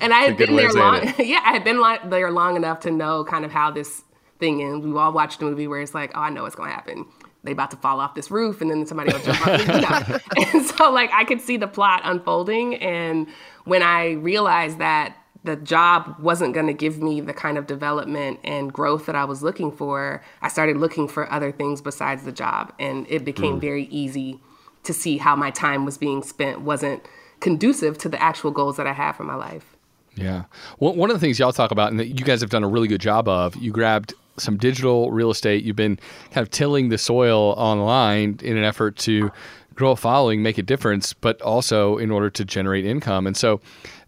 And 0.00 0.14
I 0.14 0.20
had 0.20 0.38
been 0.38 0.56
there 0.56 0.72
long, 0.72 1.12
yeah, 1.18 1.40
I 1.44 1.52
had 1.52 1.64
been 1.64 1.82
there 2.08 2.30
long 2.30 2.56
enough 2.56 2.80
to 2.80 2.90
know 2.90 3.24
kind 3.24 3.44
of 3.44 3.50
how 3.50 3.70
this 3.70 4.04
thing 4.38 4.62
ends. 4.62 4.86
We've 4.86 4.96
all 4.96 5.12
watched 5.12 5.42
a 5.42 5.44
movie 5.44 5.66
where 5.66 5.80
it's 5.80 5.94
like, 5.94 6.12
oh, 6.14 6.20
I 6.20 6.30
know 6.30 6.44
what's 6.44 6.54
going 6.54 6.70
to 6.70 6.74
happen. 6.74 7.06
They 7.44 7.52
about 7.52 7.70
to 7.72 7.76
fall 7.76 8.00
off 8.00 8.14
this 8.14 8.30
roof, 8.30 8.60
and 8.60 8.70
then 8.70 8.86
somebody 8.86 9.12
will 9.12 9.20
jump 9.20 9.46
off. 9.46 9.60
You 9.60 9.80
know? 9.80 10.18
And 10.54 10.64
so, 10.66 10.90
like, 10.90 11.10
I 11.12 11.24
could 11.24 11.40
see 11.40 11.56
the 11.56 11.66
plot 11.66 12.02
unfolding. 12.04 12.76
And 12.76 13.26
when 13.64 13.82
I 13.82 14.12
realized 14.12 14.78
that 14.78 15.16
the 15.44 15.56
job 15.56 16.16
wasn't 16.20 16.54
going 16.54 16.68
to 16.68 16.72
give 16.72 17.02
me 17.02 17.20
the 17.20 17.32
kind 17.32 17.58
of 17.58 17.66
development 17.66 18.38
and 18.44 18.72
growth 18.72 19.06
that 19.06 19.16
I 19.16 19.24
was 19.24 19.42
looking 19.42 19.72
for, 19.72 20.22
I 20.40 20.48
started 20.48 20.76
looking 20.76 21.08
for 21.08 21.30
other 21.32 21.50
things 21.50 21.80
besides 21.80 22.22
the 22.24 22.32
job, 22.32 22.72
and 22.78 23.06
it 23.08 23.24
became 23.24 23.56
mm. 23.56 23.60
very 23.60 23.84
easy 23.84 24.40
to 24.84 24.92
see 24.92 25.18
how 25.18 25.34
my 25.36 25.50
time 25.50 25.84
was 25.84 25.98
being 25.98 26.22
spent 26.22 26.60
wasn't 26.60 27.04
conducive 27.40 27.98
to 27.98 28.08
the 28.08 28.20
actual 28.22 28.50
goals 28.50 28.76
that 28.76 28.86
I 28.86 28.92
had 28.92 29.12
for 29.12 29.24
my 29.24 29.34
life. 29.34 29.76
Yeah. 30.14 30.44
One 30.78 30.96
one 30.96 31.10
of 31.10 31.16
the 31.16 31.20
things 31.20 31.38
y'all 31.38 31.52
talk 31.52 31.70
about, 31.70 31.90
and 31.90 31.98
that 31.98 32.08
you 32.08 32.24
guys 32.24 32.40
have 32.40 32.50
done 32.50 32.62
a 32.62 32.68
really 32.68 32.88
good 32.88 33.00
job 33.00 33.28
of, 33.28 33.56
you 33.56 33.72
grabbed 33.72 34.14
some 34.38 34.56
digital 34.56 35.10
real 35.10 35.30
estate. 35.30 35.64
You've 35.64 35.76
been 35.76 35.98
kind 36.30 36.44
of 36.44 36.50
tilling 36.50 36.88
the 36.88 36.98
soil 36.98 37.54
online 37.56 38.38
in 38.42 38.56
an 38.56 38.64
effort 38.64 38.96
to 38.98 39.30
grow 39.74 39.92
a 39.92 39.96
following, 39.96 40.42
make 40.42 40.58
a 40.58 40.62
difference, 40.62 41.12
but 41.12 41.40
also 41.42 41.96
in 41.98 42.10
order 42.10 42.30
to 42.30 42.44
generate 42.44 42.84
income. 42.84 43.26
And 43.26 43.36
so 43.36 43.60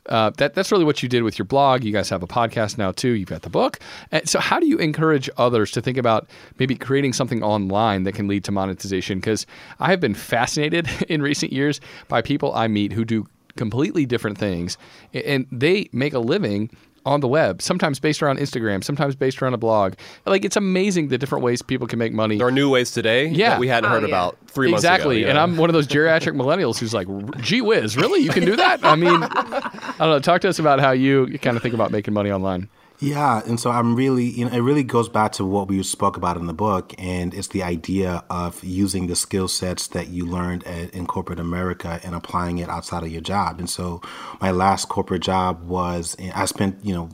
uh, 0.08 0.30
that 0.36 0.54
that's 0.54 0.70
really 0.70 0.84
what 0.84 1.02
you 1.02 1.08
did 1.08 1.22
with 1.22 1.38
your 1.38 1.46
blog. 1.46 1.82
You 1.82 1.92
guys 1.92 2.10
have 2.10 2.22
a 2.22 2.26
podcast 2.26 2.76
now 2.76 2.92
too. 2.92 3.10
You've 3.10 3.28
got 3.28 3.42
the 3.42 3.50
book. 3.50 3.78
And 4.10 4.28
so, 4.28 4.38
how 4.38 4.60
do 4.60 4.66
you 4.66 4.76
encourage 4.76 5.30
others 5.38 5.70
to 5.72 5.80
think 5.80 5.96
about 5.96 6.28
maybe 6.58 6.76
creating 6.76 7.14
something 7.14 7.42
online 7.42 8.02
that 8.04 8.12
can 8.12 8.28
lead 8.28 8.44
to 8.44 8.52
monetization? 8.52 9.18
Because 9.18 9.46
I 9.80 9.88
have 9.90 10.00
been 10.00 10.14
fascinated 10.14 10.88
in 11.08 11.22
recent 11.22 11.52
years 11.52 11.80
by 12.08 12.20
people 12.20 12.54
I 12.54 12.68
meet 12.68 12.92
who 12.92 13.04
do 13.04 13.26
completely 13.56 14.04
different 14.04 14.36
things, 14.36 14.76
and 15.14 15.46
they 15.50 15.88
make 15.92 16.12
a 16.12 16.18
living 16.18 16.70
on 17.06 17.20
the 17.20 17.28
web. 17.28 17.60
Sometimes 17.60 18.00
based 18.00 18.22
around 18.22 18.38
Instagram, 18.38 18.82
sometimes 18.82 19.14
based 19.14 19.40
around 19.42 19.54
a 19.54 19.58
blog. 19.58 19.94
Like 20.26 20.44
it's 20.44 20.56
amazing 20.56 21.08
the 21.08 21.18
different 21.18 21.44
ways 21.44 21.60
people 21.62 21.86
can 21.86 21.98
make 21.98 22.12
money. 22.12 22.38
There 22.38 22.46
are 22.46 22.50
new 22.52 22.70
ways 22.70 22.92
today 22.92 23.26
Yeah. 23.28 23.50
that 23.50 23.60
we 23.60 23.68
hadn't 23.68 23.90
Oh, 23.90 23.94
heard 23.94 24.02
yeah. 24.02 24.08
about 24.08 24.38
three 24.46 24.72
exactly. 24.72 24.72
months 24.72 24.84
ago. 24.84 25.10
Exactly. 25.18 25.24
And 25.30 25.38
I'm 25.38 25.56
one 25.56 25.68
of 25.70 25.74
those 25.74 25.86
geriatric 25.86 26.34
millennials 26.34 26.78
who's 26.78 26.94
like, 26.94 27.08
gee 27.42 27.60
whiz, 27.60 27.96
really? 27.96 28.20
You 28.22 28.30
can 28.30 28.44
do 28.44 28.56
that? 28.56 28.82
I 28.84 28.96
mean, 28.96 29.22
I 29.22 29.94
don't 29.98 30.08
know. 30.08 30.18
Talk 30.20 30.40
to 30.42 30.48
us 30.48 30.58
about 30.58 30.80
how 30.80 30.92
you, 30.92 31.26
you 31.26 31.38
kind 31.38 31.56
of 31.56 31.62
think 31.62 31.74
about 31.74 31.90
making 31.90 32.14
money 32.14 32.30
online. 32.30 32.68
Yeah, 33.04 33.42
and 33.44 33.60
so 33.60 33.70
I'm 33.70 33.94
really, 33.94 34.24
you 34.24 34.46
know, 34.46 34.50
it 34.50 34.60
really 34.60 34.82
goes 34.82 35.10
back 35.10 35.32
to 35.32 35.44
what 35.44 35.68
we 35.68 35.82
spoke 35.82 36.16
about 36.16 36.38
in 36.38 36.46
the 36.46 36.54
book, 36.54 36.94
and 36.96 37.34
it's 37.34 37.48
the 37.48 37.62
idea 37.62 38.24
of 38.30 38.64
using 38.64 39.08
the 39.08 39.14
skill 39.14 39.46
sets 39.46 39.88
that 39.88 40.08
you 40.08 40.24
learned 40.24 40.64
at, 40.64 40.94
in 40.94 41.06
corporate 41.06 41.38
America 41.38 42.00
and 42.02 42.14
applying 42.14 42.58
it 42.58 42.70
outside 42.70 43.02
of 43.02 43.10
your 43.10 43.20
job. 43.20 43.58
And 43.58 43.68
so, 43.68 44.00
my 44.40 44.52
last 44.52 44.88
corporate 44.88 45.20
job 45.20 45.68
was, 45.68 46.16
I 46.34 46.46
spent, 46.46 46.82
you 46.82 46.94
know, 46.94 47.10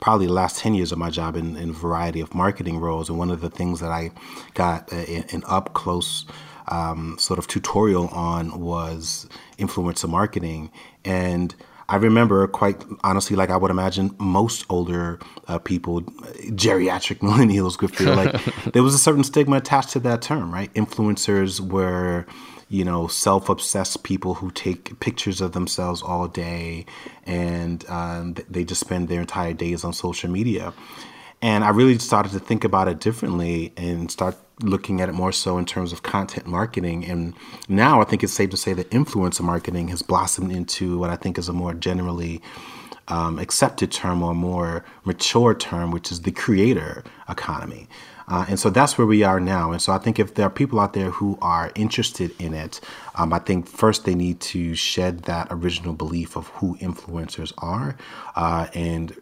probably 0.00 0.26
the 0.26 0.32
last 0.32 0.58
10 0.60 0.74
years 0.74 0.92
of 0.92 0.98
my 0.98 1.10
job 1.10 1.36
in, 1.36 1.56
in 1.58 1.70
a 1.70 1.72
variety 1.74 2.20
of 2.20 2.34
marketing 2.34 2.78
roles. 2.78 3.10
And 3.10 3.18
one 3.18 3.30
of 3.30 3.42
the 3.42 3.50
things 3.50 3.80
that 3.80 3.90
I 3.90 4.12
got 4.54 4.90
an 4.92 5.42
up 5.46 5.74
close 5.74 6.24
um, 6.68 7.16
sort 7.18 7.38
of 7.38 7.46
tutorial 7.46 8.08
on 8.08 8.60
was 8.60 9.28
influencer 9.58 10.08
marketing. 10.08 10.70
And 11.04 11.54
I 11.88 11.96
remember 11.96 12.46
quite 12.46 12.82
honestly, 13.02 13.36
like 13.36 13.50
I 13.50 13.56
would 13.56 13.70
imagine 13.70 14.14
most 14.18 14.64
older 14.70 15.18
uh, 15.48 15.58
people, 15.58 16.02
geriatric 16.02 17.18
millennials 17.20 17.76
could 17.76 17.94
feel 17.94 18.14
like 18.14 18.32
there 18.72 18.82
was 18.82 18.94
a 18.94 18.98
certain 18.98 19.24
stigma 19.24 19.56
attached 19.56 19.90
to 19.90 20.00
that 20.00 20.22
term, 20.22 20.52
right? 20.52 20.72
Influencers 20.74 21.60
were, 21.60 22.26
you 22.68 22.84
know, 22.84 23.06
self 23.06 23.48
obsessed 23.48 24.02
people 24.02 24.34
who 24.34 24.50
take 24.50 24.98
pictures 25.00 25.40
of 25.40 25.52
themselves 25.52 26.02
all 26.02 26.26
day 26.26 26.86
and 27.24 27.84
um, 27.88 28.34
they 28.48 28.64
just 28.64 28.80
spend 28.80 29.08
their 29.08 29.20
entire 29.20 29.52
days 29.52 29.84
on 29.84 29.92
social 29.92 30.30
media. 30.30 30.72
And 31.44 31.62
I 31.62 31.68
really 31.68 31.98
started 31.98 32.32
to 32.32 32.38
think 32.40 32.64
about 32.64 32.88
it 32.88 33.00
differently 33.00 33.74
and 33.76 34.10
start 34.10 34.34
looking 34.62 35.02
at 35.02 35.10
it 35.10 35.12
more 35.12 35.30
so 35.30 35.58
in 35.58 35.66
terms 35.66 35.92
of 35.92 36.02
content 36.02 36.46
marketing. 36.46 37.04
And 37.04 37.34
now 37.68 38.00
I 38.00 38.04
think 38.04 38.24
it's 38.24 38.32
safe 38.32 38.48
to 38.48 38.56
say 38.56 38.72
that 38.72 38.88
influencer 38.88 39.42
marketing 39.42 39.88
has 39.88 40.00
blossomed 40.00 40.52
into 40.52 40.98
what 40.98 41.10
I 41.10 41.16
think 41.16 41.36
is 41.36 41.50
a 41.50 41.52
more 41.52 41.74
generally 41.74 42.40
um, 43.08 43.38
accepted 43.38 43.92
term 43.92 44.22
or 44.22 44.32
more 44.32 44.86
mature 45.04 45.54
term, 45.54 45.90
which 45.90 46.10
is 46.10 46.22
the 46.22 46.32
creator 46.32 47.04
economy. 47.28 47.88
Uh, 48.26 48.46
and 48.48 48.58
so 48.58 48.70
that's 48.70 48.96
where 48.96 49.06
we 49.06 49.22
are 49.22 49.38
now. 49.38 49.70
And 49.70 49.82
so 49.82 49.92
I 49.92 49.98
think 49.98 50.18
if 50.18 50.36
there 50.36 50.46
are 50.46 50.50
people 50.50 50.80
out 50.80 50.94
there 50.94 51.10
who 51.10 51.36
are 51.42 51.70
interested 51.74 52.34
in 52.40 52.54
it, 52.54 52.80
um, 53.16 53.34
I 53.34 53.38
think 53.38 53.68
first 53.68 54.06
they 54.06 54.14
need 54.14 54.40
to 54.40 54.74
shed 54.74 55.24
that 55.24 55.48
original 55.50 55.92
belief 55.92 56.36
of 56.36 56.46
who 56.48 56.78
influencers 56.78 57.52
are 57.58 57.98
uh, 58.34 58.68
and 58.72 59.14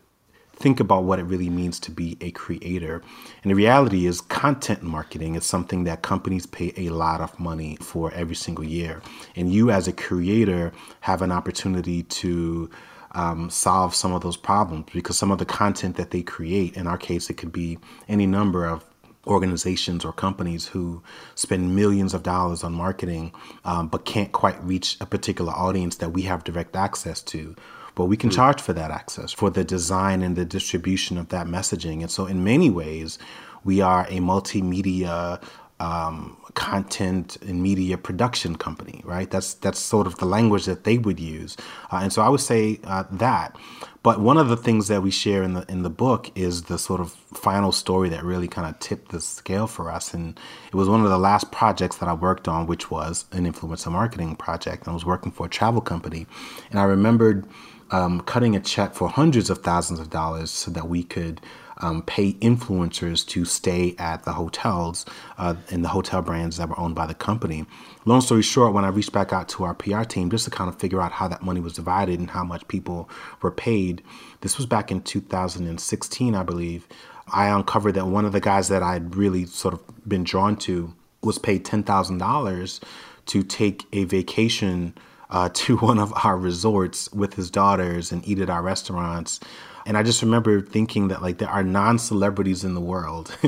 think 0.62 0.78
about 0.78 1.02
what 1.04 1.18
it 1.18 1.24
really 1.24 1.50
means 1.50 1.80
to 1.80 1.90
be 1.90 2.16
a 2.20 2.30
creator. 2.30 3.02
And 3.42 3.50
the 3.50 3.56
reality 3.56 4.06
is, 4.06 4.20
content 4.20 4.82
marketing 4.82 5.34
is 5.34 5.44
something 5.44 5.84
that 5.84 6.02
companies 6.02 6.46
pay 6.46 6.72
a 6.76 6.90
lot 6.90 7.20
of 7.20 7.38
money 7.38 7.76
for 7.80 8.12
every 8.12 8.36
single 8.36 8.64
year. 8.64 9.02
And 9.34 9.52
you, 9.52 9.70
as 9.70 9.88
a 9.88 9.92
creator, 9.92 10.72
have 11.00 11.20
an 11.20 11.32
opportunity 11.32 12.04
to 12.04 12.70
um, 13.12 13.50
solve 13.50 13.94
some 13.94 14.12
of 14.12 14.22
those 14.22 14.36
problems 14.36 14.86
because 14.92 15.18
some 15.18 15.32
of 15.32 15.38
the 15.38 15.44
content 15.44 15.96
that 15.96 16.12
they 16.12 16.22
create, 16.22 16.76
in 16.76 16.86
our 16.86 16.96
case, 16.96 17.28
it 17.28 17.34
could 17.34 17.52
be 17.52 17.78
any 18.08 18.26
number 18.26 18.64
of 18.64 18.84
organizations 19.26 20.04
or 20.04 20.12
companies 20.12 20.66
who 20.66 21.02
spend 21.34 21.76
millions 21.76 22.14
of 22.14 22.22
dollars 22.22 22.64
on 22.64 22.72
marketing 22.72 23.32
um, 23.64 23.88
but 23.88 24.04
can't 24.04 24.32
quite 24.32 24.62
reach 24.64 24.96
a 25.00 25.06
particular 25.06 25.52
audience 25.52 25.96
that 25.96 26.10
we 26.10 26.22
have 26.22 26.42
direct 26.42 26.74
access 26.74 27.20
to 27.20 27.54
but 27.94 28.06
we 28.06 28.16
can 28.16 28.30
charge 28.30 28.60
for 28.60 28.72
that 28.72 28.90
access 28.90 29.32
for 29.32 29.50
the 29.50 29.64
design 29.64 30.22
and 30.22 30.36
the 30.36 30.44
distribution 30.44 31.18
of 31.18 31.28
that 31.28 31.46
messaging. 31.46 32.00
And 32.00 32.10
so 32.10 32.26
in 32.26 32.44
many 32.44 32.70
ways 32.70 33.18
we 33.64 33.80
are 33.80 34.06
a 34.06 34.18
multimedia 34.18 35.42
um, 35.80 36.36
content 36.54 37.36
and 37.42 37.60
media 37.60 37.98
production 37.98 38.54
company 38.54 39.02
right? 39.04 39.30
That's 39.30 39.54
that's 39.54 39.80
sort 39.80 40.06
of 40.06 40.18
the 40.18 40.26
language 40.26 40.66
that 40.66 40.84
they 40.84 40.98
would 40.98 41.18
use. 41.18 41.56
Uh, 41.90 42.00
and 42.02 42.12
so 42.12 42.22
i 42.22 42.28
would 42.28 42.40
say 42.40 42.78
uh, 42.84 43.04
that. 43.10 43.56
But 44.02 44.20
one 44.20 44.36
of 44.36 44.48
the 44.48 44.56
things 44.56 44.88
that 44.88 45.02
we 45.02 45.10
share 45.10 45.42
in 45.42 45.54
the 45.54 45.64
in 45.68 45.82
the 45.82 45.90
book 45.90 46.30
is 46.34 46.64
the 46.64 46.78
sort 46.78 47.00
of 47.00 47.12
final 47.34 47.72
story 47.72 48.08
that 48.10 48.24
really 48.24 48.48
kind 48.48 48.68
of 48.68 48.78
tipped 48.80 49.10
the 49.10 49.20
scale 49.20 49.66
for 49.66 49.90
us. 49.90 50.14
And 50.14 50.38
it 50.68 50.74
was 50.74 50.88
one 50.88 51.02
of 51.02 51.10
the 51.10 51.18
last 51.18 51.50
projects 51.50 51.96
that 51.96 52.08
i 52.08 52.12
worked 52.12 52.46
on 52.48 52.66
which 52.66 52.90
was 52.90 53.24
an 53.32 53.50
influencer 53.50 53.90
marketing 53.90 54.36
project. 54.36 54.84
And 54.84 54.92
i 54.92 54.94
was 54.94 55.04
working 55.04 55.32
for 55.32 55.46
a 55.46 55.50
travel 55.50 55.80
company. 55.80 56.26
And 56.70 56.78
i 56.78 56.84
remembered 56.84 57.46
um, 57.92 58.22
cutting 58.22 58.56
a 58.56 58.60
check 58.60 58.94
for 58.94 59.08
hundreds 59.08 59.50
of 59.50 59.58
thousands 59.58 60.00
of 60.00 60.10
dollars 60.10 60.50
so 60.50 60.70
that 60.70 60.88
we 60.88 61.04
could 61.04 61.40
um, 61.78 62.02
pay 62.02 62.32
influencers 62.34 63.26
to 63.26 63.44
stay 63.44 63.94
at 63.98 64.24
the 64.24 64.32
hotels 64.32 65.04
uh, 65.36 65.54
and 65.70 65.84
the 65.84 65.88
hotel 65.88 66.22
brands 66.22 66.56
that 66.56 66.68
were 66.68 66.78
owned 66.78 66.94
by 66.94 67.06
the 67.06 67.14
company. 67.14 67.66
Long 68.04 68.20
story 68.20 68.42
short, 68.42 68.72
when 68.72 68.84
I 68.84 68.88
reached 68.88 69.12
back 69.12 69.32
out 69.32 69.48
to 69.50 69.64
our 69.64 69.74
PR 69.74 70.04
team 70.04 70.30
just 70.30 70.44
to 70.44 70.50
kind 70.50 70.68
of 70.68 70.78
figure 70.78 71.00
out 71.00 71.12
how 71.12 71.28
that 71.28 71.42
money 71.42 71.60
was 71.60 71.74
divided 71.74 72.18
and 72.18 72.30
how 72.30 72.44
much 72.44 72.66
people 72.68 73.10
were 73.42 73.50
paid, 73.50 74.02
this 74.40 74.56
was 74.56 74.66
back 74.66 74.90
in 74.90 75.02
2016, 75.02 76.34
I 76.34 76.42
believe. 76.42 76.86
I 77.32 77.48
uncovered 77.48 77.94
that 77.94 78.06
one 78.06 78.24
of 78.24 78.32
the 78.32 78.40
guys 78.40 78.68
that 78.68 78.82
I'd 78.82 79.14
really 79.16 79.44
sort 79.46 79.74
of 79.74 80.08
been 80.08 80.24
drawn 80.24 80.56
to 80.58 80.94
was 81.22 81.38
paid 81.38 81.64
$10,000 81.64 82.80
to 83.24 83.42
take 83.42 83.86
a 83.92 84.04
vacation 84.04 84.94
uh, 85.32 85.48
to 85.54 85.76
one 85.78 85.98
of 85.98 86.12
our 86.24 86.38
resorts 86.38 87.10
with 87.12 87.34
his 87.34 87.50
daughters 87.50 88.12
and 88.12 88.26
eat 88.26 88.38
at 88.38 88.48
our 88.50 88.62
restaurants. 88.62 89.40
And 89.84 89.96
I 89.98 90.04
just 90.04 90.22
remember 90.22 90.60
thinking 90.60 91.08
that 91.08 91.22
like 91.22 91.38
there 91.38 91.48
are 91.50 91.64
non-celebrities 91.64 92.62
in 92.62 92.74
the 92.74 92.80
world 92.80 93.36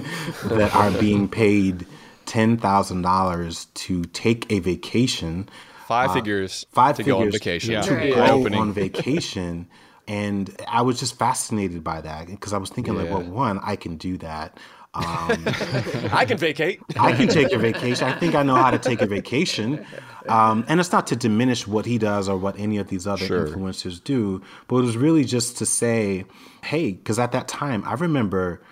that 0.47 0.75
are 0.75 0.91
being 0.99 1.29
paid 1.43 1.87
ten 2.27 2.57
thousand 2.57 3.03
dollars 3.03 3.67
to 3.75 4.03
take 4.07 4.51
a 4.51 4.59
vacation, 4.59 5.49
five 5.87 6.11
uh, 6.11 6.15
figures, 6.15 6.67
five 6.73 6.97
to 6.97 7.05
figures 7.05 7.15
go 7.17 7.23
on 7.23 7.31
vacation, 7.31 7.73
yeah. 7.73 7.83
to 7.83 7.95
Right. 7.95 8.15
go 8.15 8.25
Opening. 8.41 8.59
on 8.61 8.73
vacation. 8.73 9.69
And 10.09 10.55
I 10.69 10.83
was 10.83 10.99
just 11.01 11.19
fascinated 11.19 11.83
by 11.85 12.01
that 12.03 12.27
because 12.27 12.53
I 12.53 12.59
was 12.59 12.69
thinking 12.69 12.95
like, 12.95 13.09
well, 13.11 13.23
one, 13.23 13.59
I 13.63 13.77
can 13.77 13.97
do 13.97 14.19
that. 14.19 14.59
Um, 14.95 15.05
I 16.13 16.25
can 16.27 16.39
vacate. 16.39 16.81
I 16.99 17.13
can 17.13 17.29
take 17.29 17.53
a 17.53 17.59
vacation. 17.59 18.07
I 18.09 18.13
think 18.19 18.35
I 18.35 18.43
know 18.43 18.55
how 18.55 18.71
to 18.71 18.79
take 18.79 19.01
a 19.03 19.07
vacation. 19.07 19.85
Um, 20.29 20.65
and 20.69 20.81
it's 20.81 20.93
not 20.93 21.07
to 21.09 21.17
diminish 21.17 21.67
what 21.67 21.85
he 21.85 21.99
does 21.99 22.29
or 22.29 22.37
what 22.39 22.59
any 22.59 22.79
of 22.79 22.89
these 22.89 23.07
other 23.07 23.27
Sure. 23.27 23.47
influencers 23.47 24.03
do, 24.03 24.41
but 24.69 24.77
it 24.77 24.83
was 24.83 24.97
really 24.97 25.25
just 25.25 25.59
to 25.59 25.67
say, 25.67 26.25
hey, 26.63 26.93
because 26.93 27.19
at 27.19 27.33
that 27.33 27.47
time, 27.49 27.83
I 27.87 27.95
remember 27.95 28.63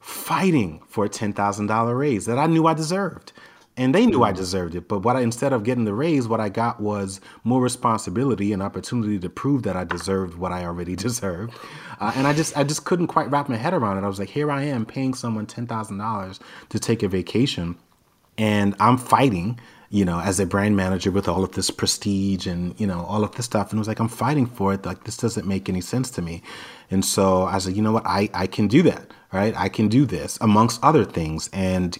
fighting 0.00 0.82
for 0.88 1.04
a 1.04 1.08
$10,000 1.08 1.98
raise 1.98 2.26
that 2.26 2.38
I 2.38 2.46
knew 2.46 2.66
I 2.66 2.74
deserved. 2.74 3.32
And 3.80 3.94
they 3.94 4.06
knew 4.06 4.22
I 4.22 4.30
deserved 4.32 4.74
it. 4.74 4.88
But 4.88 5.00
what 5.00 5.16
I, 5.16 5.22
instead 5.22 5.52
of 5.52 5.64
getting 5.64 5.86
the 5.86 5.94
raise, 5.94 6.28
what 6.28 6.38
I 6.38 6.50
got 6.50 6.80
was 6.80 7.20
more 7.44 7.62
responsibility 7.62 8.52
and 8.52 8.62
opportunity 8.62 9.18
to 9.18 9.28
prove 9.30 9.62
that 9.64 9.74
I 9.74 9.84
deserved 9.84 10.34
what 10.36 10.52
I 10.52 10.64
already 10.64 10.94
deserved. 11.08 11.54
Uh, 11.98 12.12
and 12.14 12.26
I 12.26 12.34
just, 12.34 12.56
I 12.56 12.62
just 12.62 12.84
couldn't 12.84 13.08
quite 13.08 13.30
wrap 13.30 13.48
my 13.48 13.56
head 13.56 13.74
around 13.74 13.98
it. 13.98 14.04
I 14.04 14.08
was 14.08 14.18
like, 14.18 14.28
here 14.28 14.50
I 14.50 14.64
am 14.64 14.84
paying 14.84 15.14
someone 15.14 15.46
$10,000 15.46 16.40
to 16.68 16.78
take 16.78 17.02
a 17.02 17.08
vacation 17.08 17.76
and 18.38 18.74
I'm 18.80 18.96
fighting, 18.96 19.60
you 19.90 20.04
know, 20.04 20.20
as 20.20 20.40
a 20.40 20.46
brand 20.46 20.76
manager 20.76 21.10
with 21.10 21.28
all 21.28 21.44
of 21.44 21.52
this 21.52 21.70
prestige 21.70 22.46
and 22.46 22.78
you 22.80 22.86
know 22.86 23.04
all 23.04 23.22
of 23.22 23.32
this 23.32 23.44
stuff, 23.44 23.70
and 23.70 23.78
it 23.78 23.80
was 23.80 23.88
like 23.88 24.00
I'm 24.00 24.08
fighting 24.08 24.46
for 24.46 24.72
it. 24.72 24.86
Like 24.86 25.04
this 25.04 25.16
doesn't 25.18 25.46
make 25.46 25.68
any 25.68 25.82
sense 25.82 26.10
to 26.12 26.22
me, 26.22 26.42
and 26.90 27.04
so 27.04 27.44
I 27.44 27.58
said, 27.58 27.76
you 27.76 27.82
know 27.82 27.92
what, 27.92 28.06
I 28.06 28.30
I 28.32 28.46
can 28.46 28.66
do 28.66 28.82
that, 28.84 29.10
right? 29.32 29.54
I 29.56 29.68
can 29.68 29.88
do 29.88 30.06
this 30.06 30.38
amongst 30.40 30.82
other 30.82 31.04
things, 31.04 31.50
and 31.52 31.98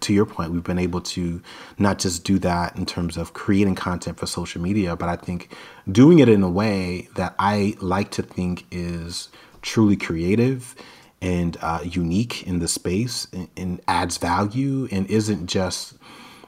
to 0.00 0.12
your 0.12 0.26
point, 0.26 0.52
we've 0.52 0.64
been 0.64 0.78
able 0.78 1.00
to 1.00 1.40
not 1.78 1.98
just 1.98 2.24
do 2.24 2.38
that 2.40 2.76
in 2.76 2.86
terms 2.86 3.16
of 3.16 3.32
creating 3.34 3.76
content 3.76 4.18
for 4.18 4.26
social 4.26 4.60
media, 4.60 4.96
but 4.96 5.08
I 5.08 5.16
think 5.16 5.54
doing 5.90 6.18
it 6.18 6.28
in 6.28 6.42
a 6.42 6.50
way 6.50 7.08
that 7.14 7.34
I 7.38 7.76
like 7.80 8.10
to 8.12 8.22
think 8.22 8.66
is 8.70 9.28
truly 9.62 9.96
creative 9.96 10.74
and 11.22 11.56
uh, 11.60 11.80
unique 11.84 12.42
in 12.46 12.58
the 12.58 12.68
space 12.68 13.26
and, 13.32 13.48
and 13.56 13.80
adds 13.86 14.16
value 14.16 14.88
and 14.90 15.06
isn't 15.08 15.46
just 15.46 15.94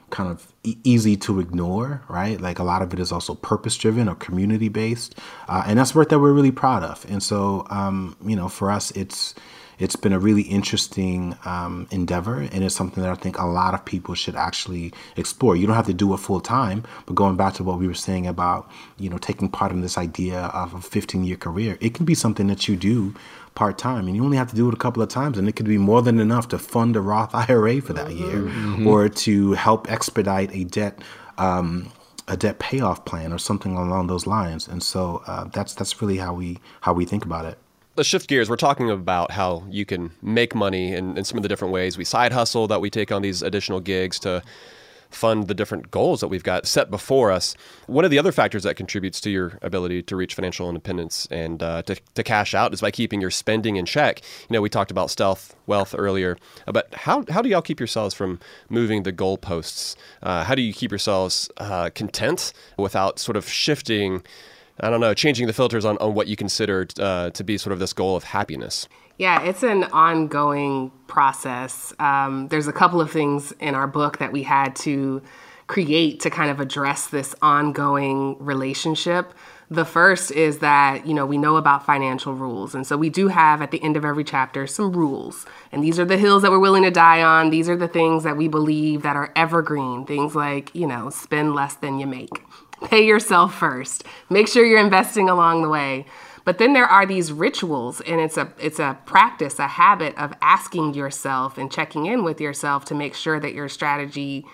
kind 0.09 0.29
of 0.29 0.51
e- 0.63 0.77
easy 0.83 1.15
to 1.17 1.39
ignore, 1.39 2.03
right? 2.09 2.39
Like 2.41 2.59
a 2.59 2.63
lot 2.63 2.81
of 2.81 2.93
it 2.93 2.99
is 2.99 3.11
also 3.11 3.35
purpose 3.35 3.77
driven 3.77 4.09
or 4.09 4.15
community 4.15 4.69
based, 4.69 5.15
uh, 5.47 5.63
and 5.65 5.79
that's 5.79 5.95
work 5.95 6.09
that 6.09 6.19
we're 6.19 6.33
really 6.33 6.51
proud 6.51 6.83
of. 6.83 7.05
And 7.09 7.21
so, 7.21 7.65
um, 7.69 8.15
you 8.25 8.35
know, 8.35 8.49
for 8.49 8.69
us, 8.69 8.91
it's 8.91 9.33
it's 9.83 9.97
been 9.97 10.13
a 10.13 10.19
really 10.19 10.43
interesting 10.43 11.37
um, 11.43 11.87
endeavor, 11.91 12.39
and 12.39 12.63
it's 12.63 12.73
something 12.73 13.03
that 13.03 13.11
I 13.11 13.15
think 13.15 13.37
a 13.37 13.45
lot 13.45 13.73
of 13.73 13.83
people 13.83 14.15
should 14.15 14.37
actually 14.37 14.93
explore. 15.17 15.57
You 15.57 15.67
don't 15.67 15.75
have 15.75 15.87
to 15.87 15.93
do 15.93 16.13
it 16.13 16.17
full 16.17 16.39
time, 16.39 16.85
but 17.05 17.15
going 17.15 17.35
back 17.35 17.53
to 17.55 17.65
what 17.65 17.79
we 17.79 17.87
were 17.87 17.93
saying 17.93 18.25
about 18.25 18.71
you 18.97 19.09
know 19.09 19.17
taking 19.17 19.49
part 19.49 19.73
in 19.73 19.81
this 19.81 19.97
idea 19.97 20.43
of 20.53 20.73
a 20.73 20.79
15 20.79 21.25
year 21.25 21.35
career, 21.35 21.77
it 21.81 21.93
can 21.93 22.05
be 22.05 22.15
something 22.15 22.47
that 22.47 22.69
you 22.69 22.77
do 22.77 23.13
part 23.55 23.77
time, 23.77 24.07
and 24.07 24.15
you 24.15 24.23
only 24.23 24.37
have 24.37 24.49
to 24.51 24.55
do 24.55 24.69
it 24.69 24.73
a 24.73 24.77
couple 24.77 25.03
of 25.03 25.09
times, 25.09 25.37
and 25.37 25.49
it 25.49 25.57
could 25.57 25.67
be 25.67 25.77
more 25.77 26.01
than 26.01 26.17
enough 26.17 26.47
to 26.47 26.57
fund 26.57 26.95
a 26.95 27.01
Roth 27.01 27.35
IRA 27.49 27.81
for 27.81 27.91
that 27.91 28.13
year, 28.13 28.49
or 28.87 29.09
to 29.09 29.51
help 29.51 29.91
expedite 29.91 30.49
a 30.55 30.63
debt. 30.63 31.01
Um, 31.37 31.91
a 32.25 32.37
debt 32.37 32.57
payoff 32.57 33.03
plan 33.03 33.33
or 33.33 33.37
something 33.37 33.75
along 33.75 34.07
those 34.07 34.25
lines, 34.25 34.65
and 34.65 34.81
so 34.81 35.21
uh, 35.27 35.43
that's 35.51 35.73
that's 35.75 36.01
really 36.01 36.15
how 36.15 36.33
we 36.33 36.57
how 36.79 36.93
we 36.93 37.03
think 37.03 37.25
about 37.25 37.43
it. 37.43 37.57
Let's 37.95 38.09
shift 38.09 38.27
gears. 38.27 38.49
We're 38.49 38.55
talking 38.55 38.89
about 38.89 39.29
how 39.29 39.65
you 39.69 39.85
can 39.85 40.13
make 40.19 40.55
money 40.55 40.95
in 40.95 41.23
some 41.23 41.37
of 41.37 41.43
the 41.43 41.47
different 41.47 41.71
ways. 41.71 41.95
We 41.95 42.03
side 42.03 42.33
hustle 42.33 42.67
that 42.69 42.81
we 42.81 42.89
take 42.89 43.11
on 43.11 43.21
these 43.21 43.43
additional 43.43 43.79
gigs 43.79 44.17
to 44.21 44.41
fund 45.11 45.47
the 45.47 45.53
different 45.53 45.91
goals 45.91 46.19
that 46.21 46.27
we've 46.27 46.41
got 46.41 46.65
set 46.65 46.89
before 46.89 47.29
us. 47.29 47.55
One 47.85 48.03
of 48.03 48.09
the 48.09 48.17
other 48.17 48.31
factors 48.31 48.63
that 48.63 48.77
contributes 48.77 49.21
to 49.21 49.29
your 49.29 49.59
ability 49.61 50.01
to 50.01 50.15
reach 50.15 50.33
financial 50.33 50.67
independence 50.69 51.27
and 51.29 51.61
uh, 51.61 51.83
to, 51.83 51.95
to 52.15 52.23
cash 52.23 52.55
out 52.55 52.73
is 52.73 52.81
by 52.81 52.89
keeping 52.89 53.21
your 53.21 53.29
spending 53.29 53.75
in 53.75 53.85
check. 53.85 54.21
You 54.49 54.55
know, 54.55 54.61
we 54.63 54.69
talked 54.69 54.89
about 54.89 55.11
stealth 55.11 55.55
wealth 55.67 55.93
earlier, 55.95 56.35
but 56.65 56.91
how, 56.95 57.25
how 57.29 57.43
do 57.43 57.49
y'all 57.49 57.61
keep 57.61 57.79
yourselves 57.79 58.15
from 58.15 58.39
moving 58.69 59.03
the 59.03 59.13
goalposts? 59.13 59.95
Uh, 60.23 60.43
how 60.43 60.55
do 60.55 60.63
you 60.63 60.73
keep 60.73 60.89
yourselves 60.89 61.47
uh, 61.57 61.91
content 61.93 62.53
without 62.75 63.19
sort 63.19 63.37
of 63.37 63.47
shifting? 63.47 64.23
I 64.79 64.89
don't 64.89 64.99
know, 64.99 65.13
changing 65.13 65.47
the 65.47 65.53
filters 65.53 65.85
on, 65.85 65.97
on 65.99 66.13
what 66.13 66.27
you 66.27 66.35
consider 66.35 66.87
uh, 66.99 67.29
to 67.31 67.43
be 67.43 67.57
sort 67.57 67.73
of 67.73 67.79
this 67.79 67.93
goal 67.93 68.15
of 68.15 68.23
happiness. 68.23 68.87
Yeah, 69.17 69.43
it's 69.43 69.61
an 69.63 69.83
ongoing 69.85 70.91
process. 71.07 71.93
Um, 71.99 72.47
there's 72.47 72.67
a 72.67 72.73
couple 72.73 72.99
of 72.99 73.11
things 73.11 73.51
in 73.59 73.75
our 73.75 73.87
book 73.87 74.17
that 74.17 74.31
we 74.31 74.43
had 74.43 74.75
to 74.77 75.21
create 75.67 76.19
to 76.21 76.29
kind 76.29 76.49
of 76.49 76.59
address 76.59 77.07
this 77.07 77.35
ongoing 77.41 78.35
relationship. 78.43 79.33
The 79.69 79.85
first 79.85 80.31
is 80.31 80.59
that, 80.59 81.07
you 81.07 81.13
know, 81.13 81.25
we 81.25 81.37
know 81.37 81.55
about 81.55 81.85
financial 81.85 82.33
rules. 82.33 82.75
And 82.75 82.85
so 82.85 82.97
we 82.97 83.09
do 83.09 83.27
have 83.27 83.61
at 83.61 83.71
the 83.71 83.81
end 83.81 83.95
of 83.95 84.03
every 84.03 84.23
chapter 84.23 84.67
some 84.67 84.91
rules. 84.91 85.45
And 85.71 85.83
these 85.83 85.99
are 85.99 86.05
the 86.05 86.17
hills 86.17 86.41
that 86.41 86.51
we're 86.51 86.59
willing 86.59 86.83
to 86.83 86.91
die 86.91 87.21
on. 87.23 87.49
These 87.49 87.69
are 87.69 87.77
the 87.77 87.87
things 87.87 88.23
that 88.23 88.35
we 88.35 88.47
believe 88.47 89.03
that 89.03 89.15
are 89.15 89.31
evergreen. 89.35 90.05
Things 90.05 90.35
like, 90.35 90.73
you 90.75 90.85
know, 90.85 91.09
spend 91.09 91.55
less 91.55 91.75
than 91.75 91.99
you 91.99 92.05
make. 92.05 92.43
Pay 92.83 93.05
yourself 93.05 93.55
first. 93.55 94.03
Make 94.29 94.47
sure 94.47 94.65
you're 94.65 94.79
investing 94.79 95.29
along 95.29 95.61
the 95.61 95.69
way. 95.69 96.05
But 96.45 96.57
then 96.57 96.73
there 96.73 96.85
are 96.85 97.05
these 97.05 97.31
rituals 97.31 98.01
and 98.01 98.19
it's 98.19 98.37
a 98.37 98.51
it's 98.59 98.79
a 98.79 98.97
practice, 99.05 99.59
a 99.59 99.67
habit 99.67 100.17
of 100.17 100.33
asking 100.41 100.93
yourself 100.93 101.57
and 101.57 101.71
checking 101.71 102.05
in 102.05 102.23
with 102.23 102.41
yourself 102.41 102.85
to 102.85 102.95
make 102.95 103.15
sure 103.15 103.39
that 103.39 103.53
your 103.53 103.69
strategy 103.69 104.45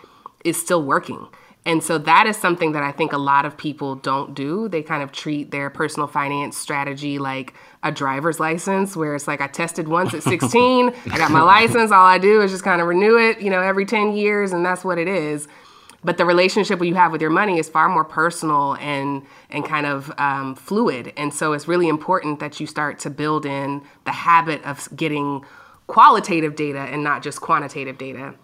is 0.45 0.59
still 0.59 0.83
working. 0.83 1.27
And 1.65 1.83
so 1.83 1.97
that 1.97 2.25
is 2.25 2.37
something 2.37 2.71
that 2.71 2.83
I 2.83 2.91
think 2.91 3.11
a 3.11 3.17
lot 3.17 3.45
of 3.45 3.57
people 3.57 3.95
don't 3.95 4.33
do. 4.33 4.69
They 4.69 4.81
kind 4.81 5.03
of 5.03 5.11
treat 5.11 5.51
their 5.51 5.69
personal 5.69 6.07
finance 6.07 6.57
strategy 6.57 7.19
like 7.19 7.53
a 7.83 7.91
driver's 7.91 8.39
license, 8.39 8.95
where 8.95 9.13
it's 9.13 9.27
like 9.27 9.41
I 9.41 9.47
tested 9.47 9.87
once 9.87 10.13
at 10.13 10.23
16, 10.35 10.93
I 11.11 11.17
got 11.17 11.31
my 11.31 11.41
license, 11.41 11.91
all 11.91 12.05
I 12.05 12.17
do 12.17 12.41
is 12.41 12.51
just 12.51 12.63
kind 12.63 12.81
of 12.81 12.87
renew 12.87 13.17
it, 13.17 13.41
you 13.41 13.49
know, 13.49 13.61
every 13.61 13.85
10 13.85 14.13
years, 14.13 14.53
and 14.53 14.65
that's 14.65 14.85
what 14.85 14.97
it 14.97 15.07
is 15.07 15.47
but 16.03 16.17
the 16.17 16.25
relationship 16.25 16.83
you 16.83 16.95
have 16.95 17.11
with 17.11 17.21
your 17.21 17.29
money 17.29 17.59
is 17.59 17.69
far 17.69 17.89
more 17.89 18.05
personal 18.05 18.75
and 18.75 19.25
and 19.49 19.65
kind 19.65 19.85
of 19.85 20.11
um, 20.17 20.55
fluid. 20.55 21.13
And 21.17 21.33
so 21.33 21.53
it's 21.53 21.67
really 21.67 21.87
important 21.87 22.39
that 22.39 22.59
you 22.59 22.67
start 22.67 22.99
to 22.99 23.09
build 23.09 23.45
in 23.45 23.81
the 24.05 24.11
habit 24.11 24.63
of 24.63 24.87
getting 24.95 25.43
qualitative 25.87 26.55
data 26.55 26.79
and 26.79 27.03
not 27.03 27.23
just 27.23 27.41
quantitative 27.41 27.97
data 27.97 28.35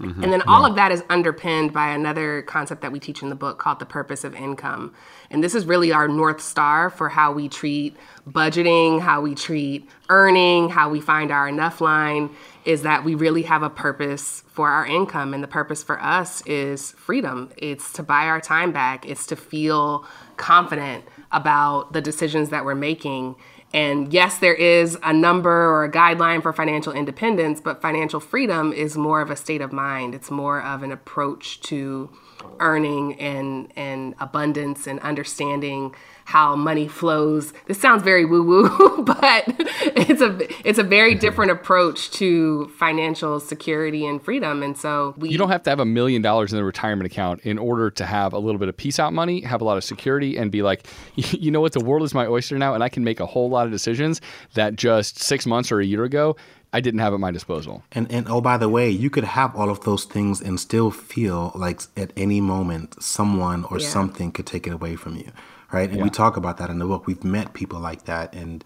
Mm-hmm. 0.00 0.24
and 0.24 0.32
then 0.32 0.42
all 0.48 0.66
of 0.66 0.74
that 0.74 0.90
is 0.90 1.04
underpinned 1.08 1.72
by 1.72 1.90
another 1.90 2.42
concept 2.42 2.82
that 2.82 2.90
we 2.90 2.98
teach 2.98 3.22
in 3.22 3.28
the 3.28 3.36
book 3.36 3.60
called 3.60 3.78
the 3.78 3.86
purpose 3.86 4.24
of 4.24 4.34
income. 4.34 4.92
And 5.30 5.42
this 5.42 5.54
is 5.54 5.66
really 5.66 5.92
our 5.92 6.08
North 6.08 6.40
Star 6.40 6.90
for 6.90 7.08
how 7.08 7.30
we 7.30 7.48
treat 7.48 7.96
budgeting, 8.28 9.00
how 9.00 9.20
we 9.20 9.36
treat 9.36 9.88
earning, 10.08 10.68
how 10.68 10.90
we 10.90 11.00
find 11.00 11.30
our 11.30 11.46
enough 11.46 11.80
line 11.80 12.30
is 12.64 12.82
that 12.82 13.04
we 13.04 13.14
really 13.14 13.42
have 13.42 13.62
a 13.62 13.70
purpose 13.70 14.42
for 14.48 14.68
our 14.68 14.86
income. 14.86 15.34
And 15.34 15.42
the 15.42 15.48
purpose 15.48 15.82
for 15.82 16.02
us 16.02 16.44
is 16.46 16.92
freedom. 16.92 17.52
It's 17.56 17.92
to 17.92 18.02
buy 18.02 18.26
our 18.26 18.40
time 18.40 18.72
back, 18.72 19.06
it's 19.08 19.26
to 19.26 19.36
feel 19.36 20.06
confident 20.36 21.04
about 21.30 21.92
the 21.92 22.00
decisions 22.00 22.48
that 22.50 22.64
we're 22.64 22.74
making. 22.74 23.36
And 23.74 24.12
yes, 24.12 24.38
there 24.38 24.54
is 24.54 24.96
a 25.02 25.12
number 25.12 25.50
or 25.50 25.82
a 25.82 25.90
guideline 25.90 26.42
for 26.42 26.52
financial 26.52 26.92
independence, 26.92 27.60
but 27.60 27.82
financial 27.82 28.20
freedom 28.20 28.72
is 28.72 28.96
more 28.96 29.20
of 29.20 29.30
a 29.30 29.36
state 29.36 29.60
of 29.60 29.72
mind. 29.72 30.14
It's 30.14 30.30
more 30.30 30.62
of 30.62 30.84
an 30.84 30.92
approach 30.92 31.60
to 31.62 32.08
earning 32.60 33.20
and, 33.20 33.72
and 33.74 34.14
abundance 34.20 34.86
and 34.86 35.00
understanding 35.00 35.92
how 36.24 36.56
money 36.56 36.88
flows. 36.88 37.52
This 37.66 37.80
sounds 37.80 38.02
very 38.02 38.24
woo 38.24 38.42
woo, 38.42 39.02
but 39.04 39.44
it's 39.96 40.20
a 40.20 40.68
it's 40.68 40.78
a 40.78 40.82
very 40.82 41.12
mm-hmm. 41.12 41.20
different 41.20 41.50
approach 41.50 42.10
to 42.12 42.68
financial 42.78 43.40
security 43.40 44.06
and 44.06 44.22
freedom. 44.22 44.62
And 44.62 44.76
so 44.76 45.14
we 45.16 45.30
You 45.30 45.38
don't 45.38 45.50
have 45.50 45.62
to 45.64 45.70
have 45.70 45.80
a 45.80 45.84
million 45.84 46.22
dollars 46.22 46.52
in 46.52 46.56
the 46.56 46.64
retirement 46.64 47.06
account 47.10 47.40
in 47.42 47.58
order 47.58 47.90
to 47.90 48.06
have 48.06 48.32
a 48.32 48.38
little 48.38 48.58
bit 48.58 48.68
of 48.68 48.76
peace 48.76 48.98
out 48.98 49.12
money, 49.12 49.40
have 49.42 49.60
a 49.60 49.64
lot 49.64 49.76
of 49.76 49.84
security 49.84 50.36
and 50.36 50.50
be 50.50 50.62
like, 50.62 50.86
you 51.14 51.50
know 51.50 51.60
what, 51.60 51.72
the 51.72 51.84
world 51.84 52.02
is 52.04 52.14
my 52.14 52.26
oyster 52.26 52.58
now 52.58 52.74
and 52.74 52.82
I 52.82 52.88
can 52.88 53.04
make 53.04 53.20
a 53.20 53.26
whole 53.26 53.48
lot 53.48 53.66
of 53.66 53.72
decisions 53.72 54.20
that 54.54 54.76
just 54.76 55.20
6 55.20 55.46
months 55.46 55.70
or 55.70 55.80
a 55.80 55.84
year 55.84 56.04
ago 56.04 56.36
I 56.74 56.80
didn't 56.80 56.98
have 57.00 57.14
at 57.14 57.20
my 57.20 57.30
disposal. 57.30 57.84
And 57.92 58.10
and 58.10 58.26
oh 58.28 58.40
by 58.40 58.56
the 58.56 58.68
way, 58.68 58.90
you 58.90 59.08
could 59.08 59.22
have 59.22 59.54
all 59.54 59.70
of 59.70 59.84
those 59.84 60.04
things 60.04 60.40
and 60.40 60.58
still 60.58 60.90
feel 60.90 61.52
like 61.54 61.82
at 61.96 62.12
any 62.16 62.40
moment 62.40 63.00
someone 63.00 63.64
or 63.66 63.78
yeah. 63.78 63.88
something 63.88 64.32
could 64.32 64.44
take 64.44 64.66
it 64.66 64.72
away 64.72 64.96
from 64.96 65.14
you, 65.14 65.30
right? 65.74 65.88
And 65.88 65.98
yeah. 65.98 66.04
we 66.04 66.10
talk 66.10 66.36
about 66.36 66.56
that 66.58 66.70
in 66.70 66.78
the 66.78 66.86
book. 66.86 67.06
We've 67.06 67.24
met 67.24 67.52
people 67.52 67.80
like 67.80 68.04
that 68.04 68.32
and 68.34 68.64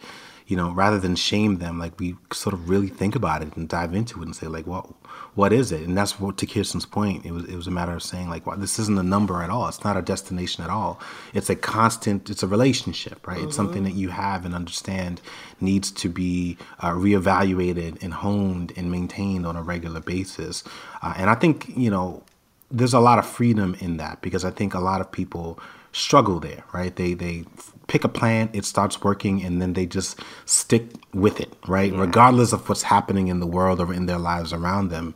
you 0.48 0.56
know, 0.56 0.72
rather 0.72 0.98
than 0.98 1.14
shame 1.14 1.58
them, 1.58 1.78
like 1.78 2.00
we 2.00 2.16
sort 2.32 2.54
of 2.54 2.70
really 2.70 2.88
think 2.88 3.14
about 3.14 3.42
it 3.42 3.54
and 3.54 3.68
dive 3.68 3.94
into 3.94 4.22
it 4.22 4.24
and 4.24 4.34
say 4.34 4.46
like, 4.46 4.66
well, 4.66 4.96
what 5.34 5.52
is 5.52 5.70
it? 5.72 5.82
And 5.82 5.96
that's 5.96 6.18
what 6.18 6.38
to 6.38 6.46
Kiersten's 6.46 6.86
point. 6.86 7.26
It 7.26 7.32
was 7.32 7.44
it 7.44 7.54
was 7.54 7.66
a 7.66 7.70
matter 7.70 7.92
of 7.92 8.02
saying 8.02 8.30
like, 8.30 8.46
well, 8.46 8.56
this 8.56 8.78
isn't 8.78 8.98
a 8.98 9.02
number 9.02 9.42
at 9.42 9.50
all. 9.50 9.68
It's 9.68 9.84
not 9.84 9.98
a 9.98 10.02
destination 10.02 10.64
at 10.64 10.70
all. 10.70 11.00
It's 11.34 11.50
a 11.50 11.54
constant. 11.54 12.30
It's 12.30 12.42
a 12.42 12.46
relationship, 12.46 13.26
right? 13.26 13.36
Mm-hmm. 13.36 13.48
It's 13.48 13.56
something 13.56 13.84
that 13.84 13.92
you 13.92 14.08
have 14.08 14.46
and 14.46 14.54
understand 14.54 15.20
needs 15.60 15.90
to 15.92 16.08
be 16.08 16.56
uh, 16.80 16.92
reevaluated 16.92 18.02
and 18.02 18.14
honed 18.14 18.72
and 18.74 18.90
maintained 18.90 19.46
on 19.46 19.54
a 19.54 19.62
regular 19.62 20.00
basis. 20.00 20.64
Uh, 21.02 21.12
and 21.18 21.28
I 21.28 21.34
think 21.34 21.76
you 21.76 21.90
know, 21.90 22.22
there's 22.70 22.94
a 22.94 23.00
lot 23.00 23.18
of 23.18 23.26
freedom 23.26 23.76
in 23.80 23.98
that 23.98 24.22
because 24.22 24.46
I 24.46 24.50
think 24.50 24.72
a 24.72 24.80
lot 24.80 25.02
of 25.02 25.12
people 25.12 25.60
struggle 25.98 26.40
there, 26.40 26.64
right? 26.72 26.94
They 26.94 27.14
they 27.14 27.44
pick 27.86 28.04
a 28.04 28.08
plan, 28.08 28.50
it 28.52 28.64
starts 28.64 29.02
working, 29.02 29.42
and 29.42 29.60
then 29.60 29.72
they 29.72 29.86
just 29.86 30.20
stick 30.44 30.90
with 31.12 31.40
it, 31.40 31.52
right? 31.66 31.92
Yeah. 31.92 32.00
Regardless 32.00 32.52
of 32.52 32.68
what's 32.68 32.82
happening 32.82 33.28
in 33.28 33.40
the 33.40 33.46
world 33.46 33.80
or 33.80 33.92
in 33.92 34.06
their 34.06 34.18
lives 34.18 34.52
around 34.52 34.88
them. 34.88 35.14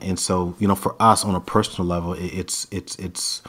And 0.00 0.18
so, 0.18 0.54
you 0.58 0.68
know, 0.68 0.74
for 0.74 0.96
us 1.00 1.24
on 1.24 1.34
a 1.34 1.40
personal 1.40 1.86
level, 1.86 2.14
it's 2.14 2.66
it's 2.70 2.96
it's 2.96 3.42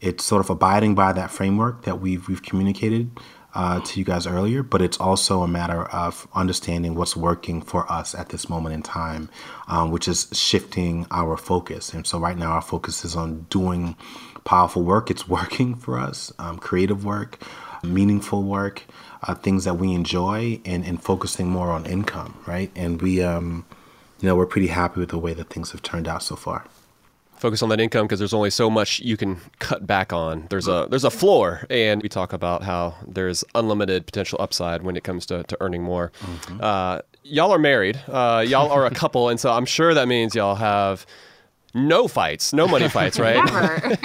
it's 0.00 0.24
sort 0.24 0.40
of 0.40 0.50
abiding 0.50 0.94
by 0.94 1.12
that 1.12 1.30
framework 1.30 1.82
that 1.82 2.00
we've 2.00 2.28
we've 2.28 2.42
communicated 2.42 3.10
uh, 3.54 3.80
to 3.80 3.98
you 3.98 4.04
guys 4.04 4.26
earlier, 4.26 4.62
but 4.62 4.82
it's 4.82 4.98
also 4.98 5.42
a 5.42 5.48
matter 5.48 5.84
of 5.86 6.28
understanding 6.34 6.94
what's 6.94 7.16
working 7.16 7.62
for 7.62 7.90
us 7.90 8.14
at 8.14 8.28
this 8.28 8.48
moment 8.48 8.74
in 8.74 8.82
time, 8.82 9.30
um, 9.68 9.90
which 9.90 10.06
is 10.06 10.28
shifting 10.32 11.06
our 11.10 11.36
focus. 11.36 11.92
And 11.92 12.06
so 12.06 12.18
right 12.18 12.36
now, 12.36 12.52
our 12.52 12.62
focus 12.62 13.04
is 13.04 13.16
on 13.16 13.46
doing 13.50 13.96
powerful 14.48 14.82
work. 14.82 15.10
It's 15.10 15.28
working 15.28 15.74
for 15.74 15.98
us, 15.98 16.32
um, 16.38 16.56
creative 16.58 17.04
work, 17.04 17.38
meaningful 17.84 18.42
work, 18.42 18.84
uh, 19.22 19.34
things 19.34 19.64
that 19.64 19.74
we 19.74 19.92
enjoy, 19.92 20.58
and, 20.64 20.86
and 20.86 21.02
focusing 21.02 21.50
more 21.50 21.70
on 21.70 21.84
income, 21.84 22.34
right? 22.46 22.70
And 22.74 23.00
we, 23.02 23.22
um, 23.22 23.66
you 24.20 24.26
know, 24.26 24.34
we're 24.34 24.46
pretty 24.46 24.68
happy 24.68 25.00
with 25.00 25.10
the 25.10 25.18
way 25.18 25.34
that 25.34 25.50
things 25.50 25.72
have 25.72 25.82
turned 25.82 26.08
out 26.08 26.22
so 26.22 26.34
far 26.34 26.64
focus 27.36 27.62
on 27.62 27.68
that 27.68 27.78
income 27.78 28.04
because 28.04 28.18
there's 28.18 28.34
only 28.34 28.50
so 28.50 28.68
much 28.68 28.98
you 28.98 29.16
can 29.16 29.40
cut 29.60 29.86
back 29.86 30.12
on. 30.12 30.44
There's 30.50 30.66
a 30.66 30.88
there's 30.90 31.04
a 31.04 31.10
floor, 31.10 31.64
and 31.70 32.02
we 32.02 32.08
talk 32.08 32.32
about 32.32 32.64
how 32.64 32.96
there's 33.06 33.44
unlimited 33.54 34.06
potential 34.06 34.40
upside 34.40 34.82
when 34.82 34.96
it 34.96 35.04
comes 35.04 35.24
to, 35.26 35.44
to 35.44 35.56
earning 35.60 35.84
more. 35.84 36.10
Mm-hmm. 36.20 36.58
Uh, 36.60 36.98
y'all 37.22 37.52
are 37.52 37.58
married. 37.60 38.00
Uh, 38.08 38.44
y'all 38.44 38.72
are 38.72 38.86
a 38.86 38.90
couple, 38.90 39.28
and 39.28 39.38
so 39.38 39.52
I'm 39.52 39.66
sure 39.66 39.94
that 39.94 40.08
means 40.08 40.34
y'all 40.34 40.56
have 40.56 41.06
no 41.74 42.08
fights, 42.08 42.52
no 42.52 42.66
money 42.66 42.88
fights, 42.88 43.18
right? 43.20 43.98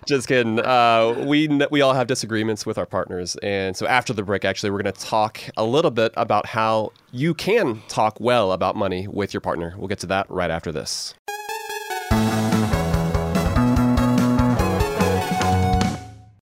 Just 0.06 0.28
kidding. 0.28 0.58
Uh, 0.58 1.24
we 1.26 1.48
we 1.70 1.80
all 1.80 1.94
have 1.94 2.06
disagreements 2.06 2.66
with 2.66 2.78
our 2.78 2.86
partners, 2.86 3.36
and 3.42 3.76
so 3.76 3.86
after 3.86 4.12
the 4.12 4.22
break, 4.22 4.44
actually, 4.44 4.70
we're 4.70 4.82
going 4.82 4.92
to 4.92 5.00
talk 5.00 5.40
a 5.56 5.64
little 5.64 5.90
bit 5.90 6.12
about 6.16 6.46
how 6.46 6.92
you 7.12 7.34
can 7.34 7.82
talk 7.88 8.18
well 8.20 8.52
about 8.52 8.76
money 8.76 9.06
with 9.06 9.32
your 9.32 9.40
partner. 9.40 9.74
We'll 9.76 9.88
get 9.88 10.00
to 10.00 10.06
that 10.06 10.28
right 10.30 10.50
after 10.50 10.72
this. 10.72 11.14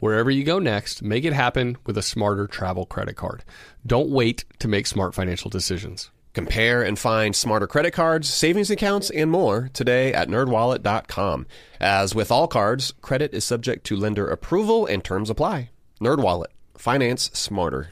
Wherever 0.00 0.30
you 0.30 0.44
go 0.44 0.58
next, 0.58 1.02
make 1.02 1.24
it 1.24 1.34
happen 1.34 1.76
with 1.84 1.96
a 1.98 2.02
smarter 2.02 2.46
travel 2.46 2.86
credit 2.86 3.16
card. 3.16 3.44
Don't 3.86 4.08
wait 4.08 4.46
to 4.58 4.66
make 4.66 4.86
smart 4.86 5.14
financial 5.14 5.50
decisions. 5.50 6.10
Compare 6.32 6.82
and 6.82 6.98
find 6.98 7.36
smarter 7.36 7.66
credit 7.66 7.90
cards, 7.90 8.28
savings 8.28 8.70
accounts, 8.70 9.10
and 9.10 9.30
more 9.30 9.68
today 9.74 10.14
at 10.14 10.28
nerdwallet.com. 10.28 11.46
As 11.80 12.14
with 12.14 12.30
all 12.30 12.48
cards, 12.48 12.94
credit 13.02 13.34
is 13.34 13.44
subject 13.44 13.84
to 13.86 13.96
lender 13.96 14.26
approval 14.26 14.86
and 14.86 15.04
terms 15.04 15.28
apply. 15.28 15.70
NerdWallet. 16.00 16.46
Finance 16.78 17.30
smarter. 17.34 17.90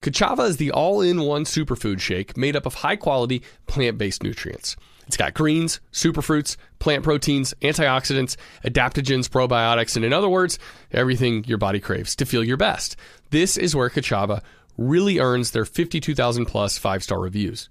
Ka'Chava 0.00 0.48
is 0.48 0.56
the 0.56 0.70
all-in-one 0.70 1.44
superfood 1.44 2.00
shake 2.00 2.36
made 2.38 2.56
up 2.56 2.64
of 2.64 2.74
high-quality 2.74 3.42
plant-based 3.66 4.22
nutrients. 4.22 4.76
It's 5.08 5.16
got 5.16 5.34
greens, 5.34 5.80
superfruits, 5.90 6.56
plant 6.78 7.02
proteins, 7.02 7.54
antioxidants, 7.62 8.36
adaptogens, 8.62 9.28
probiotics, 9.28 9.96
and 9.96 10.04
in 10.04 10.12
other 10.12 10.28
words, 10.28 10.58
everything 10.92 11.44
your 11.44 11.58
body 11.58 11.80
craves 11.80 12.14
to 12.16 12.26
feel 12.26 12.44
your 12.44 12.58
best. 12.58 12.94
This 13.30 13.56
is 13.56 13.74
where 13.74 13.88
Ka'Chava 13.88 14.42
really 14.76 15.18
earns 15.18 15.50
their 15.50 15.64
52,000 15.64 16.44
plus 16.44 16.76
five 16.78 17.02
star 17.02 17.18
reviews. 17.18 17.70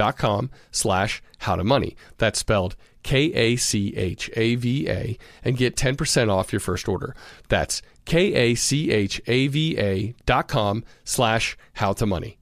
com 0.00 0.50
slash 0.70 1.22
how 1.38 1.56
to 1.56 1.64
money. 1.64 1.96
That's 2.18 2.38
spelled 2.38 2.76
K 3.02 3.32
A 3.34 3.56
C 3.56 3.94
H 3.96 4.30
A 4.34 4.54
V 4.56 4.88
A 4.88 5.18
and 5.44 5.56
get 5.56 5.76
10% 5.76 6.30
off 6.30 6.52
your 6.52 6.60
first 6.60 6.88
order. 6.88 7.14
That's 7.48 7.82
K 8.04 8.34
A 8.34 8.54
C 8.54 8.90
H 8.90 9.20
A 9.26 9.48
V 9.48 9.78
A 9.78 10.14
dot 10.26 10.48
com 10.48 10.84
slash 11.04 11.56
how 11.74 11.92
to 11.94 12.06
money. 12.06 12.38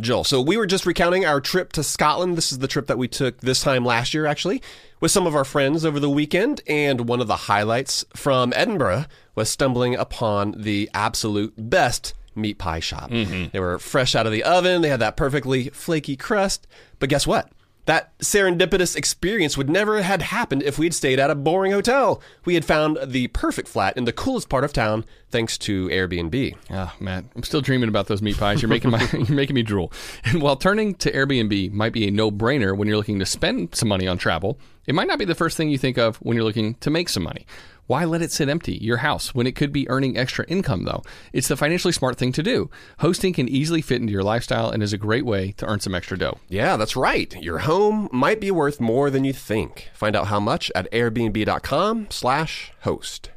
Joel, 0.00 0.24
so 0.24 0.40
we 0.40 0.56
were 0.56 0.66
just 0.66 0.86
recounting 0.86 1.26
our 1.26 1.40
trip 1.40 1.72
to 1.74 1.82
Scotland. 1.82 2.36
This 2.36 2.50
is 2.50 2.60
the 2.60 2.68
trip 2.68 2.86
that 2.86 2.96
we 2.96 3.08
took 3.08 3.40
this 3.40 3.62
time 3.62 3.84
last 3.84 4.14
year, 4.14 4.24
actually, 4.24 4.62
with 5.00 5.10
some 5.10 5.26
of 5.26 5.34
our 5.34 5.44
friends 5.44 5.84
over 5.84 6.00
the 6.00 6.08
weekend. 6.08 6.62
And 6.66 7.06
one 7.08 7.20
of 7.20 7.26
the 7.26 7.36
highlights 7.36 8.04
from 8.16 8.54
Edinburgh 8.56 9.04
was 9.34 9.50
stumbling 9.50 9.94
upon 9.94 10.54
the 10.56 10.88
absolute 10.94 11.52
best 11.58 12.14
meat 12.34 12.58
pie 12.58 12.80
shop. 12.80 13.10
Mm-hmm. 13.10 13.46
They 13.52 13.60
were 13.60 13.78
fresh 13.78 14.14
out 14.14 14.26
of 14.26 14.32
the 14.32 14.42
oven. 14.42 14.82
They 14.82 14.88
had 14.88 15.00
that 15.00 15.16
perfectly 15.16 15.68
flaky 15.70 16.16
crust. 16.16 16.66
But 16.98 17.08
guess 17.08 17.26
what? 17.26 17.50
That 17.86 18.16
serendipitous 18.18 18.94
experience 18.94 19.56
would 19.56 19.68
never 19.68 20.02
had 20.02 20.22
happened 20.22 20.62
if 20.62 20.78
we'd 20.78 20.94
stayed 20.94 21.18
at 21.18 21.30
a 21.30 21.34
boring 21.34 21.72
hotel. 21.72 22.22
We 22.44 22.54
had 22.54 22.64
found 22.64 22.96
the 23.04 23.26
perfect 23.28 23.66
flat 23.66 23.96
in 23.96 24.04
the 24.04 24.12
coolest 24.12 24.48
part 24.48 24.62
of 24.62 24.72
town 24.72 25.04
thanks 25.30 25.58
to 25.58 25.88
Airbnb. 25.88 26.56
Oh 26.70 26.92
Matt, 27.00 27.24
I'm 27.34 27.42
still 27.42 27.60
dreaming 27.60 27.88
about 27.88 28.06
those 28.06 28.22
meat 28.22 28.38
pies. 28.38 28.62
You're 28.62 28.68
making 28.68 28.92
my 28.92 29.08
you're 29.12 29.26
making 29.30 29.54
me 29.54 29.62
drool. 29.62 29.92
And 30.24 30.40
while 30.40 30.54
turning 30.54 30.94
to 30.96 31.10
Airbnb 31.10 31.72
might 31.72 31.92
be 31.92 32.06
a 32.06 32.12
no-brainer 32.12 32.76
when 32.76 32.86
you're 32.86 32.96
looking 32.96 33.18
to 33.18 33.26
spend 33.26 33.74
some 33.74 33.88
money 33.88 34.06
on 34.06 34.16
travel, 34.16 34.60
it 34.86 34.94
might 34.94 35.08
not 35.08 35.18
be 35.18 35.24
the 35.24 35.34
first 35.34 35.56
thing 35.56 35.68
you 35.68 35.78
think 35.78 35.98
of 35.98 36.18
when 36.18 36.36
you're 36.36 36.44
looking 36.44 36.74
to 36.74 36.90
make 36.90 37.08
some 37.08 37.24
money. 37.24 37.46
Why 37.86 38.04
let 38.04 38.22
it 38.22 38.32
sit 38.32 38.48
empty, 38.48 38.74
your 38.74 38.98
house, 38.98 39.34
when 39.34 39.46
it 39.46 39.56
could 39.56 39.72
be 39.72 39.88
earning 39.88 40.16
extra 40.16 40.44
income, 40.46 40.84
though? 40.84 41.02
It's 41.32 41.48
the 41.48 41.56
financially 41.56 41.92
smart 41.92 42.16
thing 42.16 42.32
to 42.32 42.42
do. 42.42 42.70
Hosting 43.00 43.32
can 43.32 43.48
easily 43.48 43.82
fit 43.82 44.00
into 44.00 44.12
your 44.12 44.22
lifestyle 44.22 44.70
and 44.70 44.82
is 44.82 44.92
a 44.92 44.98
great 44.98 45.26
way 45.26 45.52
to 45.52 45.66
earn 45.66 45.80
some 45.80 45.94
extra 45.94 46.16
dough. 46.16 46.38
Yeah, 46.48 46.76
that's 46.76 46.96
right. 46.96 47.34
Your 47.42 47.58
home 47.58 48.08
might 48.12 48.40
be 48.40 48.50
worth 48.50 48.80
more 48.80 49.10
than 49.10 49.24
you 49.24 49.32
think. 49.32 49.90
Find 49.92 50.14
out 50.14 50.28
how 50.28 50.40
much 50.40 50.70
at 50.74 50.90
airbnb.com 50.92 52.06
slash 52.10 52.72
host. 52.82 53.30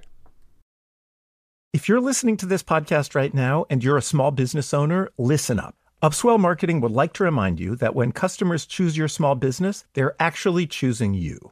If 1.73 1.89
you're 1.89 1.99
listening 1.99 2.37
to 2.37 2.45
this 2.45 2.63
podcast 2.63 3.15
right 3.15 3.33
now 3.33 3.65
and 3.69 3.83
you're 3.83 3.97
a 3.97 4.01
small 4.01 4.31
business 4.31 4.73
owner, 4.73 5.09
listen 5.17 5.59
up. 5.59 5.75
Upswell 6.01 6.39
Marketing 6.39 6.81
would 6.81 6.91
like 6.91 7.13
to 7.13 7.23
remind 7.23 7.59
you 7.59 7.75
that 7.77 7.95
when 7.95 8.11
customers 8.11 8.65
choose 8.65 8.95
your 8.95 9.07
small 9.07 9.33
business, 9.33 9.85
they're 9.93 10.15
actually 10.19 10.67
choosing 10.67 11.13
you. 11.15 11.51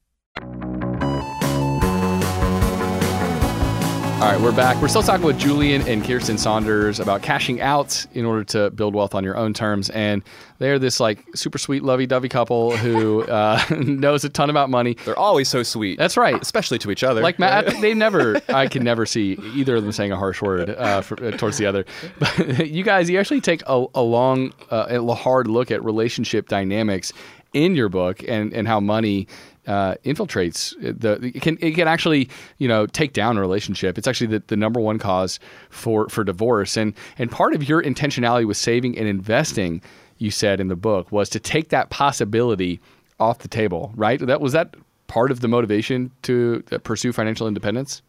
All 4.21 4.27
right, 4.27 4.39
we're 4.39 4.55
back. 4.55 4.79
We're 4.79 4.87
still 4.87 5.01
talking 5.01 5.25
with 5.25 5.39
Julien 5.39 5.81
and 5.87 6.03
Kiersten 6.03 6.37
Saunders 6.37 6.99
about 6.99 7.23
cashing 7.23 7.59
out 7.59 8.05
in 8.13 8.23
order 8.23 8.43
to 8.43 8.69
build 8.69 8.93
wealth 8.93 9.15
on 9.15 9.23
your 9.23 9.35
own 9.35 9.51
terms. 9.51 9.89
And 9.89 10.21
they're 10.59 10.77
this 10.77 10.99
like 10.99 11.25
super 11.33 11.57
sweet, 11.57 11.81
lovey 11.81 12.05
dovey 12.05 12.29
couple 12.29 12.77
who 12.77 13.23
uh, 13.23 13.59
knows 13.79 14.23
a 14.23 14.29
ton 14.29 14.51
about 14.51 14.69
money. 14.69 14.95
They're 15.05 15.17
always 15.17 15.49
so 15.49 15.63
sweet. 15.63 15.97
That's 15.97 16.17
right. 16.17 16.39
Especially 16.39 16.77
to 16.77 16.91
each 16.91 17.03
other. 17.03 17.23
Like 17.23 17.39
Matt, 17.39 17.81
they 17.81 17.95
never, 17.95 18.39
I 18.49 18.67
can 18.67 18.83
never 18.83 19.07
see 19.07 19.39
either 19.55 19.77
of 19.77 19.81
them 19.81 19.91
saying 19.91 20.11
a 20.11 20.17
harsh 20.17 20.39
word 20.39 20.69
uh, 20.69 21.01
for, 21.01 21.21
uh, 21.25 21.31
towards 21.31 21.57
the 21.57 21.65
other. 21.65 21.83
But 22.19 22.67
you 22.67 22.83
guys, 22.83 23.09
you 23.09 23.19
actually 23.19 23.41
take 23.41 23.63
a, 23.65 23.87
a 23.95 24.03
long, 24.03 24.53
uh, 24.69 24.85
a 25.01 25.15
hard 25.15 25.47
look 25.47 25.71
at 25.71 25.83
relationship 25.83 26.47
dynamics 26.47 27.11
in 27.53 27.75
your 27.75 27.89
book 27.89 28.23
and, 28.27 28.53
and 28.53 28.67
how 28.67 28.79
money 28.79 29.27
uh, 29.67 29.95
infiltrates 30.03 30.73
the 30.81 31.13
it 31.35 31.41
can 31.41 31.57
it 31.61 31.71
can 31.71 31.87
actually 31.87 32.29
you 32.57 32.67
know 32.67 32.85
take 32.85 33.13
down 33.13 33.37
a 33.37 33.41
relationship. 33.41 33.97
It's 33.97 34.07
actually 34.07 34.27
the, 34.27 34.43
the 34.47 34.57
number 34.57 34.79
one 34.79 34.99
cause 34.99 35.39
for 35.69 36.09
for 36.09 36.23
divorce. 36.23 36.77
And 36.77 36.93
and 37.17 37.31
part 37.31 37.53
of 37.53 37.67
your 37.67 37.81
intentionality 37.81 38.47
with 38.47 38.57
saving 38.57 38.97
and 38.97 39.07
investing, 39.07 39.81
you 40.17 40.31
said 40.31 40.59
in 40.59 40.67
the 40.67 40.75
book, 40.75 41.11
was 41.11 41.29
to 41.29 41.39
take 41.39 41.69
that 41.69 41.89
possibility 41.89 42.79
off 43.19 43.39
the 43.39 43.47
table. 43.47 43.91
Right? 43.95 44.19
That 44.19 44.41
was 44.41 44.53
that 44.53 44.75
part 45.07 45.31
of 45.31 45.41
the 45.41 45.47
motivation 45.47 46.11
to 46.23 46.61
pursue 46.83 47.11
financial 47.11 47.47
independence. 47.47 48.01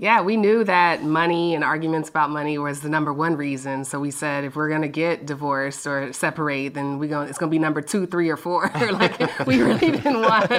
Yeah, 0.00 0.20
we 0.20 0.36
knew 0.36 0.62
that 0.62 1.02
money 1.02 1.56
and 1.56 1.64
arguments 1.64 2.08
about 2.08 2.30
money 2.30 2.56
was 2.56 2.80
the 2.80 2.88
number 2.88 3.12
one 3.12 3.36
reason. 3.36 3.84
So 3.84 3.98
we 3.98 4.12
said 4.12 4.44
if 4.44 4.54
we're 4.54 4.68
gonna 4.68 4.86
get 4.86 5.26
divorced 5.26 5.88
or 5.88 6.12
separate, 6.12 6.74
then 6.74 7.00
we 7.00 7.08
going 7.08 7.28
it's 7.28 7.36
gonna 7.36 7.50
be 7.50 7.58
number 7.58 7.82
two, 7.82 8.06
three, 8.06 8.28
or 8.28 8.36
four. 8.36 8.70
like 8.92 9.18
we 9.44 9.60
really 9.60 9.90
didn't 9.90 10.20
want 10.22 10.50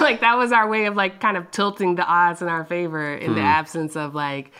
like 0.00 0.20
that 0.20 0.36
was 0.36 0.52
our 0.52 0.68
way 0.68 0.84
of 0.84 0.96
like 0.96 1.18
kind 1.18 1.38
of 1.38 1.50
tilting 1.50 1.94
the 1.94 2.04
odds 2.04 2.42
in 2.42 2.48
our 2.48 2.64
favor 2.64 3.14
in 3.14 3.34
the 3.34 3.40
hmm. 3.40 3.46
absence 3.46 3.96
of 3.96 4.14
like 4.14 4.52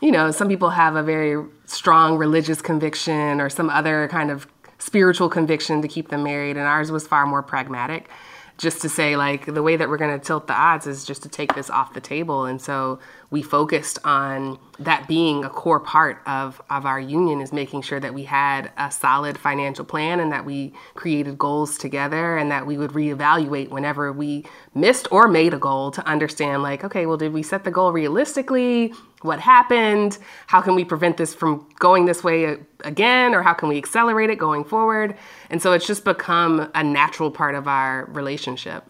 you 0.00 0.12
know, 0.12 0.30
some 0.30 0.48
people 0.48 0.70
have 0.70 0.94
a 0.94 1.02
very 1.02 1.44
strong 1.66 2.16
religious 2.16 2.60
conviction 2.60 3.40
or 3.40 3.48
some 3.48 3.70
other 3.70 4.06
kind 4.08 4.30
of 4.30 4.46
spiritual 4.78 5.28
conviction 5.28 5.82
to 5.82 5.88
keep 5.88 6.10
them 6.10 6.22
married, 6.22 6.56
and 6.56 6.66
ours 6.66 6.92
was 6.92 7.08
far 7.08 7.26
more 7.26 7.42
pragmatic 7.42 8.08
just 8.56 8.80
to 8.82 8.88
say 8.88 9.16
like 9.16 9.46
the 9.46 9.62
way 9.62 9.76
that 9.76 9.88
we're 9.88 9.96
going 9.96 10.18
to 10.18 10.24
tilt 10.24 10.46
the 10.46 10.54
odds 10.54 10.86
is 10.86 11.04
just 11.04 11.22
to 11.24 11.28
take 11.28 11.54
this 11.54 11.70
off 11.70 11.92
the 11.92 12.00
table. 12.00 12.44
And 12.44 12.60
so 12.60 13.00
we 13.30 13.42
focused 13.42 13.98
on 14.04 14.58
that 14.78 15.08
being 15.08 15.44
a 15.44 15.50
core 15.50 15.80
part 15.80 16.22
of, 16.26 16.62
of 16.70 16.86
our 16.86 17.00
union 17.00 17.40
is 17.40 17.52
making 17.52 17.82
sure 17.82 17.98
that 17.98 18.14
we 18.14 18.24
had 18.24 18.70
a 18.76 18.92
solid 18.92 19.38
financial 19.38 19.84
plan 19.84 20.20
and 20.20 20.30
that 20.30 20.44
we 20.44 20.72
created 20.94 21.36
goals 21.36 21.76
together 21.76 22.36
and 22.36 22.50
that 22.52 22.64
we 22.64 22.78
would 22.78 22.92
reevaluate 22.92 23.70
whenever 23.70 24.12
we 24.12 24.44
missed 24.72 25.08
or 25.10 25.26
made 25.26 25.52
a 25.52 25.58
goal 25.58 25.90
to 25.90 26.06
understand 26.06 26.62
like 26.62 26.84
okay 26.84 27.06
well 27.06 27.16
did 27.16 27.32
we 27.32 27.42
set 27.42 27.64
the 27.64 27.70
goal 27.70 27.92
realistically 27.92 28.92
what 29.24 29.40
happened 29.40 30.18
how 30.46 30.60
can 30.60 30.74
we 30.74 30.84
prevent 30.84 31.16
this 31.16 31.34
from 31.34 31.66
going 31.78 32.04
this 32.04 32.22
way 32.22 32.58
again 32.84 33.34
or 33.34 33.42
how 33.42 33.54
can 33.54 33.68
we 33.68 33.78
accelerate 33.78 34.30
it 34.30 34.38
going 34.38 34.64
forward? 34.64 35.16
And 35.50 35.62
so 35.62 35.72
it's 35.72 35.86
just 35.86 36.04
become 36.04 36.70
a 36.74 36.84
natural 36.84 37.30
part 37.30 37.54
of 37.54 37.66
our 37.66 38.04
relationship. 38.06 38.84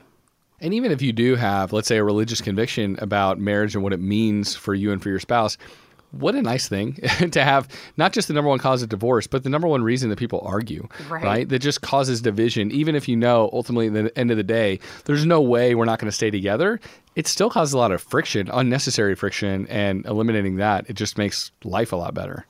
And 0.60 0.72
even 0.74 0.92
if 0.92 1.02
you 1.02 1.12
do 1.12 1.36
have, 1.36 1.72
let's 1.72 1.88
say, 1.88 1.98
a 1.98 2.04
religious 2.04 2.40
conviction 2.40 2.96
about 3.00 3.38
marriage 3.38 3.74
and 3.74 3.82
what 3.84 3.92
it 3.92 4.00
means 4.00 4.54
for 4.54 4.74
you 4.74 4.92
and 4.92 5.02
for 5.02 5.08
your 5.08 5.20
spouse, 5.20 5.56
what 6.18 6.34
a 6.34 6.42
nice 6.42 6.68
thing 6.68 6.94
to 7.30 7.44
have 7.44 7.68
not 7.96 8.12
just 8.12 8.28
the 8.28 8.34
number 8.34 8.48
one 8.48 8.58
cause 8.58 8.82
of 8.82 8.88
divorce, 8.88 9.26
but 9.26 9.42
the 9.42 9.50
number 9.50 9.68
one 9.68 9.82
reason 9.82 10.10
that 10.10 10.18
people 10.18 10.42
argue, 10.44 10.88
right? 11.08 11.24
right? 11.24 11.48
That 11.48 11.60
just 11.60 11.82
causes 11.82 12.20
division. 12.22 12.70
Even 12.70 12.94
if 12.94 13.08
you 13.08 13.16
know 13.16 13.50
ultimately 13.52 13.88
at 13.88 13.92
the 13.92 14.18
end 14.18 14.30
of 14.30 14.36
the 14.36 14.42
day, 14.42 14.80
there's 15.04 15.24
no 15.24 15.40
way 15.40 15.74
we're 15.74 15.84
not 15.84 15.98
going 15.98 16.10
to 16.10 16.16
stay 16.16 16.30
together, 16.30 16.80
it 17.16 17.26
still 17.26 17.50
causes 17.50 17.74
a 17.74 17.78
lot 17.78 17.92
of 17.92 18.02
friction, 18.02 18.48
unnecessary 18.52 19.14
friction, 19.14 19.66
and 19.68 20.04
eliminating 20.06 20.56
that, 20.56 20.88
it 20.88 20.94
just 20.94 21.18
makes 21.18 21.50
life 21.62 21.92
a 21.92 21.96
lot 21.96 22.14
better. 22.14 22.46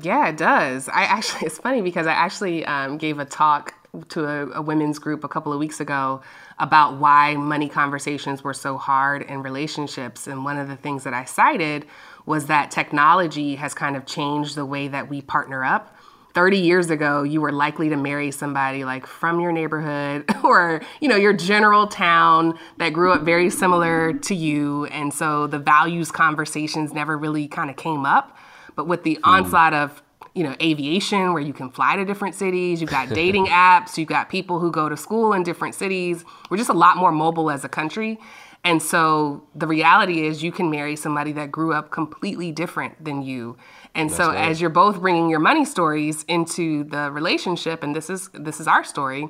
Yeah, 0.00 0.28
it 0.28 0.36
does. 0.36 0.88
I 0.88 1.02
actually, 1.02 1.46
it's 1.46 1.58
funny 1.58 1.82
because 1.82 2.06
I 2.06 2.12
actually 2.12 2.64
um, 2.64 2.98
gave 2.98 3.18
a 3.18 3.24
talk 3.24 3.74
to 4.08 4.24
a, 4.24 4.46
a 4.58 4.62
women's 4.62 4.98
group 4.98 5.22
a 5.22 5.28
couple 5.28 5.52
of 5.52 5.58
weeks 5.58 5.78
ago 5.78 6.22
about 6.58 6.98
why 6.98 7.34
money 7.34 7.68
conversations 7.68 8.42
were 8.42 8.54
so 8.54 8.78
hard 8.78 9.22
in 9.22 9.42
relationships. 9.42 10.26
And 10.26 10.44
one 10.44 10.58
of 10.58 10.68
the 10.68 10.76
things 10.76 11.04
that 11.04 11.12
I 11.12 11.24
cited 11.24 11.84
was 12.26 12.46
that 12.46 12.70
technology 12.70 13.56
has 13.56 13.74
kind 13.74 13.96
of 13.96 14.06
changed 14.06 14.54
the 14.54 14.66
way 14.66 14.88
that 14.88 15.08
we 15.08 15.22
partner 15.22 15.64
up. 15.64 15.96
30 16.34 16.58
years 16.58 16.88
ago, 16.88 17.22
you 17.22 17.40
were 17.40 17.52
likely 17.52 17.90
to 17.90 17.96
marry 17.96 18.30
somebody 18.30 18.84
like 18.84 19.06
from 19.06 19.40
your 19.40 19.52
neighborhood 19.52 20.24
or, 20.44 20.80
you 21.00 21.08
know, 21.08 21.16
your 21.16 21.32
general 21.34 21.86
town 21.86 22.58
that 22.78 22.90
grew 22.90 23.12
up 23.12 23.22
very 23.22 23.50
similar 23.50 24.14
to 24.14 24.34
you. 24.34 24.86
And 24.86 25.12
so 25.12 25.46
the 25.46 25.58
values 25.58 26.10
conversations 26.10 26.94
never 26.94 27.18
really 27.18 27.48
kind 27.48 27.68
of 27.68 27.76
came 27.76 28.06
up. 28.06 28.36
But 28.74 28.86
with 28.86 29.02
the 29.02 29.16
hmm. 29.16 29.28
onslaught 29.28 29.74
of 29.74 30.02
you 30.34 30.42
know, 30.42 30.56
aviation 30.62 31.34
where 31.34 31.42
you 31.42 31.52
can 31.52 31.70
fly 31.70 31.96
to 31.96 32.04
different 32.04 32.34
cities. 32.34 32.80
You've 32.80 32.90
got 32.90 33.08
dating 33.14 33.46
apps. 33.46 33.98
You've 33.98 34.08
got 34.08 34.30
people 34.30 34.60
who 34.60 34.70
go 34.70 34.88
to 34.88 34.96
school 34.96 35.32
in 35.32 35.42
different 35.42 35.74
cities. 35.74 36.24
We're 36.50 36.56
just 36.56 36.70
a 36.70 36.74
lot 36.74 36.96
more 36.96 37.12
mobile 37.12 37.50
as 37.50 37.64
a 37.64 37.68
country. 37.68 38.18
And 38.64 38.80
so 38.80 39.42
the 39.54 39.66
reality 39.66 40.24
is 40.24 40.42
you 40.42 40.52
can 40.52 40.70
marry 40.70 40.94
somebody 40.94 41.32
that 41.32 41.50
grew 41.50 41.72
up 41.72 41.90
completely 41.90 42.52
different 42.52 43.04
than 43.04 43.22
you. 43.22 43.56
And 43.94 44.08
That's 44.08 44.16
so 44.16 44.28
right. 44.28 44.48
as 44.48 44.60
you're 44.60 44.70
both 44.70 45.00
bringing 45.00 45.28
your 45.28 45.40
money 45.40 45.64
stories 45.64 46.24
into 46.28 46.84
the 46.84 47.10
relationship 47.10 47.82
and 47.82 47.94
this 47.94 48.08
is 48.08 48.30
this 48.32 48.60
is 48.60 48.68
our 48.68 48.84
story, 48.84 49.28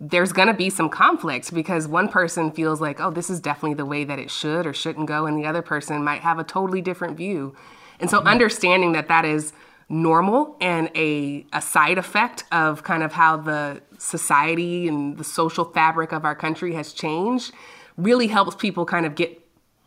there's 0.00 0.32
going 0.32 0.48
to 0.48 0.54
be 0.54 0.70
some 0.70 0.88
conflict 0.88 1.52
because 1.52 1.86
one 1.86 2.08
person 2.08 2.50
feels 2.50 2.80
like, 2.80 2.98
"Oh, 2.98 3.10
this 3.10 3.28
is 3.28 3.40
definitely 3.40 3.74
the 3.74 3.86
way 3.86 4.04
that 4.04 4.18
it 4.18 4.30
should 4.30 4.66
or 4.66 4.72
shouldn't 4.72 5.06
go," 5.06 5.26
and 5.26 5.38
the 5.38 5.46
other 5.46 5.62
person 5.62 6.02
might 6.02 6.22
have 6.22 6.38
a 6.38 6.44
totally 6.44 6.80
different 6.80 7.16
view. 7.16 7.54
And 8.00 8.08
so 8.08 8.18
mm-hmm. 8.18 8.28
understanding 8.28 8.92
that 8.92 9.08
that 9.08 9.24
is 9.24 9.52
normal 9.88 10.56
and 10.60 10.90
a, 10.94 11.46
a 11.52 11.60
side 11.60 11.98
effect 11.98 12.44
of 12.50 12.82
kind 12.82 13.02
of 13.02 13.12
how 13.12 13.36
the 13.36 13.82
society 13.98 14.88
and 14.88 15.18
the 15.18 15.24
social 15.24 15.66
fabric 15.66 16.12
of 16.12 16.24
our 16.24 16.34
country 16.34 16.74
has 16.74 16.94
changed 16.94 17.52
really 17.96 18.26
helps 18.26 18.56
people 18.56 18.84
kind 18.84 19.06
of 19.06 19.14
get 19.14 19.38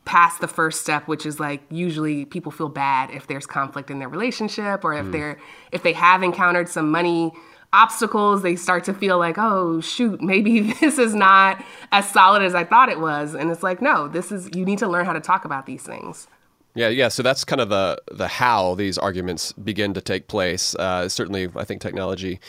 past 0.05 0.39
the 0.39 0.47
first 0.47 0.81
step 0.81 1.07
which 1.07 1.25
is 1.25 1.39
like 1.39 1.61
usually 1.71 2.25
people 2.25 2.51
feel 2.51 2.69
bad 2.69 3.09
if 3.09 3.25
there's 3.25 3.47
conflict 3.47 3.89
in 3.89 3.97
their 3.97 4.07
relationship 4.07 4.85
or 4.85 4.93
if 4.93 5.05
mm. 5.07 5.11
they're 5.11 5.39
if 5.71 5.81
they 5.81 5.93
have 5.93 6.21
encountered 6.21 6.69
some 6.69 6.91
money 6.91 7.31
obstacles 7.73 8.43
they 8.43 8.55
start 8.55 8.83
to 8.83 8.93
feel 8.93 9.17
like 9.17 9.37
oh 9.39 9.81
shoot 9.81 10.21
maybe 10.21 10.59
this 10.79 10.99
is 10.99 11.15
not 11.15 11.63
as 11.91 12.07
solid 12.07 12.43
as 12.43 12.53
i 12.53 12.63
thought 12.63 12.87
it 12.87 12.99
was 12.99 13.33
and 13.33 13.49
it's 13.49 13.63
like 13.63 13.81
no 13.81 14.07
this 14.07 14.31
is 14.31 14.47
you 14.53 14.63
need 14.63 14.77
to 14.77 14.87
learn 14.87 15.05
how 15.05 15.13
to 15.13 15.19
talk 15.19 15.43
about 15.43 15.65
these 15.65 15.81
things 15.81 16.27
yeah, 16.75 16.89
yeah. 16.89 17.07
So 17.07 17.23
that's 17.23 17.45
kind 17.45 17.61
of 17.61 17.69
the 17.69 18.01
the 18.11 18.27
how 18.27 18.75
these 18.75 18.97
arguments 18.97 19.53
begin 19.53 19.93
to 19.93 20.01
take 20.01 20.27
place. 20.27 20.75
Uh, 20.75 21.07
certainly, 21.07 21.49
I 21.55 21.63
think 21.63 21.81
technology 21.81 22.39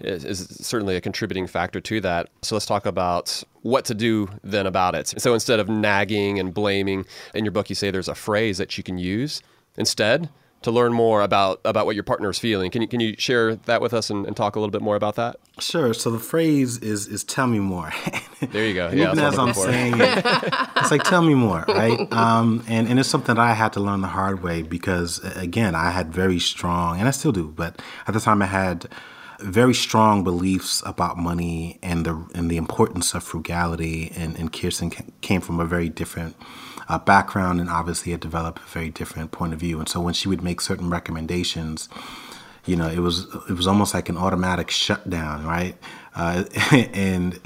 is, 0.00 0.24
is, 0.24 0.48
certainly 0.66 0.96
a 0.96 1.00
contributing 1.02 1.46
factor 1.46 1.80
to 1.82 2.00
that. 2.00 2.30
So 2.42 2.54
let's 2.54 2.66
talk 2.66 2.86
about 2.86 3.44
what 3.60 3.84
to 3.84 3.94
do 3.94 4.28
then 4.42 4.66
about 4.66 4.94
it. 4.94 5.14
So 5.18 5.34
instead 5.34 5.60
of 5.60 5.68
nagging 5.68 6.38
and 6.38 6.52
blaming, 6.52 7.04
in 7.34 7.44
your 7.44 7.52
book 7.52 7.68
you 7.68 7.76
say 7.76 7.90
there's 7.90 8.08
a 8.08 8.14
phrase 8.14 8.56
that 8.58 8.76
you 8.78 8.82
can 8.82 8.96
use 8.96 9.42
instead 9.76 10.30
to 10.64 10.70
learn 10.70 10.92
more 10.92 11.22
about 11.22 11.60
about 11.64 11.86
what 11.86 11.94
your 11.94 12.04
partner 12.04 12.30
is 12.30 12.38
feeling. 12.38 12.70
Can 12.70 12.82
you 12.82 12.88
can 12.88 13.00
you 13.00 13.14
share 13.18 13.56
that 13.56 13.80
with 13.80 13.94
us 13.94 14.10
and, 14.10 14.26
and 14.26 14.36
talk 14.36 14.56
a 14.56 14.60
little 14.60 14.70
bit 14.70 14.82
more 14.82 14.96
about 14.96 15.16
that? 15.16 15.36
Sure. 15.58 15.94
So 15.94 16.10
the 16.10 16.18
phrase 16.18 16.78
is 16.78 17.06
is 17.06 17.22
"tell 17.22 17.46
me 17.46 17.60
more." 17.60 17.92
there 18.40 18.66
you 18.66 18.74
go. 18.74 18.88
Yeah, 18.88 19.12
even 19.12 19.18
as 19.18 19.38
I'm 19.38 19.54
saying 19.54 19.94
it, 19.98 20.24
it's 20.76 20.90
like 20.90 21.04
"tell 21.04 21.22
me 21.22 21.34
more," 21.34 21.64
right? 21.68 22.10
Um, 22.12 22.64
and 22.66 22.88
and 22.88 22.98
it's 22.98 23.08
something 23.08 23.34
that 23.34 23.42
I 23.42 23.52
had 23.52 23.74
to 23.74 23.80
learn 23.80 24.00
the 24.00 24.08
hard 24.08 24.42
way 24.42 24.62
because 24.62 25.18
again, 25.36 25.74
I 25.74 25.90
had 25.90 26.12
very 26.12 26.40
strong, 26.40 26.98
and 26.98 27.06
I 27.06 27.10
still 27.10 27.32
do, 27.32 27.48
but 27.48 27.80
at 28.06 28.14
the 28.14 28.20
time 28.20 28.42
I 28.42 28.46
had 28.46 28.88
very 29.40 29.74
strong 29.74 30.24
beliefs 30.24 30.82
about 30.86 31.18
money 31.18 31.78
and 31.82 32.06
the 32.06 32.26
and 32.34 32.50
the 32.50 32.56
importance 32.56 33.14
of 33.14 33.22
frugality. 33.22 34.12
And, 34.16 34.38
and 34.38 34.52
Kiersten 34.52 34.90
came 35.20 35.40
from 35.40 35.60
a 35.60 35.66
very 35.66 35.88
different 35.88 36.36
uh, 36.88 36.98
background 36.98 37.60
and 37.60 37.70
obviously 37.70 38.12
had 38.12 38.20
developed 38.20 38.58
a 38.58 38.68
very 38.68 38.90
different 38.90 39.30
point 39.30 39.52
of 39.52 39.60
view. 39.60 39.78
And 39.78 39.88
so 39.88 40.00
when 40.00 40.14
she 40.14 40.28
would 40.28 40.42
make 40.42 40.60
certain 40.60 40.90
recommendations, 40.90 41.88
you 42.66 42.76
know, 42.76 42.88
it 42.88 43.00
was 43.00 43.26
it 43.48 43.54
was 43.54 43.66
almost 43.66 43.94
like 43.94 44.08
an 44.08 44.16
automatic 44.16 44.70
shutdown, 44.70 45.44
right? 45.44 45.76
Uh, 46.14 46.44
and 46.72 47.40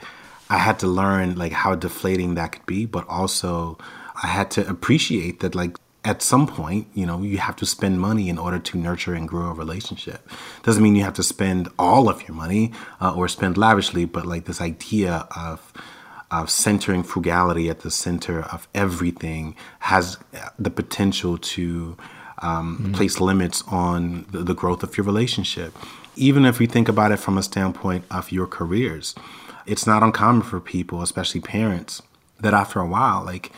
I 0.51 0.59
had 0.59 0.79
to 0.81 0.87
learn 0.87 1.37
like 1.37 1.53
how 1.53 1.75
deflating 1.75 2.35
that 2.35 2.53
could 2.53 2.67
be, 2.67 2.87
but 2.87 3.07
also 3.09 3.79
I 4.23 4.29
had 4.29 4.51
to 4.53 4.69
appreciate 4.69 5.41
that 5.41 5.55
like 5.55 5.77
at 6.05 6.23
some 6.23 6.47
point, 6.47 6.87
you 6.95 7.05
know, 7.05 7.23
you 7.23 7.39
have 7.39 7.57
to 7.57 7.67
spend 7.67 8.01
money 8.01 8.29
in 8.29 8.39
order 8.39 8.59
to 8.59 8.79
nurture 8.79 9.15
and 9.15 9.29
grow 9.29 9.51
a 9.51 9.53
relationship. 9.53 10.27
Doesn't 10.63 10.83
mean 10.83 10.97
you 10.97 11.05
have 11.05 11.15
to 11.15 11.23
spend 11.23 11.69
all 11.79 12.09
of 12.09 12.27
your 12.27 12.35
money 12.35 12.73
uh, 13.01 13.15
or 13.15 13.29
spend 13.29 13.59
lavishly, 13.59 14.05
but 14.05 14.25
like 14.25 14.45
this 14.47 14.61
idea 14.61 15.29
of 15.37 15.73
of 16.31 16.51
centering 16.51 17.03
frugality 17.03 17.71
at 17.71 17.81
the 17.81 17.91
center 17.91 18.43
of 18.43 18.69
everything 18.75 19.57
has 19.81 20.19
the 20.59 20.71
potential 20.71 21.39
to 21.39 21.97
um, 22.43 22.79
mm-hmm. 22.79 22.93
place 22.93 23.21
limits 23.21 23.63
on 23.69 24.27
the, 24.31 24.39
the 24.39 24.55
growth 24.55 24.83
of 24.83 24.97
your 24.97 25.07
relationship. 25.07 25.75
Even 26.17 26.45
if 26.45 26.59
we 26.59 26.67
think 26.67 26.89
about 26.89 27.13
it 27.13 27.19
from 27.19 27.39
a 27.39 27.43
standpoint 27.43 28.05
of 28.11 28.31
your 28.31 28.47
careers, 28.47 29.15
it's 29.67 29.87
not 29.87 30.03
uncommon 30.03 30.43
for 30.43 30.61
people, 30.61 31.03
especially 31.03 31.41
parents, 31.41 32.03
that 32.41 32.55
after 32.55 32.81
a 32.81 32.87
while, 32.87 33.25
like 33.25 33.53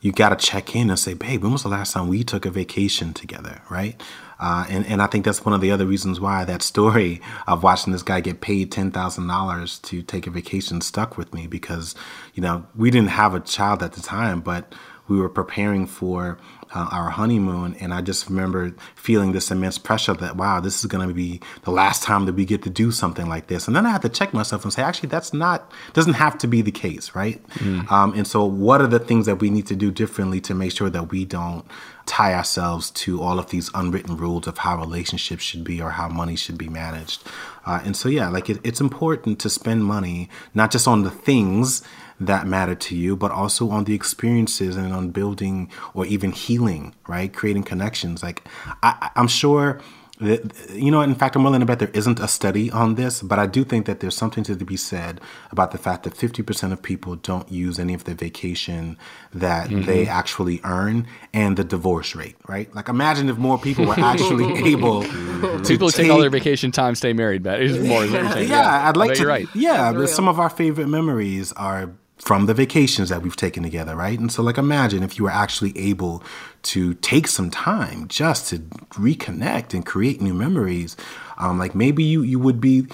you 0.00 0.12
got 0.12 0.30
to 0.30 0.46
check 0.46 0.74
in 0.74 0.90
and 0.90 0.98
say, 0.98 1.14
babe, 1.14 1.42
when 1.42 1.52
was 1.52 1.62
the 1.62 1.68
last 1.68 1.92
time 1.92 2.08
we 2.08 2.24
took 2.24 2.44
a 2.44 2.50
vacation 2.50 3.14
together, 3.14 3.62
right? 3.70 4.00
Uh, 4.42 4.66
and, 4.68 4.84
and 4.86 5.00
I 5.00 5.06
think 5.06 5.24
that's 5.24 5.44
one 5.44 5.54
of 5.54 5.60
the 5.60 5.70
other 5.70 5.86
reasons 5.86 6.18
why 6.18 6.44
that 6.44 6.62
story 6.62 7.20
of 7.46 7.62
watching 7.62 7.92
this 7.92 8.02
guy 8.02 8.20
get 8.20 8.40
paid 8.40 8.72
$10,000 8.72 9.82
to 9.82 10.02
take 10.02 10.26
a 10.26 10.30
vacation 10.30 10.80
stuck 10.80 11.16
with 11.16 11.32
me 11.32 11.46
because, 11.46 11.94
you 12.34 12.42
know, 12.42 12.66
we 12.74 12.90
didn't 12.90 13.10
have 13.10 13.34
a 13.36 13.40
child 13.40 13.84
at 13.84 13.92
the 13.92 14.02
time, 14.02 14.40
but 14.40 14.74
we 15.06 15.20
were 15.20 15.28
preparing 15.28 15.86
for 15.86 16.38
uh, 16.74 16.88
our 16.90 17.10
honeymoon, 17.10 17.76
and 17.80 17.92
I 17.92 18.00
just 18.00 18.30
remember 18.30 18.74
feeling 18.94 19.32
this 19.32 19.50
immense 19.50 19.78
pressure 19.78 20.14
that 20.14 20.36
wow, 20.36 20.60
this 20.60 20.80
is 20.80 20.86
going 20.86 21.06
to 21.06 21.14
be 21.14 21.40
the 21.64 21.70
last 21.70 22.02
time 22.02 22.24
that 22.26 22.34
we 22.34 22.44
get 22.44 22.62
to 22.62 22.70
do 22.70 22.90
something 22.90 23.28
like 23.28 23.48
this. 23.48 23.66
And 23.66 23.76
then 23.76 23.84
I 23.84 23.90
had 23.90 24.02
to 24.02 24.08
check 24.08 24.32
myself 24.32 24.64
and 24.64 24.72
say, 24.72 24.82
actually, 24.82 25.10
that's 25.10 25.34
not 25.34 25.70
doesn't 25.92 26.14
have 26.14 26.38
to 26.38 26.46
be 26.46 26.62
the 26.62 26.72
case, 26.72 27.14
right? 27.14 27.46
Mm. 27.54 27.90
Um, 27.90 28.14
and 28.14 28.26
so, 28.26 28.44
what 28.44 28.80
are 28.80 28.86
the 28.86 28.98
things 28.98 29.26
that 29.26 29.36
we 29.36 29.50
need 29.50 29.66
to 29.66 29.76
do 29.76 29.90
differently 29.90 30.40
to 30.42 30.54
make 30.54 30.72
sure 30.72 30.88
that 30.88 31.10
we 31.10 31.24
don't 31.24 31.66
tie 32.06 32.34
ourselves 32.34 32.90
to 32.90 33.22
all 33.22 33.38
of 33.38 33.50
these 33.50 33.70
unwritten 33.74 34.16
rules 34.16 34.46
of 34.46 34.58
how 34.58 34.78
relationships 34.78 35.42
should 35.42 35.64
be 35.64 35.80
or 35.80 35.90
how 35.90 36.08
money 36.08 36.36
should 36.36 36.58
be 36.58 36.68
managed? 36.68 37.22
Uh, 37.64 37.80
and 37.84 37.96
so, 37.96 38.08
yeah, 38.08 38.28
like 38.28 38.50
it, 38.50 38.58
it's 38.64 38.80
important 38.80 39.38
to 39.40 39.50
spend 39.50 39.84
money 39.84 40.28
not 40.54 40.70
just 40.70 40.88
on 40.88 41.02
the 41.02 41.10
things 41.10 41.82
that 42.20 42.46
matter 42.46 42.74
to 42.74 42.96
you, 42.96 43.16
but 43.16 43.30
also 43.30 43.70
on 43.70 43.84
the 43.84 43.94
experiences 43.94 44.76
and 44.76 44.92
on 44.92 45.10
building 45.10 45.70
or 45.94 46.06
even 46.06 46.32
healing, 46.32 46.94
right? 47.08 47.32
Creating 47.32 47.62
connections. 47.62 48.22
Like 48.22 48.46
I, 48.82 49.10
I'm 49.16 49.28
sure 49.28 49.80
you 50.22 50.90
know, 50.90 51.00
in 51.00 51.14
fact, 51.14 51.36
I'm 51.36 51.44
willing 51.44 51.60
to 51.60 51.66
bet 51.66 51.78
there 51.78 51.90
isn't 51.92 52.20
a 52.20 52.28
study 52.28 52.70
on 52.70 52.94
this, 52.94 53.22
but 53.22 53.38
I 53.38 53.46
do 53.46 53.64
think 53.64 53.86
that 53.86 54.00
there's 54.00 54.16
something 54.16 54.44
to 54.44 54.54
be 54.56 54.76
said 54.76 55.20
about 55.50 55.72
the 55.72 55.78
fact 55.78 56.04
that 56.04 56.14
50% 56.14 56.72
of 56.72 56.82
people 56.82 57.16
don't 57.16 57.50
use 57.50 57.78
any 57.78 57.94
of 57.94 58.04
the 58.04 58.14
vacation 58.14 58.96
that 59.34 59.68
mm-hmm. 59.68 59.82
they 59.82 60.06
actually 60.06 60.60
earn 60.64 61.06
and 61.32 61.56
the 61.56 61.64
divorce 61.64 62.14
rate, 62.14 62.36
right? 62.46 62.72
Like 62.74 62.88
imagine 62.88 63.28
if 63.28 63.36
more 63.36 63.58
people 63.58 63.86
were 63.86 63.98
actually 63.98 64.52
able 64.72 65.02
to 65.02 65.62
people 65.66 65.90
take, 65.90 66.06
take 66.06 66.10
all 66.10 66.20
their 66.20 66.30
vacation 66.30 66.70
time 66.70 66.94
stay 66.94 67.12
married, 67.12 67.42
but 67.42 67.60
it's 67.60 67.78
more. 67.78 68.02
Yeah, 68.12 68.38
yeah, 68.38 68.88
I'd 68.88 68.96
like 68.96 69.14
to. 69.14 69.26
Right. 69.26 69.48
Yeah, 69.54 70.06
some 70.06 70.28
of 70.28 70.38
our 70.38 70.50
favorite 70.50 70.88
memories 70.88 71.52
are 71.52 71.90
from 72.22 72.46
the 72.46 72.54
vacations 72.54 73.08
that 73.08 73.20
we've 73.20 73.34
taken 73.34 73.64
together, 73.64 73.96
right? 73.96 74.18
And 74.18 74.30
so, 74.30 74.44
like, 74.44 74.56
imagine 74.56 75.02
if 75.02 75.18
you 75.18 75.24
were 75.24 75.30
actually 75.30 75.76
able 75.76 76.22
to 76.62 76.94
take 76.94 77.26
some 77.26 77.50
time 77.50 78.06
just 78.06 78.48
to 78.50 78.58
reconnect 78.92 79.74
and 79.74 79.84
create 79.84 80.20
new 80.20 80.32
memories. 80.32 80.96
Um, 81.38 81.58
like, 81.58 81.74
maybe 81.74 82.04
you 82.04 82.22
you 82.22 82.38
would 82.38 82.60
be 82.60 82.86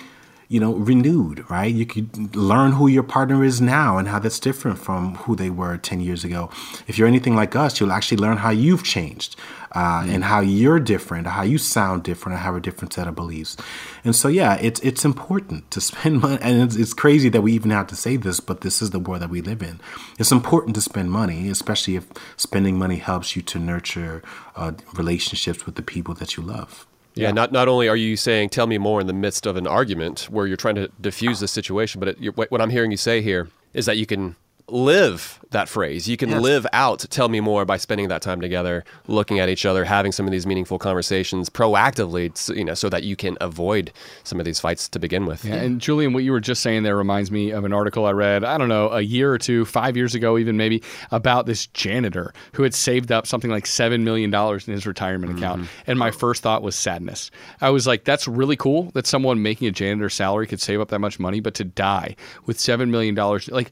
you 0.49 0.59
know, 0.59 0.73
renewed, 0.73 1.49
right? 1.51 1.75
You 1.75 1.85
could 1.85 2.35
learn 2.35 2.73
who 2.73 2.89
your 2.89 3.03
partner 3.03 3.45
is 3.45 3.61
now 3.61 3.99
and 3.99 4.09
how 4.09 4.19
that's 4.19 4.41
different 4.41 4.79
from 4.79 5.17
who 5.17 5.37
they 5.37 5.51
were 5.51 5.77
10 5.77 6.01
years 6.01 6.25
ago. 6.25 6.51
If 6.87 6.97
you're 6.97 7.07
anything 7.07 7.37
like 7.37 7.55
us, 7.55 7.79
you'll 7.79 7.93
actually 7.93 8.17
learn 8.17 8.39
how 8.39 8.49
you've 8.49 8.83
changed 8.83 9.37
uh, 9.73 10.03
mm. 10.03 10.09
and 10.09 10.25
how 10.25 10.41
you're 10.41 10.81
different, 10.81 11.27
how 11.27 11.43
you 11.43 11.59
sound 11.59 12.03
different, 12.03 12.37
and 12.37 12.45
have 12.45 12.57
a 12.57 12.61
different 12.61 12.95
set 12.95 13.07
of 13.07 13.15
beliefs. 13.15 13.59
And 14.05 14.17
so, 14.17 14.29
yeah, 14.29 14.55
it's 14.55 14.81
it's 14.81 15.05
important 15.05 15.71
to 15.73 15.81
spend 15.91 16.23
money. 16.23 16.39
And 16.41 16.63
it's, 16.63 16.77
it's 16.77 16.95
crazy 16.95 17.29
that 17.29 17.43
we 17.43 17.53
even 17.53 17.71
have 17.71 17.89
to 17.89 17.97
say 17.97 18.17
this, 18.17 18.41
but 18.41 18.63
this 18.63 18.81
is 18.81 18.91
the 18.91 18.99
world 18.99 19.21
that 19.21 19.31
we 19.31 19.43
live 19.43 19.63
in. 19.63 19.81
It's 20.19 20.33
important 20.33 20.75
to 20.77 20.81
spend 20.81 21.11
money, 21.11 21.51
especially 21.51 21.97
if 21.97 22.07
spending 22.39 22.79
money 22.79 22.97
helps 22.97 23.37
you 23.37 23.43
to 23.43 23.59
nurture 23.59 24.23
uh, 24.57 24.73
relationships 24.95 25.67
with 25.67 25.75
the 25.75 25.83
people 25.83 26.15
that 26.15 26.39
you 26.39 26.43
love. 26.43 26.88
Yeah, 27.19 27.33
not 27.33 27.53
not 27.53 27.69
only 27.69 27.89
are 27.89 27.97
you 27.97 28.17
saying 28.17 28.51
"tell 28.51 28.67
me 28.67 28.79
more" 28.79 29.01
in 29.01 29.07
the 29.07 29.13
midst 29.13 29.47
of 29.47 29.57
an 29.57 29.67
argument 29.67 30.29
where 30.31 30.47
you're 30.47 30.57
trying 30.57 30.77
to 30.77 30.89
diffuse 31.01 31.41
the 31.41 31.49
situation, 31.49 32.01
but 32.01 32.09
it, 32.21 32.37
what 32.37 32.61
I'm 32.61 32.71
hearing 32.71 32.91
you 32.91 32.97
say 32.97 33.23
here 33.23 33.49
is 33.75 33.87
that 33.87 33.97
you 33.97 34.07
can 34.07 34.37
live 34.71 35.39
that 35.51 35.69
phrase. 35.69 36.09
You 36.09 36.17
can 36.17 36.29
yes. 36.29 36.43
live 36.43 36.67
out 36.73 37.05
tell 37.11 37.29
me 37.29 37.41
more 37.41 37.65
by 37.65 37.79
spending 37.79 38.09
that 38.09 38.23
time 38.23 38.41
together, 38.41 38.85
looking 39.07 39.39
at 39.39 39.49
each 39.49 39.65
other, 39.65 39.85
having 39.85 40.13
some 40.13 40.27
of 40.27 40.33
these 40.33 40.47
meaningful 40.47 40.79
conversations 40.79 41.49
proactively, 41.49 42.55
you 42.55 42.65
know, 42.65 42.75
so 42.75 42.89
that 42.89 43.03
you 43.03 43.17
can 43.17 43.37
avoid 43.41 43.93
some 44.25 44.39
of 44.39 44.45
these 44.45 44.61
fights 44.61 44.89
to 44.91 44.99
begin 44.99 45.27
with. 45.27 45.45
Yeah, 45.45 45.55
and 45.55 45.81
Julien, 45.81 46.13
what 46.13 46.25
you 46.25 46.33
were 46.33 46.41
just 46.41 46.63
saying 46.63 46.83
there 46.83 46.97
reminds 46.97 47.31
me 47.31 47.51
of 47.51 47.65
an 47.65 47.73
article 47.73 48.05
I 48.05 48.11
read, 48.11 48.45
I 48.45 48.59
don't 48.59 48.69
know, 48.69 48.91
a 48.91 49.01
year 49.01 49.33
or 49.33 49.39
two, 49.39 49.65
5 49.65 49.97
years 49.97 50.15
ago 50.15 50.39
even 50.39 50.57
maybe, 50.57 50.83
about 51.11 51.47
this 51.47 51.67
janitor 51.69 52.33
who 52.53 52.63
had 52.63 52.75
saved 52.75 53.11
up 53.11 53.27
something 53.27 53.51
like 53.51 53.67
7 53.67 54.05
million 54.05 54.31
dollars 54.31 54.69
in 54.69 54.75
his 54.75 54.87
retirement 54.87 55.33
mm-hmm. 55.33 55.43
account. 55.43 55.69
And 55.87 55.99
my 55.99 56.11
first 56.11 56.43
thought 56.43 56.63
was 56.63 56.77
sadness. 56.77 57.31
I 57.61 57.71
was 57.71 57.87
like 57.87 58.05
that's 58.05 58.29
really 58.29 58.57
cool 58.57 58.91
that 58.93 59.07
someone 59.07 59.43
making 59.43 59.69
a 59.69 59.71
janitor 59.71 60.11
salary 60.11 60.47
could 60.47 60.61
save 60.61 60.81
up 60.81 60.89
that 60.89 60.99
much 60.99 61.19
money, 61.19 61.41
but 61.41 61.55
to 61.55 61.65
die 61.65 62.17
with 62.47 62.61
7 62.61 62.91
million 62.91 63.15
dollars 63.15 63.49
like 63.49 63.71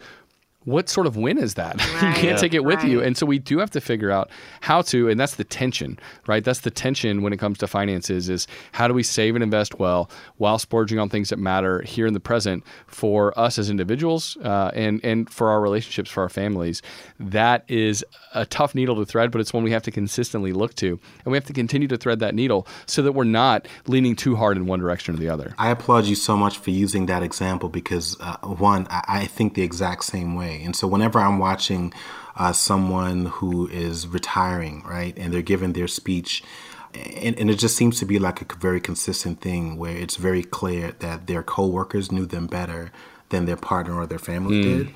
what 0.67 0.89
sort 0.89 1.07
of 1.07 1.17
win 1.17 1.39
is 1.39 1.55
that? 1.55 1.77
Right. 1.77 2.03
you 2.03 2.23
can't 2.23 2.39
take 2.39 2.53
it 2.53 2.65
with 2.65 2.81
right. 2.81 2.89
you. 2.89 3.01
And 3.01 3.17
so 3.17 3.25
we 3.25 3.39
do 3.39 3.59
have 3.59 3.71
to 3.71 3.81
figure 3.81 4.11
out 4.11 4.29
how 4.61 4.83
to, 4.83 5.09
and 5.09 5.19
that's 5.19 5.37
the 5.37 5.45
tension, 5.45 5.99
right? 6.27 6.45
That's 6.45 6.61
the 6.61 6.73
tension 6.73 7.23
when 7.23 7.33
it 7.33 7.39
comes 7.39 7.59
to 7.59 7.69
finances 7.69 8.29
is 8.29 8.49
how 8.73 8.89
do 8.89 8.95
we 8.95 9.05
save 9.05 9.37
and 9.37 9.45
invest 9.45 9.79
well 9.79 10.11
while 10.39 10.59
splurging 10.59 10.99
on 10.99 11.09
things 11.09 11.31
that 11.31 11.39
matter 11.39 11.83
here 11.83 12.07
in 12.07 12.15
the 12.15 12.21
present 12.21 12.65
for 12.89 13.37
us 13.39 13.61
as 13.61 13.71
individuals 13.71 14.37
uh, 14.43 14.73
and, 14.75 15.01
and 15.05 15.31
for 15.31 15.51
our 15.51 15.61
relationships, 15.61 16.11
for 16.11 16.25
our 16.25 16.29
families. 16.29 16.83
That 17.21 17.65
is 17.69 18.05
a 18.35 18.45
tough 18.45 18.75
needle 18.75 18.97
to 18.97 19.07
thread, 19.07 19.31
but 19.31 19.41
it's 19.41 19.53
one 19.53 19.63
we 19.63 19.71
have 19.71 19.85
to 19.85 19.93
consistently 19.93 20.53
look 20.53 20.75
to. 20.75 20.99
And 21.25 21.31
we 21.31 21.37
have 21.37 21.47
to 21.47 21.53
continue 21.53 21.87
to 21.89 21.97
thread 21.97 22.19
that 22.19 22.35
needle 22.35 22.67
so 22.87 23.03
that 23.03 23.13
we're 23.13 23.23
not 23.23 23.69
leaning 23.87 24.17
too 24.17 24.35
hard 24.35 24.57
in 24.57 24.67
one 24.67 24.81
direction 24.81 25.15
or 25.15 25.19
the 25.19 25.29
other. 25.29 25.55
I 25.59 25.71
applaud 25.71 26.07
you 26.07 26.17
so 26.17 26.37
much 26.37 26.59
for 26.59 26.71
using 26.71 27.07
that 27.07 27.23
example 27.23 27.69
because, 27.69 28.17
uh, 28.19 28.39
one, 28.39 28.89
I, 28.91 29.05
I 29.07 29.27
think 29.27 29.55
the 29.55 29.63
exact 29.63 30.05
same 30.05 30.35
way 30.35 30.56
way. 30.57 30.65
And 30.65 30.75
so 30.75 30.87
whenever 30.87 31.19
I'm 31.19 31.39
watching 31.39 31.93
uh, 32.37 32.53
someone 32.53 33.27
who 33.27 33.69
is 33.69 34.07
retiring, 34.07 34.83
right, 34.85 35.17
and 35.17 35.33
they're 35.33 35.43
giving 35.43 35.73
their 35.73 35.89
speech, 35.89 36.43
and, 36.95 37.39
and, 37.39 37.51
it 37.51 37.59
just 37.59 37.77
seems 37.77 37.99
to 37.99 38.07
be 38.07 38.19
like 38.19 38.41
a 38.41 38.57
very 38.59 38.81
consistent 38.81 39.43
thing 39.43 39.77
where 39.77 39.95
it's 39.95 40.17
very 40.17 40.43
clear 40.43 40.93
that 41.01 41.27
their 41.27 41.43
coworkers 41.43 42.11
knew 42.11 42.25
them 42.25 42.47
better 42.47 42.91
than 43.31 43.47
their 43.47 43.57
partner 43.57 43.95
or 43.97 44.07
their 44.07 44.19
family 44.19 44.57
mm. 44.57 44.63
did 44.63 44.95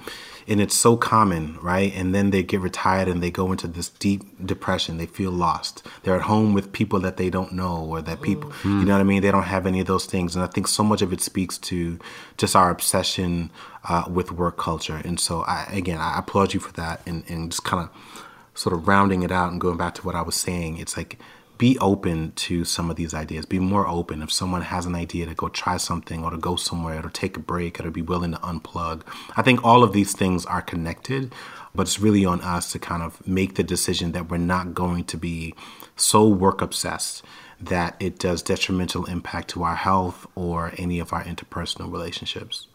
and 0.50 0.60
it's 0.60 0.74
so 0.74 0.96
common, 0.96 1.56
right? 1.62 1.94
And 1.94 2.12
then 2.12 2.30
they 2.30 2.42
get 2.42 2.60
retired 2.60 3.06
and 3.06 3.22
they 3.22 3.30
go 3.30 3.52
into 3.52 3.68
this 3.68 3.88
deep 3.88 4.22
depression. 4.44 4.98
They 4.98 5.06
feel 5.06 5.30
lost. 5.30 5.86
They're 6.02 6.16
at 6.16 6.22
home 6.22 6.54
with 6.54 6.72
people 6.72 6.98
that 7.00 7.16
they 7.16 7.30
don't 7.30 7.52
know 7.52 7.84
or 7.84 8.02
that 8.02 8.20
people, 8.20 8.50
mm. 8.50 8.80
you 8.80 8.84
know 8.84 8.94
what 8.94 9.00
I 9.00 9.04
mean? 9.04 9.22
They 9.22 9.30
don't 9.30 9.44
have 9.44 9.64
any 9.64 9.78
of 9.78 9.86
those 9.86 10.06
things. 10.06 10.34
And 10.34 10.44
I 10.44 10.48
think 10.48 10.66
so 10.66 10.82
much 10.82 11.02
of 11.02 11.12
it 11.12 11.20
speaks 11.20 11.56
to 11.58 12.00
just 12.36 12.56
our 12.56 12.70
obsession 12.70 13.52
uh, 13.88 14.04
with 14.10 14.32
work 14.32 14.58
culture. 14.58 15.00
And 15.04 15.20
so, 15.20 15.42
I, 15.42 15.68
again, 15.70 16.00
I 16.00 16.18
applaud 16.18 16.52
you 16.52 16.58
for 16.58 16.72
that 16.72 17.00
and, 17.06 17.22
and 17.28 17.52
just 17.52 17.62
kind 17.62 17.88
of 17.88 18.26
sort 18.54 18.74
of 18.74 18.88
rounding 18.88 19.22
it 19.22 19.30
out 19.30 19.52
and 19.52 19.60
going 19.60 19.76
back 19.76 19.94
to 19.94 20.02
what 20.02 20.16
I 20.16 20.22
was 20.22 20.34
saying. 20.34 20.78
It's 20.78 20.96
like, 20.96 21.16
be 21.60 21.78
open 21.78 22.32
to 22.32 22.64
some 22.64 22.88
of 22.88 22.96
these 22.96 23.12
ideas. 23.12 23.44
Be 23.44 23.58
more 23.58 23.86
open. 23.86 24.22
If 24.22 24.32
someone 24.32 24.62
has 24.62 24.86
an 24.86 24.94
idea 24.94 25.26
to 25.26 25.34
go 25.34 25.50
try 25.50 25.76
something 25.76 26.24
or 26.24 26.30
to 26.30 26.38
go 26.38 26.56
somewhere 26.56 27.04
or 27.04 27.10
take 27.10 27.36
a 27.36 27.40
break 27.40 27.78
or 27.78 27.82
to 27.82 27.90
be 27.90 28.00
willing 28.00 28.32
to 28.32 28.38
unplug, 28.38 29.02
I 29.36 29.42
think 29.42 29.62
all 29.62 29.84
of 29.84 29.92
these 29.92 30.14
things 30.14 30.46
are 30.46 30.62
connected. 30.62 31.34
But 31.74 31.82
it's 31.82 32.00
really 32.00 32.24
on 32.24 32.40
us 32.40 32.72
to 32.72 32.78
kind 32.78 33.02
of 33.02 33.24
make 33.28 33.56
the 33.56 33.62
decision 33.62 34.12
that 34.12 34.30
we're 34.30 34.38
not 34.38 34.72
going 34.72 35.04
to 35.04 35.18
be 35.18 35.54
so 35.96 36.26
work 36.26 36.62
obsessed 36.62 37.22
that 37.60 37.94
it 38.00 38.18
does 38.18 38.40
detrimental 38.40 39.04
impact 39.04 39.50
to 39.50 39.62
our 39.62 39.76
health 39.76 40.26
or 40.34 40.72
any 40.78 40.98
of 40.98 41.12
our 41.12 41.22
interpersonal 41.24 41.92
relationships. 41.92 42.68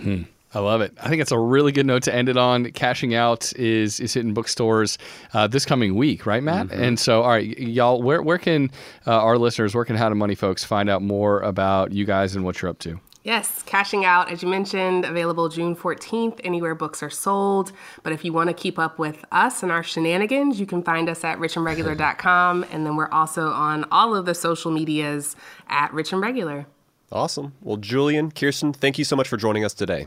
Hmm. 0.00 0.22
I 0.54 0.60
love 0.60 0.80
it. 0.80 0.96
I 1.00 1.08
think 1.08 1.20
it's 1.20 1.32
a 1.32 1.38
really 1.38 1.72
good 1.72 1.84
note 1.84 2.04
to 2.04 2.14
end 2.14 2.28
it 2.28 2.38
on. 2.38 2.70
Cashing 2.72 3.14
out 3.14 3.52
is 3.56 4.00
is 4.00 4.14
hitting 4.14 4.32
bookstores 4.32 4.96
uh, 5.34 5.46
this 5.46 5.66
coming 5.66 5.94
week, 5.94 6.24
right, 6.24 6.42
Matt? 6.42 6.68
Mm-hmm. 6.68 6.82
And 6.82 6.98
so, 6.98 7.22
all 7.22 7.30
right, 7.30 7.58
y'all, 7.58 8.02
where 8.02 8.22
where 8.22 8.38
can 8.38 8.70
uh, 9.06 9.12
our 9.12 9.36
listeners, 9.36 9.74
where 9.74 9.84
can 9.84 9.96
How 9.96 10.08
to 10.08 10.14
Money 10.14 10.34
folks 10.34 10.64
find 10.64 10.88
out 10.88 11.02
more 11.02 11.40
about 11.40 11.92
you 11.92 12.04
guys 12.06 12.34
and 12.34 12.44
what 12.44 12.62
you're 12.62 12.70
up 12.70 12.78
to? 12.80 12.98
Yes, 13.24 13.62
Cashing 13.64 14.06
Out, 14.06 14.30
as 14.32 14.42
you 14.42 14.48
mentioned, 14.48 15.04
available 15.04 15.50
June 15.50 15.76
14th, 15.76 16.40
anywhere 16.44 16.74
books 16.74 17.02
are 17.02 17.10
sold. 17.10 17.72
But 18.02 18.14
if 18.14 18.24
you 18.24 18.32
want 18.32 18.48
to 18.48 18.54
keep 18.54 18.78
up 18.78 18.98
with 18.98 19.22
us 19.30 19.62
and 19.62 19.70
our 19.70 19.82
shenanigans, 19.82 20.58
you 20.58 20.64
can 20.64 20.82
find 20.82 21.10
us 21.10 21.24
at 21.24 21.38
richandregular.com. 21.38 22.64
And 22.72 22.86
then 22.86 22.96
we're 22.96 23.10
also 23.10 23.48
on 23.48 23.84
all 23.90 24.14
of 24.14 24.24
the 24.24 24.34
social 24.34 24.70
medias 24.70 25.36
at 25.68 25.92
Rich 25.92 26.12
and 26.12 26.22
Regular. 26.22 26.66
Awesome. 27.12 27.52
Well, 27.60 27.76
Julien, 27.76 28.30
Kiersten, 28.30 28.74
thank 28.74 28.98
you 28.98 29.04
so 29.04 29.16
much 29.16 29.28
for 29.28 29.36
joining 29.36 29.64
us 29.64 29.74
today. 29.74 30.06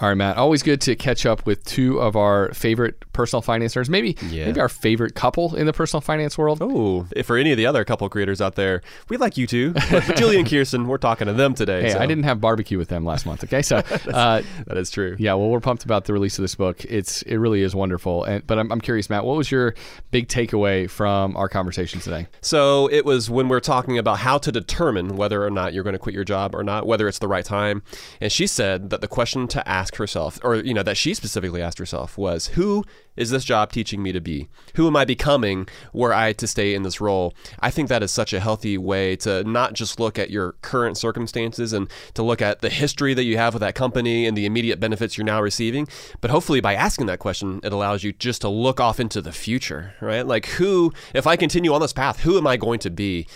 All 0.00 0.08
right, 0.08 0.14
Matt. 0.14 0.38
Always 0.38 0.62
good 0.62 0.80
to 0.82 0.96
catch 0.96 1.26
up 1.26 1.44
with 1.44 1.62
two 1.66 2.00
of 2.00 2.16
our 2.16 2.54
favorite 2.54 3.04
personal 3.12 3.42
financiers. 3.42 3.90
Maybe 3.90 4.16
yeah. 4.30 4.46
maybe 4.46 4.58
our 4.58 4.70
favorite 4.70 5.14
couple 5.14 5.54
in 5.54 5.66
the 5.66 5.74
personal 5.74 6.00
finance 6.00 6.38
world. 6.38 6.58
Oh, 6.62 7.06
if 7.14 7.26
for 7.26 7.36
any 7.36 7.50
of 7.50 7.58
the 7.58 7.66
other 7.66 7.84
couple 7.84 8.08
creators 8.08 8.40
out 8.40 8.54
there, 8.54 8.80
we 9.10 9.18
like 9.18 9.36
you 9.36 9.46
too. 9.46 9.74
But 9.90 10.04
for 10.04 10.12
Julien 10.14 10.40
and 10.40 10.48
Kiersten, 10.48 10.86
we're 10.86 10.98
talking 10.98 11.26
to 11.26 11.32
them 11.32 11.52
today. 11.52 11.82
Hey, 11.82 11.90
so. 11.90 11.98
I 11.98 12.06
didn't 12.06 12.22
have 12.22 12.40
barbecue 12.40 12.78
with 12.78 12.88
them 12.88 13.04
last 13.04 13.26
month. 13.26 13.42
Okay, 13.42 13.60
so 13.60 13.76
uh, 14.14 14.42
that 14.66 14.76
is 14.76 14.88
true. 14.90 15.16
Yeah, 15.18 15.34
well, 15.34 15.48
we're 15.48 15.60
pumped 15.60 15.84
about 15.84 16.04
the 16.04 16.12
release 16.12 16.38
of 16.38 16.42
this 16.42 16.54
book. 16.54 16.84
It's 16.84 17.22
it 17.22 17.36
really 17.36 17.62
is 17.62 17.74
wonderful. 17.74 18.24
And 18.24 18.46
but 18.46 18.58
I'm, 18.58 18.70
I'm 18.72 18.80
curious, 18.80 19.10
Matt, 19.10 19.24
what 19.24 19.36
was 19.36 19.50
your 19.50 19.74
big 20.12 20.28
takeaway 20.28 20.88
from 20.88 21.36
our 21.36 21.48
conversation 21.48 22.00
today? 22.00 22.28
So 22.40 22.88
it 22.90 23.04
was 23.04 23.28
when 23.28 23.48
we're 23.48 23.60
talking 23.60 23.98
about 23.98 24.18
how 24.18 24.38
to 24.38 24.52
determine 24.52 25.16
whether 25.16 25.44
or 25.44 25.50
not 25.50 25.74
you're 25.74 25.84
going 25.84 25.94
to 25.94 25.98
quit 25.98 26.14
your 26.14 26.24
job 26.24 26.54
or 26.54 26.62
not, 26.62 26.86
whether 26.86 27.08
it's 27.08 27.18
the 27.18 27.28
right 27.28 27.44
time. 27.44 27.82
And 28.20 28.30
she 28.30 28.46
said 28.46 28.90
that 28.90 29.00
the 29.00 29.08
question 29.08 29.48
to 29.48 29.68
ask 29.68 29.89
herself, 29.96 30.38
or 30.42 30.56
you 30.56 30.74
know 30.74 30.82
that 30.82 30.96
she 30.96 31.14
specifically 31.14 31.62
asked 31.62 31.78
herself 31.78 32.16
was 32.18 32.48
who 32.48 32.84
is 33.20 33.30
this 33.30 33.44
job 33.44 33.72
teaching 33.72 34.02
me 34.02 34.12
to 34.12 34.20
be? 34.20 34.48
Who 34.76 34.86
am 34.86 34.96
I 34.96 35.04
becoming 35.04 35.68
were 35.92 36.14
I 36.14 36.32
to 36.34 36.46
stay 36.46 36.74
in 36.74 36.84
this 36.84 37.00
role? 37.00 37.34
I 37.58 37.70
think 37.70 37.88
that 37.88 38.02
is 38.02 38.10
such 38.10 38.32
a 38.32 38.40
healthy 38.40 38.78
way 38.78 39.16
to 39.16 39.44
not 39.44 39.74
just 39.74 39.98
look 39.98 40.18
at 40.18 40.30
your 40.30 40.52
current 40.62 40.96
circumstances 40.96 41.72
and 41.72 41.90
to 42.14 42.22
look 42.22 42.40
at 42.40 42.60
the 42.60 42.70
history 42.70 43.14
that 43.14 43.24
you 43.24 43.36
have 43.36 43.54
with 43.54 43.60
that 43.62 43.74
company 43.74 44.26
and 44.26 44.36
the 44.36 44.46
immediate 44.46 44.78
benefits 44.80 45.18
you're 45.18 45.24
now 45.24 45.40
receiving, 45.42 45.88
but 46.20 46.30
hopefully 46.30 46.60
by 46.60 46.74
asking 46.74 47.06
that 47.06 47.18
question, 47.18 47.60
it 47.64 47.72
allows 47.72 48.04
you 48.04 48.12
just 48.12 48.42
to 48.42 48.48
look 48.48 48.78
off 48.78 49.00
into 49.00 49.20
the 49.20 49.32
future, 49.32 49.94
right? 50.00 50.26
Like 50.26 50.46
who, 50.46 50.92
if 51.12 51.26
I 51.26 51.36
continue 51.36 51.74
on 51.74 51.80
this 51.80 51.92
path, 51.92 52.20
who 52.20 52.38
am 52.38 52.46
I 52.46 52.56
going 52.56 52.78
to 52.80 52.90
be 52.90 53.26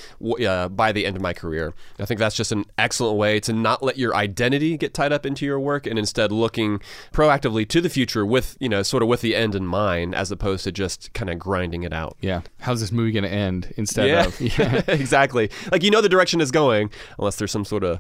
uh, 0.47 0.69
by 0.69 0.93
the 0.93 1.05
end 1.05 1.17
of 1.17 1.23
my 1.23 1.33
career? 1.33 1.75
I 1.99 2.05
think 2.05 2.21
that's 2.21 2.37
just 2.37 2.53
an 2.53 2.65
excellent 2.79 3.19
way 3.19 3.41
to 3.41 3.53
not 3.53 3.83
let 3.83 3.99
your 3.99 4.15
identity 4.15 4.77
get 4.77 4.95
tied 4.95 5.13
up 5.13 5.27
into 5.27 5.45
your 5.45 5.59
work 5.59 5.87
and 5.87 5.99
instead 5.99 6.31
looking 6.31 6.81
proactively 7.13 7.69
to 7.69 7.81
the 7.81 7.89
future 7.89 8.25
with, 8.25 8.57
you 8.61 8.69
know, 8.69 8.83
sort 8.83 9.03
of 9.03 9.09
with 9.09 9.21
the 9.21 9.35
end 9.35 9.55
in 9.55 9.65
in 9.65 9.69
mind 9.75 10.15
as 10.15 10.31
opposed 10.31 10.63
to 10.63 10.71
just 10.71 11.13
kind 11.15 11.29
of 11.29 11.37
grinding 11.37 11.83
it 11.83 11.93
out. 11.93 12.17
Yeah. 12.21 12.43
How's 12.61 12.81
this 12.81 12.93
movie 12.93 13.11
going 13.11 13.25
to 13.25 13.31
end 13.31 13.75
instead 13.77 14.09
yeah. 14.09 14.27
of 14.27 14.41
yeah. 14.59 14.83
exactly. 14.87 15.51
Like 15.73 15.83
you 15.83 15.91
know 15.91 16.01
the 16.01 16.09
direction 16.09 16.41
is 16.41 16.53
going 16.53 16.91
unless 17.19 17.37
there's 17.37 17.51
some 17.51 17.65
sort 17.65 17.83
of 17.83 17.99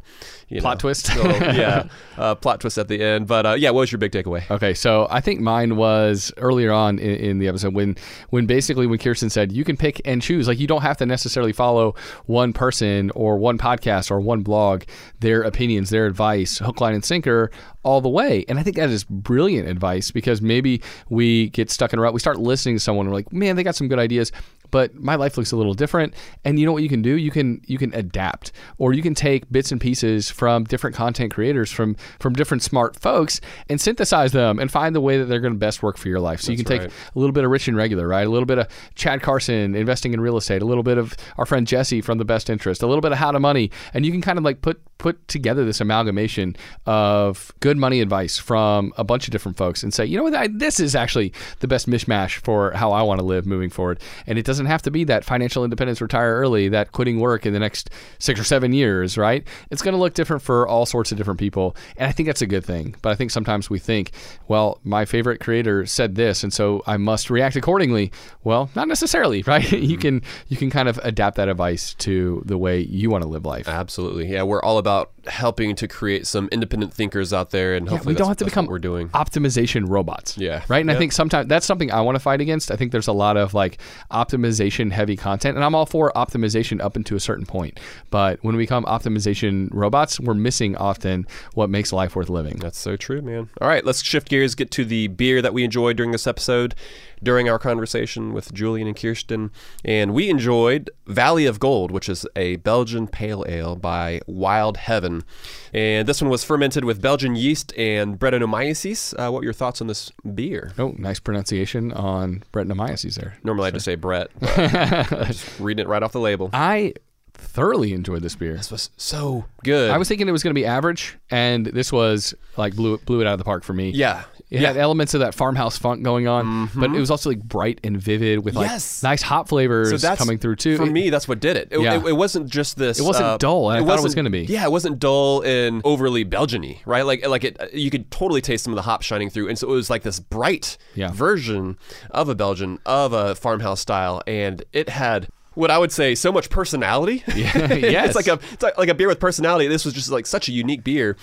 plot 0.61 0.77
know, 0.77 0.81
twist. 0.81 1.16
little, 1.16 1.33
yeah, 1.55 1.89
uh, 2.16 2.37
plot 2.37 2.61
twist 2.61 2.79
at 2.79 2.87
the 2.87 3.03
end. 3.03 3.27
But 3.27 3.45
uh, 3.45 3.55
yeah, 3.55 3.70
what 3.70 3.81
was 3.81 3.93
your 3.93 3.99
big 3.99 4.12
takeaway? 4.12 4.49
Okay, 4.49 4.72
so 4.72 5.09
I 5.11 5.20
think 5.20 5.41
mine 5.41 5.75
was 5.75 6.33
earlier 6.37 6.72
on 6.72 7.01
in, 7.01 7.16
in 7.16 7.39
the 7.41 7.49
episode 7.49 7.75
when 7.75 7.97
when 8.31 8.47
basically 8.47 8.87
when 8.87 9.01
Kiersten 9.01 9.31
said 9.31 9.51
you 9.51 9.64
can 9.64 9.77
pick 9.77 10.01
and 10.05 10.22
choose, 10.22 10.47
like 10.47 10.61
you 10.61 10.68
don't 10.68 10.83
have 10.83 10.97
to 10.99 11.07
necessarily 11.07 11.53
follow 11.53 11.97
one 12.27 12.53
person 12.53 13.11
or 13.16 13.37
one 13.37 13.59
podcast 13.59 14.12
or 14.12 14.20
one 14.20 14.43
blog, 14.43 14.85
their 15.18 15.43
opinions, 15.43 15.91
their 15.91 16.07
advice, 16.07 16.59
hook, 16.59 16.81
line, 16.81 16.95
and 16.95 17.05
sinker 17.05 17.51
all 17.83 18.01
the 18.01 18.09
way. 18.09 18.45
And 18.49 18.59
I 18.59 18.62
think 18.62 18.77
that 18.77 18.91
is 18.91 19.05
brilliant 19.05 19.68
advice 19.68 20.11
because 20.11 20.41
maybe 20.41 20.83
we 21.09 21.51
get 21.55 21.71
stuck 21.71 21.93
in 21.93 21.99
a 21.99 22.03
rut. 22.03 22.13
We 22.13 22.21
start 22.21 22.39
listening 22.39 22.77
to 22.77 22.81
someone, 22.81 23.07
we're 23.07 23.15
like, 23.15 23.33
man, 23.33 23.57
they 23.57 23.63
got 23.63 23.75
some 23.77 23.89
good 23.89 23.99
ideas 23.99 24.33
but 24.75 24.93
my 24.97 25.14
life 25.14 25.37
looks 25.37 25.53
a 25.53 25.57
little 25.57 25.72
different. 25.72 26.14
And 26.45 26.59
you 26.59 26.66
know 26.66 26.72
what 26.72 26.83
you 26.83 26.89
can 26.89 27.01
do? 27.01 27.16
You 27.16 27.31
can 27.31 27.62
you 27.64 27.79
can 27.79 27.95
adapt 27.95 28.51
or 28.77 28.93
you 28.93 29.03
can 29.03 29.14
take 29.14 29.49
bits 29.53 29.70
and 29.70 29.81
pieces 29.81 30.33
from 30.33 30.64
different 30.64 30.97
content 30.97 31.33
creators 31.33 31.70
from 31.70 31.95
from 32.18 32.33
different 32.33 32.61
smart 32.64 32.97
folks 32.97 33.41
and 33.70 33.81
synthesize 33.81 34.33
them 34.33 34.59
and 34.59 34.72
find 34.72 34.93
the 34.93 35.01
way 35.01 35.16
that 35.16 35.27
they're 35.27 35.39
going 35.39 35.53
to 35.53 35.59
best 35.61 35.81
work 35.85 35.97
for 35.97 36.09
your 36.09 36.18
life. 36.18 36.41
So 36.41 36.51
That's 36.51 36.59
you 36.59 36.64
can 36.64 36.77
right. 36.77 36.91
take 36.91 36.91
a 37.14 37.18
little 37.20 37.33
bit 37.33 37.45
of 37.45 37.53
rich 37.53 37.68
and 37.68 37.77
regular 37.77 38.09
right? 38.09 38.27
A 38.27 38.29
little 38.31 38.47
bit 38.47 38.59
of 38.59 38.66
chad 38.97 39.22
carson 39.22 39.77
investing 39.77 40.12
in 40.12 40.20
real 40.20 40.37
estate 40.37 40.61
a 40.61 40.64
little 40.64 40.83
bit 40.83 40.99
of 40.99 41.14
our 41.39 41.47
friend 41.47 41.68
jesse 41.68 42.01
from 42.01 42.18
the 42.18 42.25
best 42.25 42.51
interest 42.51 42.83
a 42.83 42.89
little 42.89 43.01
bit 43.01 43.12
of 43.12 43.18
how 43.18 43.31
to 43.31 43.39
money. 43.39 43.70
And 43.95 44.05
you 44.05 44.11
can 44.11 44.22
kind 44.22 44.39
of 44.39 44.45
like 44.45 44.61
put 44.61 44.83
put 44.99 45.29
together 45.29 45.64
this 45.64 45.81
amalgamation 45.81 46.57
of 46.85 47.53
good 47.61 47.77
money 47.77 48.01
advice 48.01 48.39
from 48.39 48.93
a 48.97 49.05
bunch 49.05 49.29
of 49.29 49.31
different 49.31 49.57
folks 49.57 49.85
and 49.85 49.95
say 49.95 50.05
you 50.05 50.16
know 50.16 50.25
what? 50.25 50.35
I, 50.35 50.49
this 50.49 50.81
is 50.81 50.97
actually 50.97 51.33
the 51.61 51.68
best 51.68 51.89
mishmash 51.89 52.39
for 52.39 52.72
how 52.72 52.91
i 52.91 53.03
want 53.03 53.20
to 53.20 53.25
live 53.25 53.47
moving 53.47 53.70
forward. 53.70 54.01
And 54.27 54.37
it 54.37 54.45
doesn't 54.45 54.64
doesn't 54.65 54.73
have 54.73 54.83
to 54.83 54.91
be 54.91 55.05
that 55.05 55.25
financial 55.25 55.62
independence, 55.62 56.01
retire 56.01 56.37
early, 56.37 56.69
that 56.71 56.93
quitting 56.93 57.21
work 57.21 57.45
in 57.45 57.53
the 57.53 57.59
next 57.59 57.91
six 58.19 58.41
or 58.41 58.45
seven 58.45 58.73
years, 58.73 59.19
right? 59.19 59.47
It's 59.71 59.83
going 59.83 59.93
to 59.93 59.99
look 59.99 60.15
different 60.15 60.43
for 60.43 60.67
all 60.67 60.87
sorts 60.87 61.12
of 61.12 61.19
different 61.19 61.39
people. 61.39 61.77
And 61.99 62.09
I 62.09 62.12
think 62.12 62.27
that's 62.27 62.41
a 62.41 62.47
good 62.47 62.65
thing. 62.65 62.97
But 63.03 63.11
I 63.11 63.15
think 63.15 63.31
sometimes 63.31 63.69
we 63.69 63.79
think, 63.79 64.12
well, 64.49 64.81
my 64.83 65.05
favorite 65.05 65.41
creator 65.41 65.85
said 65.85 66.15
this, 66.15 66.43
and 66.43 66.53
so 66.53 66.83
I 66.87 66.97
must 66.97 67.29
react 67.29 67.57
accordingly. 67.57 68.11
Well, 68.43 68.71
not 68.75 68.89
necessarily, 68.89 69.43
right? 69.47 69.65
Mm-hmm. 69.65 69.85
you 69.85 69.99
can 69.99 70.23
you 70.49 70.57
can 70.57 70.71
kind 70.71 70.89
of 70.89 70.99
adapt 71.03 71.37
that 71.37 71.49
advice 71.49 71.95
to 71.95 72.43
the 72.47 72.57
way 72.57 72.81
you 72.81 73.11
want 73.11 73.23
to 73.23 73.29
live 73.29 73.45
life. 73.45 73.69
Absolutely. 73.69 74.29
Yeah, 74.29 74.45
we're 74.45 74.62
all 74.62 74.79
about 74.79 75.12
helping 75.27 75.75
to 75.75 75.89
create 75.89 76.27
some 76.27 76.49
independent 76.53 76.93
thinkers 76.93 77.33
out 77.33 77.51
there 77.51 77.75
and 77.75 77.89
hopefully 77.89 78.12
yeah, 78.12 78.17
we 78.17 78.19
don't 78.19 78.29
have 78.29 78.37
to 78.37 78.45
become 78.45 78.67
we're 78.67 78.79
doing 78.79 79.09
optimization 79.11 79.85
robots. 79.89 80.37
Yeah. 80.37 80.62
Right? 80.69 80.81
And 80.81 80.91
I 80.91 80.97
think 80.97 81.12
sometimes 81.12 81.49
that's 81.49 81.67
something 81.67 81.91
I 81.91 82.01
want 82.03 82.17
to 82.17 82.21
fight 82.21 82.41
against. 82.41 82.71
I 82.71 82.77
think 82.77 82.93
there's 82.93 83.09
a 83.09 83.12
lot 83.12 83.37
of 83.37 83.55
like 83.55 83.79
optimization 84.11 84.54
optimization 84.55 84.93
heavy 84.93 85.17
content. 85.17 85.57
And 85.57 85.65
I'm 85.65 85.75
all 85.75 85.87
for 85.87 86.13
optimization 86.15 86.81
up 86.81 86.97
into 86.97 87.17
a 87.17 87.21
certain 87.21 87.47
point. 87.47 87.81
But 88.11 88.39
when 88.43 88.57
we 88.57 88.65
become 88.65 88.85
optimization 88.85 89.69
robots, 89.73 90.21
we're 90.21 90.35
missing 90.35 90.77
often 90.77 91.27
what 91.55 91.71
makes 91.71 91.93
life 91.93 92.17
worth 92.17 92.29
living. 92.29 92.57
That's 92.59 92.79
so 92.79 92.97
true, 92.97 93.23
man. 93.23 93.51
All 93.61 93.69
right, 93.69 93.85
let's 93.85 94.03
shift 94.03 94.29
gears, 94.29 94.55
get 94.55 94.71
to 94.73 94.85
the 94.85 95.09
beer 95.09 95.43
that 95.43 95.55
we 95.55 95.65
enjoyed 95.65 95.97
during 95.97 96.13
this 96.13 96.27
episode, 96.27 96.75
during 97.23 97.49
our 97.49 97.59
conversation 97.59 98.33
with 98.33 98.53
Julien 98.53 98.87
and 98.87 98.97
Kiersten. 98.97 99.51
And 99.85 100.15
we 100.15 100.29
enjoyed 100.29 100.91
Valley 101.07 101.47
of 101.47 101.59
Gold, 101.59 101.91
which 101.91 102.09
is 102.09 102.27
a 102.37 102.57
Belgian 102.57 103.09
pale 103.09 103.45
ale 103.49 103.77
by 103.77 104.21
Wild 104.27 104.77
Heaven. 104.77 105.25
And 105.73 106.07
this 106.07 106.21
one 106.23 106.31
was 106.31 106.45
fermented 106.45 106.85
with 106.85 107.01
Belgian 107.01 107.35
yeast 107.35 107.73
and 107.77 108.19
Brettanomyces. 108.19 109.15
Uh, 109.15 109.33
what 109.33 109.41
were 109.41 109.45
your 109.45 109.53
thoughts 109.53 109.81
on 109.81 109.87
this 109.87 110.13
beer? 110.35 110.73
Oh, 110.79 110.95
nice 110.99 111.19
pronunciation 111.19 111.93
on 111.93 112.45
Brettanomyces 112.53 113.15
there. 113.17 113.37
Normally 113.43 113.69
I 113.69 113.71
just 113.73 113.85
say 113.85 113.95
Brett. 113.95 114.31
just 114.57 115.61
reading 115.61 115.85
it 115.85 115.89
right 115.89 116.03
off 116.03 116.12
the 116.12 116.20
label. 116.20 116.51
I 116.53 116.95
thoroughly 117.35 117.93
enjoyed 117.93 118.22
this 118.22 118.35
beer. 118.35 118.55
This 118.55 118.70
was 118.70 118.91
so 118.97 119.45
good. 119.62 119.91
I 119.91 119.99
was 119.99 120.09
thinking 120.09 120.28
it 120.28 120.32
was 120.32 120.43
going 120.43 120.55
to 120.55 120.59
be 120.59 120.66
average, 120.66 121.16
and 121.30 121.66
this 121.66 121.93
was 121.93 122.35
like 122.57 122.74
blew 122.74 122.99
blew 122.99 123.20
it 123.20 123.26
out 123.26 123.35
of 123.35 123.39
the 123.39 123.45
park 123.45 123.64
for 123.64 123.72
me. 123.72 123.91
Yeah, 123.91 124.24
it 124.51 124.61
yeah. 124.61 124.68
had 124.68 124.76
elements 124.76 125.14
of 125.14 125.20
that 125.20 125.35
farmhouse 125.35 125.78
funk 125.78 126.03
going 126.03 126.26
on, 126.26 126.47
mm-hmm. 126.47 126.80
but 126.80 126.95
it 126.95 126.99
was 126.99 127.11
also 127.11 127.30
like 127.30 127.43
bright 127.43 127.80
and 127.85 128.01
vivid 128.01 128.45
with 128.45 128.55
like 128.55 128.68
yes. 128.68 129.03
nice 129.03 129.22
hop 129.22 129.49
flavors 129.49 130.03
so 130.03 130.16
coming 130.16 130.39
through 130.39 130.57
too. 130.57 130.76
For 130.76 130.87
me, 130.87 131.11
that's 131.11 131.28
what 131.28 131.41
did 131.41 131.57
it. 131.57 131.68
It, 131.70 131.80
yeah. 131.80 131.95
it, 131.95 132.07
it 132.07 132.12
wasn't 132.12 132.49
just 132.49 132.76
this. 132.76 132.99
It 132.99 133.05
wasn't 133.05 133.26
uh, 133.26 133.37
dull. 133.39 133.68
I 133.68 133.78
it 133.78 133.85
thought 133.85 133.99
it 133.99 134.05
was 134.05 134.14
going 134.14 134.26
to 134.26 134.30
be. 134.30 134.45
Yeah, 134.45 134.64
it 134.64 134.72
wasn't 134.72 134.99
dull 134.99 135.43
and 135.43 135.80
overly 135.85 136.24
Belgiany, 136.24 136.80
right? 136.87 137.05
Like 137.05 137.26
like 137.26 137.45
it, 137.45 137.74
you 137.74 137.91
could 137.91 138.11
totally 138.11 138.41
taste 138.41 138.64
some 138.64 138.72
of 138.72 138.76
the 138.76 138.82
hops 138.82 139.07
shining 139.07 139.30
through, 139.30 139.49
and 139.49 139.59
so 139.59 139.68
it 139.68 139.72
was 139.72 139.91
like 139.91 140.03
this 140.03 140.20
bright 140.20 140.76
yeah. 140.95 141.11
version 141.11 141.78
of 142.11 142.28
a 142.28 142.35
Belgian 142.35 142.78
of 142.87 143.12
a 143.12 143.35
farmhouse 143.35 143.80
style, 143.80 144.22
and 144.26 144.64
it 144.72 144.89
had 144.89 145.28
what 145.55 145.71
I 145.71 145.79
would 145.79 145.93
say 145.93 146.15
so 146.15 146.33
much 146.33 146.51
personality. 146.51 147.23
Yeah, 147.35 147.73
yes. 147.75 148.07
it's 148.17 148.17
like 148.17 148.29
a 148.29 148.39
it's 148.53 148.63
like, 148.63 148.79
like 148.79 148.89
a 148.89 148.95
beer 148.95 149.09
with 149.09 149.21
personality. 149.21 149.69
This 149.69 149.85
was 149.85 149.95
just 149.95 150.11
like 150.11 150.27
such 150.27 150.49
a 150.49 150.53
unique 150.53 150.85
beer. 150.85 151.17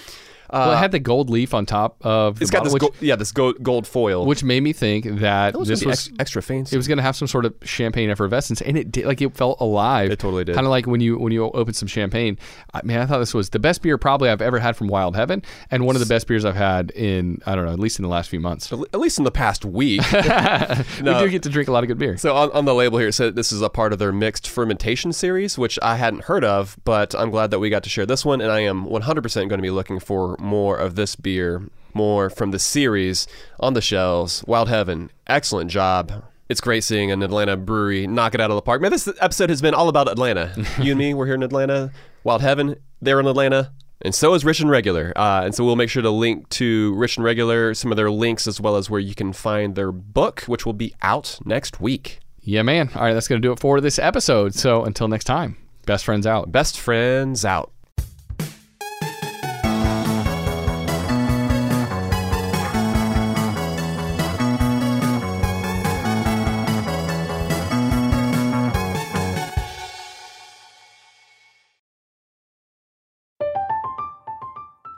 Well, 0.52 0.72
it 0.72 0.76
uh, 0.76 0.78
had 0.78 0.91
the 0.91 0.99
gold 0.99 1.30
leaf 1.30 1.54
on 1.54 1.66
top 1.66 1.97
of 2.06 2.39
the 2.39 2.43
It's 2.43 2.52
got 2.52 2.60
bottle, 2.60 2.66
this 2.66 2.74
which, 2.74 2.82
gold, 2.82 2.95
yeah, 2.99 3.16
this 3.16 3.32
gold, 3.32 3.62
gold 3.64 3.88
foil. 3.88 4.26
which 4.26 4.43
made 4.43 4.62
me 4.64 4.74
think 4.74 5.06
that 5.20 5.56
was 5.58 5.68
this 5.68 5.86
was 5.86 6.08
ex- 6.08 6.20
extra 6.20 6.41
fancy. 6.41 6.76
it 6.76 6.78
was 6.78 6.88
going 6.88 6.97
to 6.97 7.04
have 7.04 7.16
some 7.16 7.28
sort 7.28 7.45
of 7.45 7.54
champagne 7.64 8.10
effervescence, 8.10 8.62
and 8.62 8.78
it 8.78 8.91
did. 8.91 9.06
Like 9.06 9.22
it 9.22 9.36
felt 9.36 9.60
alive. 9.62 10.12
It 10.12 10.20
totally 10.20 10.43
did. 10.43 10.56
Kind 10.56 10.68
of 10.68 10.72
like 10.72 10.88
when 10.88 11.02
you 11.02 11.18
when 11.18 11.32
you 11.32 11.49
open 11.52 11.74
some 11.74 11.88
champagne. 11.88 12.38
I 12.74 12.82
mean, 12.84 12.97
I 12.97 13.06
thought 13.06 13.20
this 13.20 13.34
was 13.34 13.49
the 13.52 13.60
best 13.60 13.82
beer 13.82 13.97
probably 13.97 14.30
I've 14.30 14.41
ever 14.41 14.60
had 14.60 14.76
from 14.76 14.88
Wild 14.88 15.16
Heaven, 15.16 15.41
and 15.70 15.86
one 15.86 15.95
of 15.95 15.99
the 15.99 16.06
best 16.06 16.28
beers 16.28 16.45
I've 16.45 16.56
had 16.56 16.91
in 16.91 17.41
I 17.45 17.56
don't 17.56 17.66
know, 17.66 17.74
at 17.74 17.80
least 17.80 17.99
in 17.99 18.04
the 18.04 18.10
last 18.10 18.30
few 18.30 18.39
months. 18.39 18.72
At 18.72 18.99
least 18.99 19.18
in 19.18 19.24
the 19.24 19.32
past 19.32 19.66
week. 19.66 20.02
We 21.02 21.14
do 21.20 21.30
get 21.30 21.43
to 21.43 21.49
drink 21.49 21.68
a 21.68 21.72
lot 21.72 21.84
of 21.84 21.88
good 21.88 21.97
beer. 21.97 22.18
So 22.18 22.36
on, 22.36 22.52
on 22.52 22.66
the 22.66 22.74
label 22.74 22.97
here, 22.97 23.10
it 23.10 23.14
said 23.14 23.36
this 23.36 23.52
is 23.52 23.62
a 23.62 23.70
part 23.70 23.93
of 23.93 23.99
their 23.99 24.12
mixed 24.12 24.47
fermentation 24.47 25.14
series, 25.14 25.58
which 25.58 25.78
I 25.82 25.95
hadn't 25.97 26.24
heard 26.24 26.43
of, 26.43 26.78
but 26.84 27.14
I'm 27.16 27.30
glad 27.32 27.52
that 27.52 27.60
we 27.60 27.70
got 27.70 27.84
to 27.84 27.89
share 27.89 28.06
this 28.06 28.24
one, 28.26 28.41
and 28.41 28.52
I 28.52 28.62
am 28.62 28.86
100% 28.86 29.34
going 29.34 29.49
to 29.49 29.58
be 29.58 29.70
looking 29.70 29.99
for 29.99 30.38
more 30.42 30.78
of 30.78 30.96
this 30.96 31.16
beer, 31.16 31.70
more 31.94 32.30
from 32.30 32.52
the 32.52 32.60
series 32.60 33.28
on 33.60 33.74
the 33.74 33.82
shelves. 33.82 34.44
Wild 34.48 34.70
Heaven, 34.70 35.12
excellent 35.28 35.70
job. 35.72 36.24
It's 36.50 36.60
great 36.60 36.84
seeing 36.84 37.12
an 37.12 37.24
Atlanta 37.24 37.56
brewery 37.56 38.08
knock 38.08 38.36
it 38.36 38.42
out 38.42 38.52
of 38.52 38.56
the 38.56 38.62
park. 38.62 38.82
Man, 38.82 38.92
this 38.92 39.08
episode 39.22 39.50
has 39.50 39.62
been 39.62 39.74
all 39.74 39.88
about 39.88 40.10
Atlanta. 40.10 40.54
you 40.82 40.92
and 40.92 41.00
me, 41.00 41.14
we're 41.14 41.26
here 41.26 41.36
in 41.36 41.44
Atlanta. 41.44 41.92
Wild 42.24 42.42
Heaven, 42.42 42.76
they're 43.02 43.20
in 43.20 43.28
Atlanta. 43.28 43.72
And 44.02 44.16
so 44.16 44.34
is 44.34 44.44
Rich 44.44 44.60
and 44.60 44.70
Regular. 44.70 45.14
Uh, 45.16 45.44
and 45.46 45.56
so 45.56 45.64
we'll 45.64 45.76
make 45.76 45.89
sure 45.89 46.02
to 46.02 46.10
link 46.10 46.50
to 46.50 46.94
Rich 46.96 47.18
and 47.18 47.24
Regular, 47.24 47.74
some 47.74 47.92
of 47.92 47.98
their 47.98 48.10
links, 48.10 48.48
as 48.48 48.60
well 48.60 48.76
as 48.76 48.89
where 48.89 49.00
you 49.00 49.14
can 49.14 49.32
find 49.32 49.76
their 49.76 49.92
book, 49.92 50.42
which 50.42 50.66
will 50.66 50.74
be 50.74 50.94
out 51.02 51.39
next 51.46 51.80
week. 51.80 52.20
Yeah, 52.42 52.64
man. 52.64 52.89
All 52.96 53.04
right, 53.04 53.14
that's 53.14 53.28
going 53.28 53.39
to 53.42 53.48
do 53.48 53.52
it 53.52 53.60
for 53.60 53.80
this 53.80 54.00
episode. 54.00 54.56
So 54.56 54.84
until 54.84 55.08
next 55.08 55.26
time, 55.26 55.56
best 55.86 56.04
friends 56.04 56.26
out. 56.26 56.52
Best 56.52 56.80
friends 56.80 57.46
out. 57.46 57.72